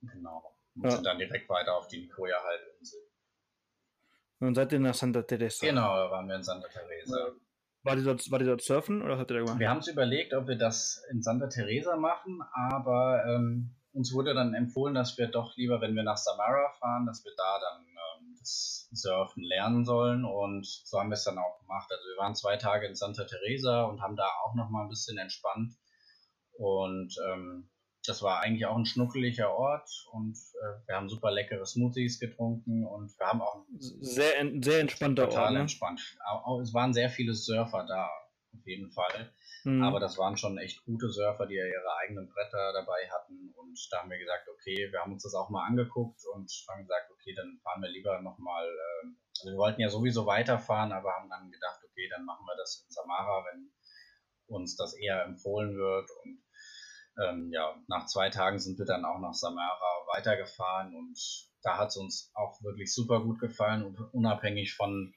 [0.00, 0.90] Genau und ja.
[0.90, 3.00] sind dann direkt weiter auf die Nicoya-Halbinsel.
[4.40, 5.66] Und seid ihr nach Santa Teresa?
[5.66, 7.32] Genau, da waren wir in Santa Teresa.
[7.82, 9.58] War die dort, war die dort surfen oder habt ihr da gemacht?
[9.58, 14.34] Wir haben es überlegt, ob wir das in Santa Teresa machen, aber ähm, uns wurde
[14.34, 17.86] dann empfohlen, dass wir doch lieber, wenn wir nach Samara fahren, dass wir da dann
[17.86, 21.90] ähm, Surfen lernen sollen und so haben wir es dann auch gemacht.
[21.90, 24.88] Also wir waren zwei Tage in Santa Teresa und haben da auch noch mal ein
[24.88, 25.74] bisschen entspannt
[26.52, 27.68] und ähm,
[28.06, 32.86] das war eigentlich auch ein schnuckeliger Ort und äh, wir haben super leckere Smoothies getrunken
[32.86, 34.32] und wir haben auch sehr
[34.62, 35.60] sehr entspannter total Ort, ne?
[35.60, 36.00] entspannt.
[36.24, 38.08] Auch, es waren sehr viele Surfer da
[38.52, 39.30] auf jeden Fall,
[39.66, 39.82] mhm.
[39.82, 43.78] aber das waren schon echt gute Surfer, die ja ihre eigenen Bretter dabei hatten und
[43.90, 47.10] da haben wir gesagt, okay, wir haben uns das auch mal angeguckt und haben gesagt,
[47.10, 48.64] okay, dann fahren wir lieber noch mal.
[48.64, 49.08] Äh,
[49.40, 52.84] also wir wollten ja sowieso weiterfahren, aber haben dann gedacht, okay, dann machen wir das
[52.86, 53.70] in Samara, wenn
[54.46, 56.42] uns das eher empfohlen wird und
[57.18, 61.18] ähm, ja, nach zwei Tagen sind wir dann auch nach Samara weitergefahren und
[61.62, 65.14] da hat es uns auch wirklich super gut gefallen, unabhängig von,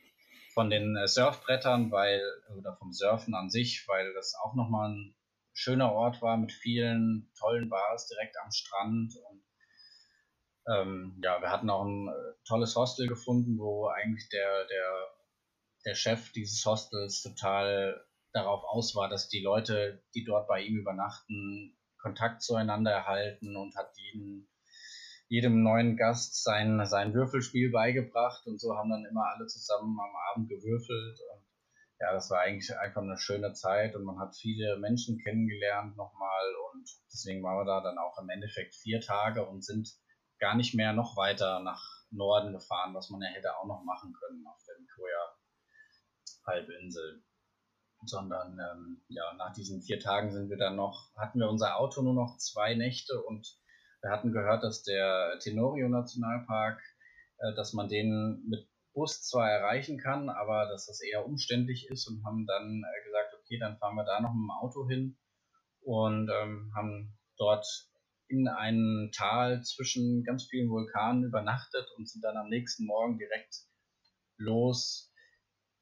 [0.59, 2.21] von den äh, Surfbrettern, weil,
[2.57, 5.15] oder vom Surfen an sich, weil das auch nochmal ein
[5.53, 9.45] schöner Ort war mit vielen tollen Bars direkt am Strand und
[10.67, 15.07] ähm, ja, wir hatten auch ein äh, tolles Hostel gefunden, wo eigentlich der, der,
[15.85, 20.75] der Chef dieses Hostels total darauf aus war, dass die Leute, die dort bei ihm
[20.75, 24.48] übernachten, Kontakt zueinander erhalten und hat jeden,
[25.29, 30.15] jedem neuen Gast sein, sein Würfelspiel beigebracht und so haben dann immer alle zusammen am
[30.31, 31.45] Abend gewürfelt und
[31.99, 36.55] ja, das war eigentlich einfach eine schöne Zeit und man hat viele Menschen kennengelernt nochmal
[36.71, 39.89] und deswegen waren wir da dann auch im Endeffekt vier Tage und sind
[40.39, 44.13] gar nicht mehr noch weiter nach Norden gefahren, was man ja hätte auch noch machen
[44.13, 45.35] können auf der Nicoya
[46.47, 47.23] Halbinsel.
[48.05, 52.01] Sondern ähm, ja, nach diesen vier Tagen sind wir dann noch, hatten wir unser Auto
[52.01, 53.59] nur noch zwei Nächte und
[54.01, 56.81] wir hatten gehört, dass der Tenorio Nationalpark,
[57.39, 62.07] äh, dass man den mit Bus zwar erreichen kann, aber dass das eher umständlich ist
[62.07, 65.17] und haben dann äh, gesagt, okay, dann fahren wir da noch mit dem Auto hin
[65.81, 67.65] und ähm, haben dort
[68.27, 73.63] in einem Tal zwischen ganz vielen Vulkanen übernachtet und sind dann am nächsten Morgen direkt
[74.37, 75.11] los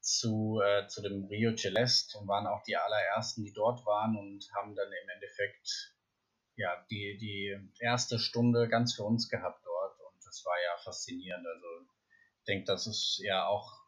[0.00, 4.48] zu, äh, zu dem Rio Celeste und waren auch die allerersten, die dort waren und
[4.56, 5.94] haben dann im Endeffekt
[6.58, 11.46] ja, die, die erste Stunde ganz für uns gehabt dort und das war ja faszinierend.
[11.46, 11.66] Also
[12.40, 13.78] ich denke, das ist ja auch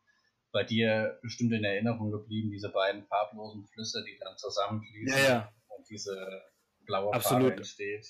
[0.53, 5.53] bei dir bestimmt in Erinnerung geblieben, diese beiden farblosen Flüsse, die dann zusammenfließen ja, ja.
[5.69, 6.43] und diese
[6.87, 7.43] blaue Absolut.
[7.43, 8.07] Farbe entsteht.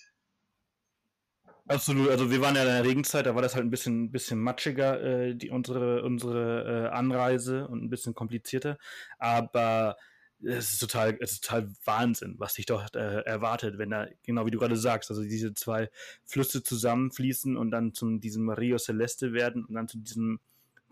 [1.67, 4.41] Absolut, also wir waren ja in der Regenzeit, da war das halt ein bisschen, bisschen
[4.41, 8.77] matschiger, äh, die, unsere, unsere äh, Anreise und ein bisschen komplizierter.
[9.19, 9.97] Aber
[10.43, 14.47] es ist total, es ist total Wahnsinn, was dich dort äh, erwartet, wenn da, genau
[14.47, 15.91] wie du gerade sagst, also diese zwei
[16.25, 20.41] Flüsse zusammenfließen und dann zu diesem Rio Celeste werden und dann zu diesem,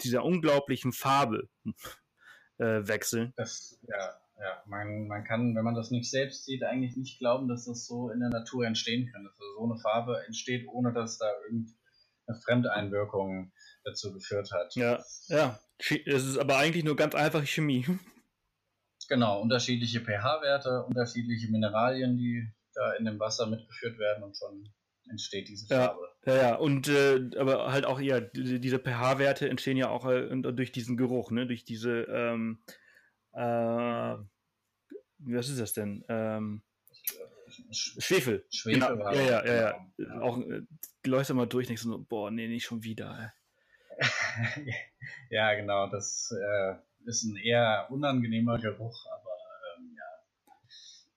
[0.03, 1.49] dieser unglaublichen Farbe
[2.59, 3.33] äh, wechseln.
[3.37, 7.49] Das, ja, ja, man, man kann, wenn man das nicht selbst sieht, eigentlich nicht glauben,
[7.49, 9.25] dass das so in der Natur entstehen kann.
[9.25, 13.53] Dass so eine Farbe entsteht, ohne dass da irgendeine Fremdeinwirkung
[13.85, 14.75] dazu geführt hat.
[14.77, 15.59] Ja, ja.
[15.79, 17.87] Es ist aber eigentlich nur ganz einfache Chemie.
[19.09, 24.69] genau, unterschiedliche pH-Werte, unterschiedliche Mineralien, die da in dem Wasser mitgeführt werden und schon
[25.11, 26.01] entsteht diese Farbe.
[26.27, 30.73] Ja, ja, und äh, aber halt auch eher diese pH-Werte entstehen ja auch äh, durch
[30.73, 31.47] diesen Geruch, ne?
[31.47, 32.63] Durch diese ähm,
[33.33, 34.17] äh,
[35.21, 36.05] was ist das denn?
[36.09, 36.63] Ähm,
[37.71, 38.45] Schwefel.
[38.51, 38.81] Schwefel.
[38.81, 39.13] Genau.
[39.13, 39.87] Ja, ja, ja, ja.
[39.97, 40.23] Genau.
[40.23, 40.63] Auch äh,
[41.07, 43.33] läuft mal durch, denkst so, boah, nee, nicht schon wieder.
[45.31, 46.75] ja, genau, das äh,
[47.07, 49.31] ist ein eher unangenehmer Geruch, aber
[49.77, 50.55] ähm, ja,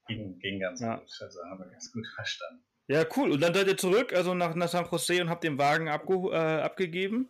[0.08, 0.95] ging, ging ganz ja.
[0.95, 1.10] gut.
[1.22, 2.64] Also haben wir ganz gut verstanden.
[2.88, 3.32] Ja, cool.
[3.32, 6.14] Und dann seid ihr zurück, also nach, nach San Jose und habt den Wagen abge
[6.32, 7.30] äh, abgegeben?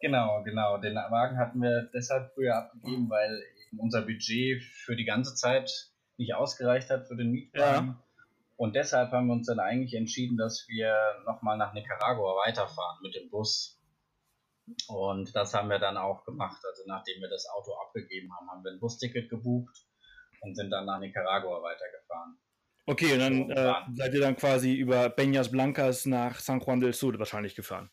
[0.00, 0.78] Genau, genau.
[0.78, 3.42] Den Wagen hatten wir deshalb früher abgegeben, weil
[3.78, 5.70] unser Budget für die ganze Zeit
[6.16, 7.86] nicht ausgereicht hat für den Mietwagen.
[7.88, 8.04] Ja.
[8.56, 10.94] Und deshalb haben wir uns dann eigentlich entschieden, dass wir
[11.26, 13.73] nochmal nach Nicaragua weiterfahren mit dem Bus.
[14.88, 16.62] Und das haben wir dann auch gemacht.
[16.64, 19.86] Also nachdem wir das Auto abgegeben haben, haben wir ein Busticket gebucht
[20.40, 22.38] und sind dann nach Nicaragua weitergefahren.
[22.86, 26.92] Okay, und dann äh, seid ihr dann quasi über Peñas Blancas nach San Juan del
[26.92, 27.90] Sur wahrscheinlich gefahren.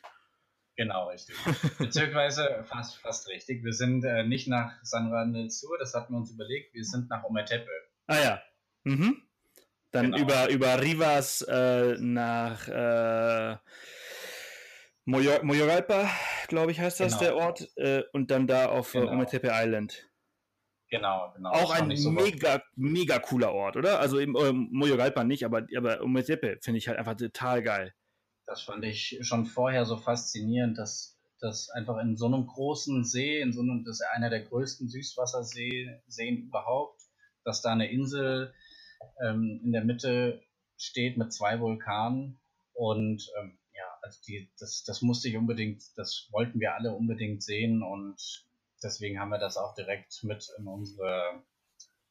[0.75, 1.35] Genau, richtig.
[1.77, 3.63] Beziehungsweise fast, fast richtig.
[3.63, 6.83] Wir sind äh, nicht nach San Juan del Sur, das hatten wir uns überlegt, wir
[6.83, 7.69] sind nach Ometepe.
[8.07, 8.41] Ah ja.
[8.83, 9.21] Mhm.
[9.91, 10.23] Dann genau.
[10.23, 12.67] über, über Rivas äh, nach
[15.05, 16.09] äh, Moyoralpa,
[16.47, 17.21] glaube ich, heißt das genau.
[17.21, 17.77] der Ort.
[17.77, 19.13] Äh, und dann da auf äh, genau.
[19.13, 20.07] Ometepe Island.
[20.89, 21.51] Genau, genau.
[21.51, 22.65] Auch ein so mega, gut.
[22.75, 23.99] mega cooler Ort, oder?
[23.99, 27.93] Also im äh, Moyogalpa nicht, aber, aber Ometepe finde ich halt einfach total geil.
[28.45, 33.39] Das fand ich schon vorher so faszinierend, dass das einfach in so einem großen See,
[33.39, 36.01] in so einem, das ist einer der größten Süßwasserseen
[36.37, 37.01] überhaupt,
[37.45, 38.53] dass da eine Insel
[39.23, 40.41] ähm, in der Mitte
[40.77, 42.39] steht mit zwei Vulkanen
[42.73, 43.57] und ähm,
[44.01, 48.45] also die, das, das musste ich unbedingt, das wollten wir alle unbedingt sehen und
[48.83, 51.43] deswegen haben wir das auch direkt mit in unsere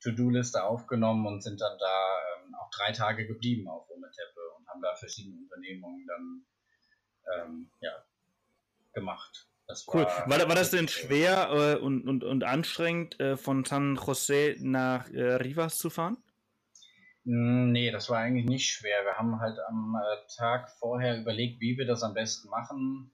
[0.03, 4.81] To-Do-Liste aufgenommen und sind dann da ähm, auch drei Tage geblieben auf Ometepe und haben
[4.81, 6.47] da verschiedene Unternehmungen dann
[7.35, 7.93] ähm, ja,
[8.93, 9.49] gemacht.
[9.67, 10.03] Das war, cool.
[10.27, 15.09] War, war das denn schwer äh, und, und, und anstrengend, äh, von San Jose nach
[15.11, 16.17] äh, Rivas zu fahren?
[17.25, 19.05] Hm, nee, das war eigentlich nicht schwer.
[19.05, 23.13] Wir haben halt am äh, Tag vorher überlegt, wie wir das am besten machen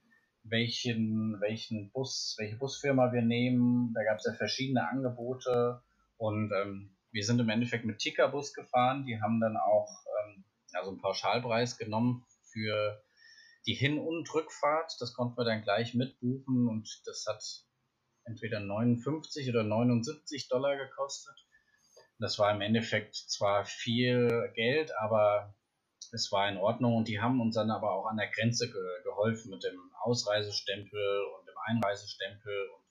[0.50, 3.92] welchen, welchen Bus, welche Busfirma wir nehmen.
[3.94, 5.82] Da gab es ja verschiedene Angebote
[6.16, 9.06] und ähm, wir sind im Endeffekt mit Tickerbus gefahren.
[9.06, 9.88] Die haben dann auch
[10.24, 13.02] ähm, also einen Pauschalpreis genommen für
[13.66, 14.96] die Hin- und Rückfahrt.
[15.00, 17.42] Das konnten wir dann gleich mitbuchen und das hat
[18.24, 21.45] entweder 59 oder 79 Dollar gekostet.
[22.18, 25.54] Das war im Endeffekt zwar viel Geld, aber
[26.12, 28.82] es war in Ordnung und die haben uns dann aber auch an der Grenze ge
[29.04, 32.86] geholfen mit dem Ausreisestempel und dem Einreisestempel und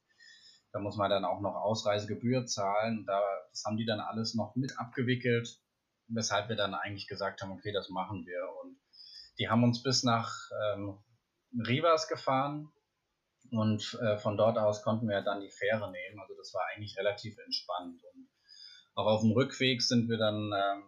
[0.76, 3.06] da muss man dann auch noch Ausreisegebühr zahlen.
[3.08, 5.48] Da, das haben die dann alles noch mit abgewickelt,
[6.10, 8.42] weshalb wir dann eigentlich gesagt haben, okay, das machen wir.
[8.62, 8.78] Und
[9.40, 10.36] die haben uns bis nach
[10.74, 11.00] ähm,
[11.66, 12.74] Rivas gefahren
[13.52, 16.20] und äh, von dort aus konnten wir dann die Fähre nehmen.
[16.20, 18.04] Also das war eigentlich relativ entspannt.
[18.14, 18.28] Und
[18.96, 20.84] auch auf dem Rückweg sind wir dann ähm,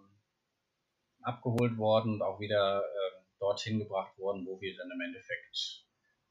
[1.21, 5.85] abgeholt worden und auch wieder äh, dorthin gebracht worden, wo wir dann im Endeffekt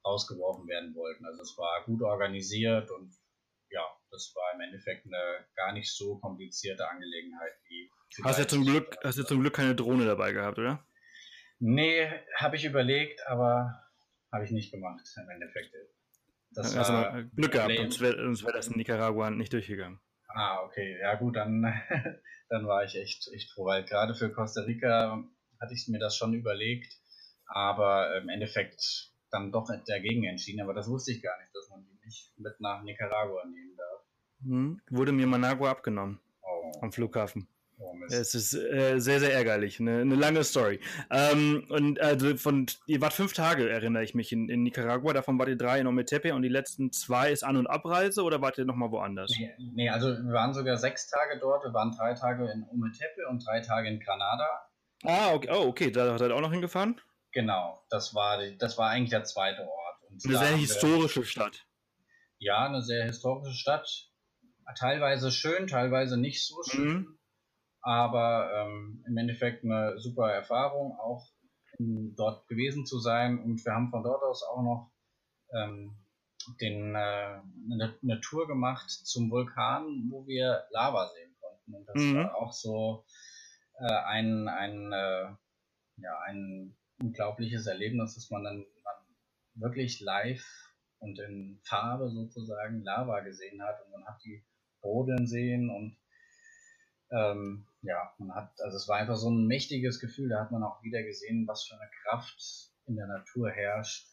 [0.05, 1.25] rausgeworfen werden wollten.
[1.27, 3.15] Also es war gut organisiert und
[3.69, 7.91] ja, das war im Endeffekt eine gar nicht so komplizierte Angelegenheit wie.
[8.23, 10.87] Hast du zum Glück, hast du zum Glück keine Drohne dabei gehabt, oder?
[11.59, 13.83] Nee, habe ich überlegt, aber
[14.33, 15.75] habe ich nicht gemacht im Endeffekt.
[16.53, 20.01] Das also war Glück gehabt, sonst wäre wär das in Nicaragua nicht durchgegangen.
[20.37, 20.99] Ah, okay.
[21.01, 21.63] Ja gut, dann,
[22.51, 25.25] dann war ich echt, echt froh, weil gerade für Costa Rica
[25.59, 26.93] hatte ich mir das schon überlegt,
[27.47, 30.61] aber im Endeffekt dann doch dagegen entschieden.
[30.61, 34.03] Aber das wusste ich gar nicht, dass man die nicht mit nach Nicaragua nehmen darf.
[34.43, 36.21] Hm, wurde mir Managua abgenommen.
[36.43, 36.73] Oh.
[36.83, 37.49] Am Flughafen.
[37.79, 39.81] Oh, es ist äh, sehr, sehr ärgerlich.
[39.81, 40.81] Eine, eine lange Story.
[41.11, 45.13] Ähm, und also von, ihr wart fünf Tage, erinnere ich mich, in, in Nicaragua.
[45.13, 48.41] Davon wart ihr drei in Ometepe und die letzten zwei ist An- und Abreise oder
[48.41, 49.31] wart ihr nochmal woanders?
[49.39, 51.65] Nee, nee, also wir waren sogar sechs Tage dort.
[51.65, 54.49] Wir waren drei Tage in Ometepe und drei Tage in Granada.
[55.05, 55.91] Ah, okay, oh, okay.
[55.91, 56.99] da seid ihr auch noch hingefahren?
[57.33, 60.03] Genau, das war, das war eigentlich der zweite Ort.
[60.09, 61.67] Und eine sehr historische wir, Stadt.
[62.39, 64.09] Ja, eine sehr historische Stadt.
[64.79, 66.89] Teilweise schön, teilweise nicht so schön.
[66.89, 67.16] Mhm
[67.87, 71.25] aber ähm, im Endeffekt eine super Erfahrung, auch
[71.79, 73.39] dort gewesen zu sein.
[73.39, 74.91] Und wir haben von dort aus auch noch
[75.55, 75.97] ähm,
[76.61, 76.99] den, äh,
[77.71, 81.75] eine, eine, Tour gemacht zum Vulkan, wo wir Lava sehen konnten.
[81.75, 82.17] Und das mhm.
[82.17, 83.05] war auch so
[83.79, 85.29] äh, ein, ein, äh,
[85.99, 88.97] ja, ein unglaubliches Erlebnis, dass man dann man
[89.55, 90.45] wirklich live
[90.99, 94.45] und in Farbe sozusagen Lava gesehen hat und man hat die
[94.81, 95.97] brodeln sehen und
[97.11, 100.63] ähm, ja, man hat, also es war einfach so ein mächtiges Gefühl, da hat man
[100.63, 104.09] auch wieder gesehen, was für eine Kraft in der Natur herrscht.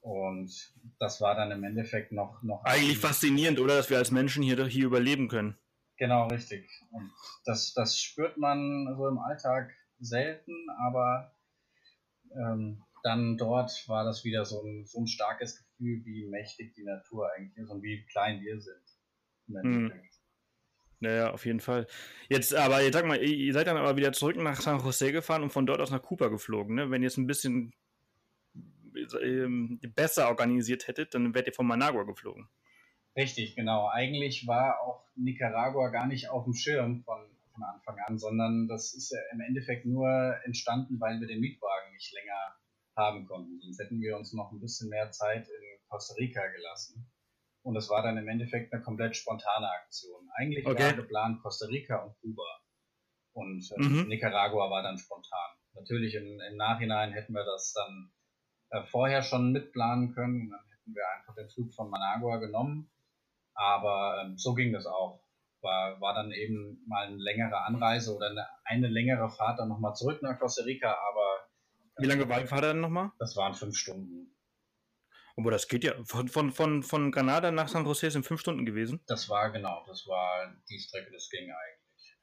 [0.00, 0.50] Und
[0.98, 2.42] das war dann im Endeffekt noch.
[2.42, 3.76] noch Eigentlich faszinierend, oder?
[3.76, 5.56] Dass wir als Menschen hier, hier überleben können.
[5.96, 6.68] Genau, richtig.
[6.90, 7.12] Und
[7.44, 9.70] das, das spürt man so im Alltag
[10.00, 11.32] selten, aber
[12.34, 16.84] ähm, dann dort war das wieder so ein, so ein starkes Gefühl, wie mächtig die
[16.84, 18.82] Natur eigentlich ist und wie klein wir sind.
[19.46, 19.88] Hm.
[19.88, 19.94] Ja,
[21.10, 21.86] ja, auf jeden Fall.
[22.28, 25.42] Jetzt aber, jetzt sag mal, ihr seid dann aber wieder zurück nach San Jose gefahren
[25.42, 26.90] und von dort aus nach Kuba geflogen, ne?
[26.90, 27.72] Wenn ihr es ein bisschen
[29.22, 32.48] ähm, besser organisiert hättet, dann wärt ihr von Managua geflogen.
[33.16, 33.88] Richtig, genau.
[33.88, 37.20] Eigentlich war auch Nicaragua gar nicht auf dem Schirm von,
[37.52, 41.92] von Anfang an, sondern das ist ja im Endeffekt nur entstanden, weil wir den Mietwagen
[41.92, 42.56] nicht länger
[42.96, 43.60] haben konnten.
[43.60, 47.06] Sonst hätten wir uns noch ein bisschen mehr Zeit in Costa Rica gelassen.
[47.62, 50.28] Und es war dann im Endeffekt eine komplett spontane Aktion.
[50.34, 50.82] Eigentlich okay.
[50.82, 52.42] war geplant Costa Rica und Kuba.
[53.34, 54.08] Und äh, mhm.
[54.08, 55.50] Nicaragua war dann spontan.
[55.74, 58.12] Natürlich im, im, Nachhinein hätten wir das dann
[58.70, 60.50] äh, vorher schon mitplanen können.
[60.50, 62.90] Dann hätten wir einfach den Flug von Managua genommen.
[63.54, 65.22] Aber ähm, so ging das auch.
[65.60, 69.94] War, war dann eben mal eine längere Anreise oder eine, eine längere Fahrt dann nochmal
[69.94, 70.90] zurück nach Costa Rica.
[70.90, 71.46] Aber
[71.98, 73.12] wie lange war die Fahrt dann nochmal?
[73.18, 74.34] Das waren fünf Stunden.
[75.36, 75.94] Aber das geht ja.
[76.04, 79.00] Von, von, von, von Granada nach San Jose sind fünf Stunden gewesen?
[79.06, 82.16] Das war genau, das war die Strecke, das ging eigentlich.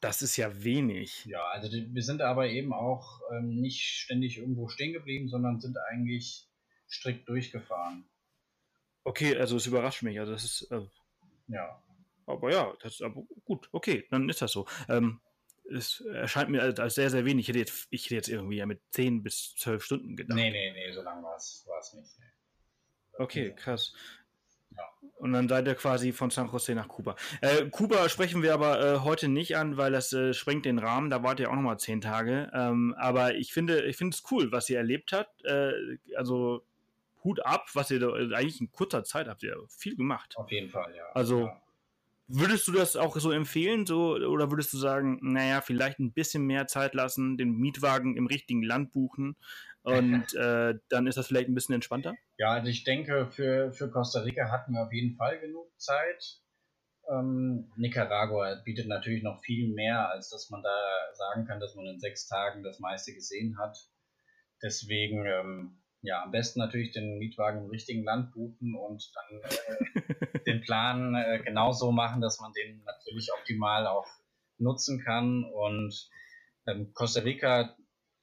[0.00, 1.24] Das ist ja wenig.
[1.24, 5.60] Ja, also die, wir sind aber eben auch ähm, nicht ständig irgendwo stehen geblieben, sondern
[5.60, 6.48] sind eigentlich
[6.88, 8.08] strikt durchgefahren.
[9.04, 10.18] Okay, also es überrascht mich.
[10.20, 10.70] Also das ist.
[10.70, 10.86] Äh,
[11.48, 11.82] ja.
[12.26, 14.66] Aber ja, das ist aber gut, okay, dann ist das so.
[14.88, 15.20] Ähm,
[15.70, 17.44] es erscheint mir als sehr, sehr wenig.
[17.44, 20.36] Ich hätte jetzt, ich hätte jetzt irgendwie ja mit 10 bis 12 Stunden gedacht.
[20.36, 22.18] Nee, nee, nee, so lange war es nicht.
[22.18, 22.26] Nee.
[23.18, 23.92] Okay, krass.
[25.18, 27.16] Und dann seid ihr quasi von San Jose nach Kuba.
[27.40, 31.10] Äh, Kuba sprechen wir aber äh, heute nicht an, weil das äh, sprengt den Rahmen.
[31.10, 32.50] Da wart ihr auch nochmal zehn Tage.
[32.54, 35.44] Ähm, aber ich finde, ich finde es cool, was ihr erlebt habt.
[35.44, 35.72] Äh,
[36.16, 36.62] also
[37.24, 40.36] Hut ab, was ihr da, äh, eigentlich in kurzer Zeit habt ihr viel gemacht.
[40.36, 41.02] Auf jeden Fall, ja.
[41.14, 41.62] Also ja.
[42.28, 46.44] würdest du das auch so empfehlen, so oder würdest du sagen, naja, vielleicht ein bisschen
[46.44, 49.36] mehr Zeit lassen, den Mietwagen im richtigen Land buchen?
[49.82, 52.14] Und äh, dann ist das vielleicht ein bisschen entspannter?
[52.36, 56.40] Ja, also ich denke, für, für Costa Rica hatten wir auf jeden Fall genug Zeit.
[57.10, 60.78] Ähm, Nicaragua bietet natürlich noch viel mehr, als dass man da
[61.14, 63.78] sagen kann, dass man in sechs Tagen das meiste gesehen hat.
[64.62, 70.40] Deswegen, ähm, ja, am besten natürlich den Mietwagen im richtigen Land buchen und dann äh,
[70.46, 74.06] den Plan äh, genauso machen, dass man den natürlich optimal auch
[74.58, 75.44] nutzen kann.
[75.44, 76.10] Und
[76.66, 77.76] ähm, Costa Rica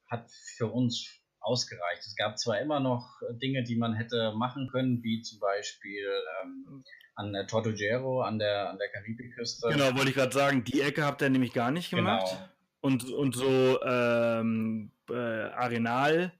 [0.10, 2.02] hat für uns ausgereicht.
[2.06, 6.08] Es gab zwar immer noch Dinge, die man hätte machen können, wie zum Beispiel
[6.44, 6.84] ähm,
[7.16, 9.70] an der Tortuguero, an der, an der Karibikküste.
[9.70, 12.28] Genau, wollte ich gerade sagen, die Ecke habt ihr nämlich gar nicht gemacht.
[12.32, 12.50] Genau.
[12.82, 16.34] Und, und so ähm, äh, Arenal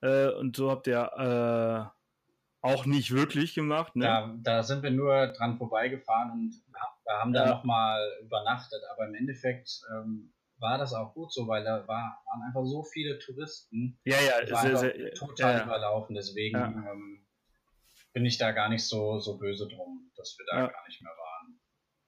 [0.00, 3.94] äh, und so habt ihr äh, auch nicht wirklich gemacht.
[3.96, 4.04] Ne?
[4.04, 6.54] Da, da sind wir nur dran vorbeigefahren und
[7.04, 7.54] wir haben da ja.
[7.54, 10.32] nochmal übernachtet, aber im Endeffekt ähm,
[10.62, 13.98] war das auch gut so, weil da war, waren einfach so viele Touristen.
[14.04, 15.64] Ja, ja, sehr, sehr, total ja.
[15.64, 16.14] überlaufen.
[16.14, 16.68] Deswegen ja.
[16.68, 17.26] ähm,
[18.12, 20.66] bin ich da gar nicht so, so böse drum, dass wir da ja.
[20.68, 21.60] gar nicht mehr waren.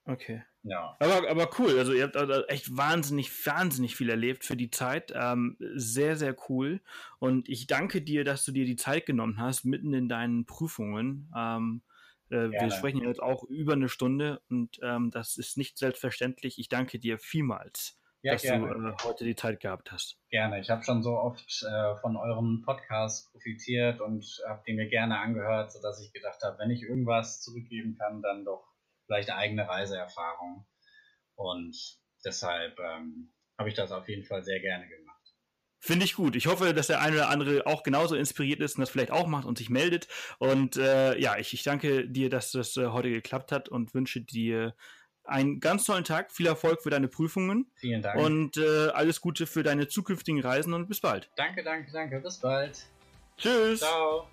[0.06, 0.42] Okay.
[0.62, 0.96] Ja.
[1.00, 1.78] Aber, aber cool.
[1.78, 5.12] Also ihr habt also echt wahnsinnig, wahnsinnig viel erlebt für die Zeit.
[5.14, 6.80] Ähm, sehr, sehr cool.
[7.18, 11.30] Und ich danke dir, dass du dir die Zeit genommen hast, mitten in deinen Prüfungen.
[11.36, 11.82] Ähm,
[12.30, 16.58] äh, wir sprechen jetzt auch über eine Stunde und ähm, das ist nicht selbstverständlich.
[16.58, 18.68] Ich danke dir vielmals ja, dass gerne.
[18.68, 20.16] du äh, heute die Zeit gehabt hast.
[20.30, 20.58] Gerne.
[20.60, 25.18] Ich habe schon so oft äh, von eurem Podcast profitiert und habe den mir gerne
[25.18, 28.66] angehört, sodass ich gedacht habe, wenn ich irgendwas zurückgeben kann, dann doch
[29.06, 30.66] vielleicht eigene Reiseerfahrung.
[31.36, 31.76] Und
[32.24, 35.04] deshalb ähm, habe ich das auf jeden Fall sehr gerne gemacht.
[35.80, 36.34] Finde ich gut.
[36.34, 39.26] Ich hoffe, dass der eine oder andere auch genauso inspiriert ist und das vielleicht auch
[39.26, 40.08] macht und sich meldet.
[40.38, 44.22] Und äh, ja, ich, ich danke dir, dass das äh, heute geklappt hat und wünsche
[44.22, 44.74] dir
[45.24, 47.66] einen ganz tollen Tag, viel Erfolg für deine Prüfungen.
[47.76, 48.20] Vielen Dank.
[48.20, 51.30] Und äh, alles Gute für deine zukünftigen Reisen und bis bald.
[51.36, 52.20] Danke, danke, danke.
[52.20, 52.86] Bis bald.
[53.38, 53.80] Tschüss.
[53.80, 54.26] Ciao.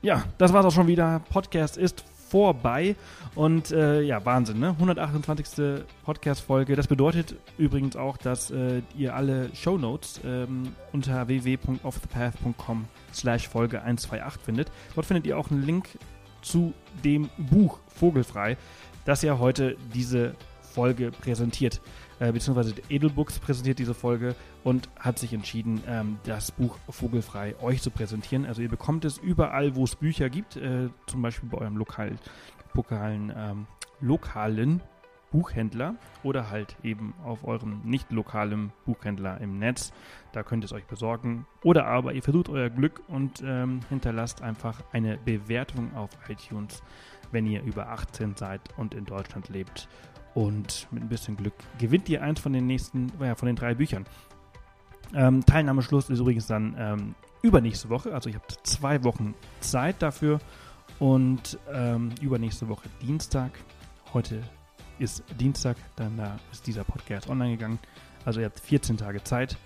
[0.00, 1.20] Ja, das war's auch schon wieder.
[1.30, 2.94] Podcast ist vorbei.
[3.34, 4.70] Und äh, ja, Wahnsinn, ne?
[4.70, 5.84] 128.
[6.04, 6.76] Podcast-Folge.
[6.76, 14.42] Das bedeutet übrigens auch, dass äh, ihr alle Shownotes ähm, unter www.offthepath.com slash Folge 128
[14.42, 14.70] findet.
[14.94, 15.88] Dort findet ihr auch einen Link
[16.42, 16.72] zu
[17.04, 18.56] dem Buch Vogelfrei
[19.08, 21.80] das ja heute diese Folge präsentiert.
[22.18, 27.80] Äh, beziehungsweise Edelbooks präsentiert diese Folge und hat sich entschieden, ähm, das Buch Vogelfrei euch
[27.80, 28.44] zu präsentieren.
[28.44, 32.16] Also ihr bekommt es überall, wo es Bücher gibt, äh, zum Beispiel bei eurem lokal,
[32.74, 33.66] lokalen, ähm,
[34.00, 34.82] lokalen
[35.30, 39.92] Buchhändler oder halt eben auf eurem nicht lokalen Buchhändler im Netz.
[40.32, 41.46] Da könnt ihr es euch besorgen.
[41.62, 46.82] Oder aber ihr versucht euer Glück und ähm, hinterlasst einfach eine Bewertung auf iTunes,
[47.32, 49.88] wenn ihr über 18 seid und in Deutschland lebt.
[50.34, 53.74] Und mit ein bisschen Glück gewinnt ihr eins von den nächsten, ja, von den drei
[53.74, 54.06] Büchern.
[55.14, 58.14] Ähm, Teilnahmeschluss ist übrigens dann ähm, übernächste Woche.
[58.14, 60.38] Also ich habe zwei Wochen Zeit dafür.
[60.98, 63.52] Und ähm, übernächste Woche Dienstag.
[64.12, 64.42] Heute
[64.98, 67.78] ist Dienstag, dann da ist dieser Podcast online gegangen.
[68.24, 69.56] Also ihr habt 14 Tage Zeit.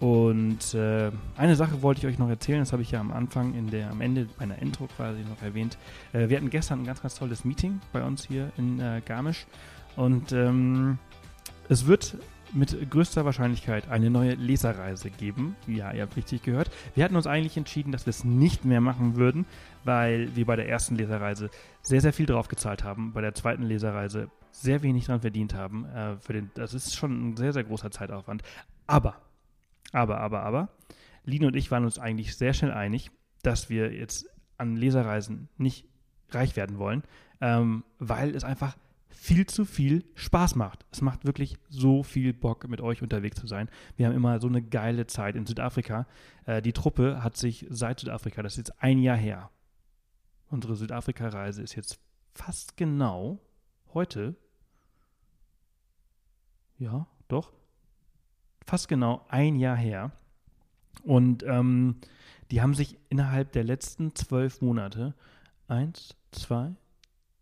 [0.00, 3.54] Und äh, eine Sache wollte ich euch noch erzählen, das habe ich ja am Anfang,
[3.54, 5.78] in der, am Ende meiner Intro quasi noch erwähnt.
[6.12, 9.46] Äh, wir hatten gestern ein ganz, ganz tolles Meeting bei uns hier in äh, Garmisch.
[9.96, 10.98] Und ähm,
[11.68, 12.16] es wird
[12.52, 15.56] mit größter Wahrscheinlichkeit eine neue Leserreise geben.
[15.66, 16.70] Ja, ihr habt richtig gehört.
[16.94, 19.44] Wir hatten uns eigentlich entschieden, dass wir es nicht mehr machen würden,
[19.82, 21.50] weil wir bei der ersten Leserreise
[21.82, 23.12] sehr, sehr viel drauf gezahlt haben.
[23.12, 25.84] Bei der zweiten Leserreise sehr wenig dran verdient haben.
[25.86, 28.42] Äh, für den, das ist schon ein sehr, sehr großer Zeitaufwand.
[28.86, 29.16] Aber,
[29.94, 30.68] aber, aber, aber,
[31.24, 33.10] Lino und ich waren uns eigentlich sehr schnell einig,
[33.42, 34.26] dass wir jetzt
[34.58, 35.86] an Leserreisen nicht
[36.30, 37.02] reich werden wollen,
[37.40, 38.76] ähm, weil es einfach
[39.08, 40.84] viel zu viel Spaß macht.
[40.90, 43.70] Es macht wirklich so viel Bock, mit euch unterwegs zu sein.
[43.96, 46.06] Wir haben immer so eine geile Zeit in Südafrika.
[46.44, 49.50] Äh, die Truppe hat sich seit Südafrika, das ist jetzt ein Jahr her,
[50.50, 52.00] unsere Südafrika-Reise ist jetzt
[52.32, 53.40] fast genau
[53.94, 54.34] heute,
[56.78, 57.52] ja, doch,
[58.64, 60.12] fast genau ein Jahr her.
[61.02, 61.96] Und ähm,
[62.50, 65.14] die haben sich innerhalb der letzten zwölf Monate
[65.68, 66.74] eins, zwei,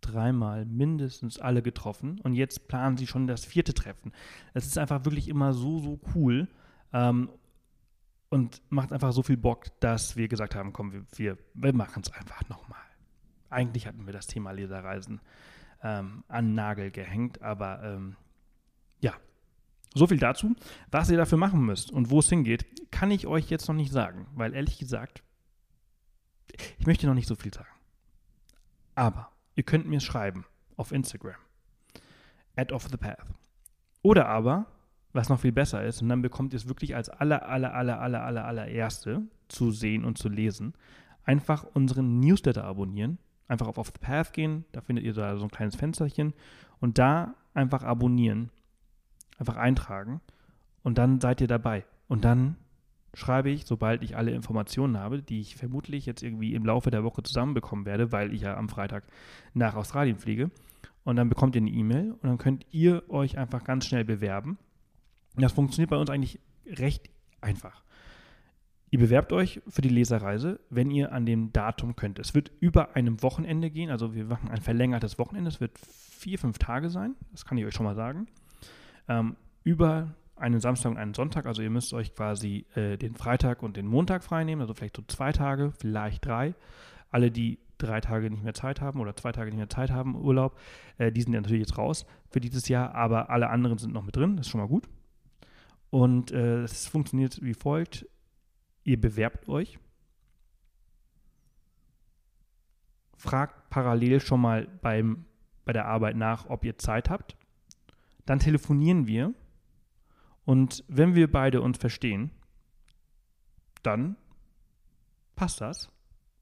[0.01, 4.13] dreimal mindestens alle getroffen und jetzt planen sie schon das vierte Treffen.
[4.53, 6.49] Es ist einfach wirklich immer so, so cool
[6.93, 7.31] ähm,
[8.29, 12.03] und macht einfach so viel Bock, dass wir gesagt haben, komm, wir, wir, wir machen
[12.05, 12.79] es einfach nochmal.
[13.51, 15.21] Eigentlich hatten wir das Thema Leserreisen
[15.83, 18.17] ähm, an Nagel gehängt, aber ähm,
[19.95, 20.55] so viel dazu.
[20.91, 23.93] Was ihr dafür machen müsst und wo es hingeht, kann ich euch jetzt noch nicht
[23.93, 25.23] sagen, weil ehrlich gesagt,
[26.79, 27.69] ich möchte noch nicht so viel sagen.
[28.95, 30.47] Aber Ihr könnt mir schreiben
[30.77, 31.37] auf Instagram.
[32.57, 33.27] At of the path.
[34.03, 34.67] Oder aber,
[35.13, 38.01] was noch viel besser ist, und dann bekommt ihr es wirklich als aller, aller, aller,
[38.01, 40.75] aller, aller, allererste zu sehen und zu lesen,
[41.25, 43.19] einfach unseren Newsletter abonnieren.
[43.49, 46.33] Einfach auf Off the Path gehen, da findet ihr da so ein kleines Fensterchen
[46.81, 48.51] und da einfach abonnieren,
[49.43, 50.21] einfach eintragen
[50.83, 51.85] und dann seid ihr dabei.
[52.09, 52.57] Und dann
[53.15, 57.05] schreibe ich, sobald ich alle Informationen habe, die ich vermutlich jetzt irgendwie im Laufe der
[57.05, 59.05] Woche zusammenbekommen werde, weil ich ja am Freitag
[59.53, 60.51] nach Australien fliege.
[61.05, 64.57] Und dann bekommt ihr eine E-Mail und dann könnt ihr euch einfach ganz schnell bewerben.
[65.37, 67.11] Das funktioniert bei uns eigentlich recht
[67.41, 67.83] einfach.
[68.91, 72.19] Ihr bewerbt euch für die Leserreise, wenn ihr an dem Datum könnt.
[72.19, 75.49] Es wird über einem Wochenende gehen, also wir machen ein verlängertes Wochenende.
[75.49, 78.29] Es wird vier, fünf Tage sein, das kann ich euch schon mal sagen.
[79.09, 81.47] Ähm, über einen Samstag und einen Sonntag.
[81.47, 85.03] Also ihr müsst euch quasi äh, den Freitag und den Montag freinehmen, also vielleicht so
[85.07, 86.55] zwei Tage, vielleicht drei.
[87.11, 90.17] Alle, die drei Tage nicht mehr Zeit haben oder zwei Tage nicht mehr Zeit haben,
[90.17, 90.59] Urlaub,
[90.99, 94.05] äh, die sind ja natürlich jetzt raus für dieses Jahr, aber alle anderen sind noch
[94.05, 94.89] mit drin, das ist schon mal gut.
[95.91, 98.07] Und äh, es funktioniert wie folgt.
[98.85, 99.79] Ihr bewerbt euch,
[103.17, 105.27] fragt parallel schon mal beim,
[105.65, 107.37] bei der Arbeit nach, ob ihr Zeit habt.
[108.27, 109.35] Dann telefonieren wir
[110.45, 112.31] und wenn wir beide uns verstehen,
[113.83, 114.17] dann
[115.37, 115.91] passt das.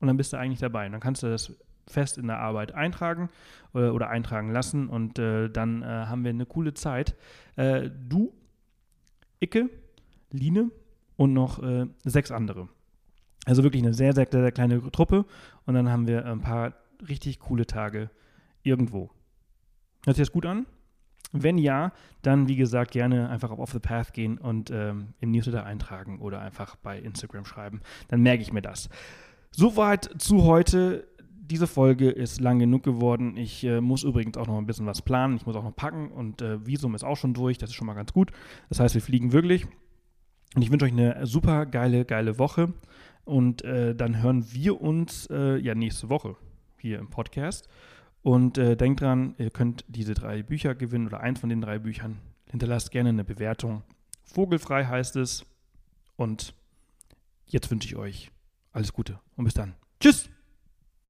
[0.00, 0.86] Und dann bist du eigentlich dabei.
[0.86, 1.52] Und dann kannst du das
[1.86, 3.28] fest in der Arbeit eintragen
[3.72, 7.16] oder, äh, oder eintragen lassen und äh, dann äh, haben wir eine coole Zeit.
[7.56, 8.32] Äh, du,
[9.40, 9.68] Icke,
[10.30, 10.70] Line
[11.16, 12.68] und noch äh, sechs andere.
[13.46, 15.24] Also wirklich eine sehr, sehr, sehr kleine Truppe
[15.66, 16.74] und dann haben wir ein paar
[17.08, 18.10] richtig coole Tage
[18.62, 19.10] irgendwo.
[20.04, 20.66] Hört sich das gut an?
[21.32, 21.92] Wenn ja,
[22.22, 26.18] dann wie gesagt gerne einfach auf Off the Path gehen und ähm, im Newsletter eintragen
[26.20, 27.80] oder einfach bei Instagram schreiben.
[28.08, 28.88] Dann merke ich mir das.
[29.50, 31.06] Soweit zu heute.
[31.18, 33.36] Diese Folge ist lang genug geworden.
[33.36, 35.34] Ich äh, muss übrigens auch noch ein bisschen was planen.
[35.36, 37.58] Ich muss auch noch packen und äh, Visum ist auch schon durch.
[37.58, 38.30] Das ist schon mal ganz gut.
[38.68, 39.66] Das heißt, wir fliegen wirklich.
[40.54, 42.72] Und ich wünsche euch eine super geile, geile Woche.
[43.24, 46.36] Und äh, dann hören wir uns äh, ja nächste Woche
[46.78, 47.68] hier im Podcast.
[48.22, 51.78] Und äh, denkt dran, ihr könnt diese drei Bücher gewinnen oder eins von den drei
[51.78, 52.18] Büchern.
[52.46, 53.82] Hinterlasst gerne eine Bewertung.
[54.24, 55.46] Vogelfrei heißt es.
[56.16, 56.54] Und
[57.46, 58.30] jetzt wünsche ich euch
[58.72, 59.74] alles Gute und bis dann.
[60.00, 60.28] Tschüss!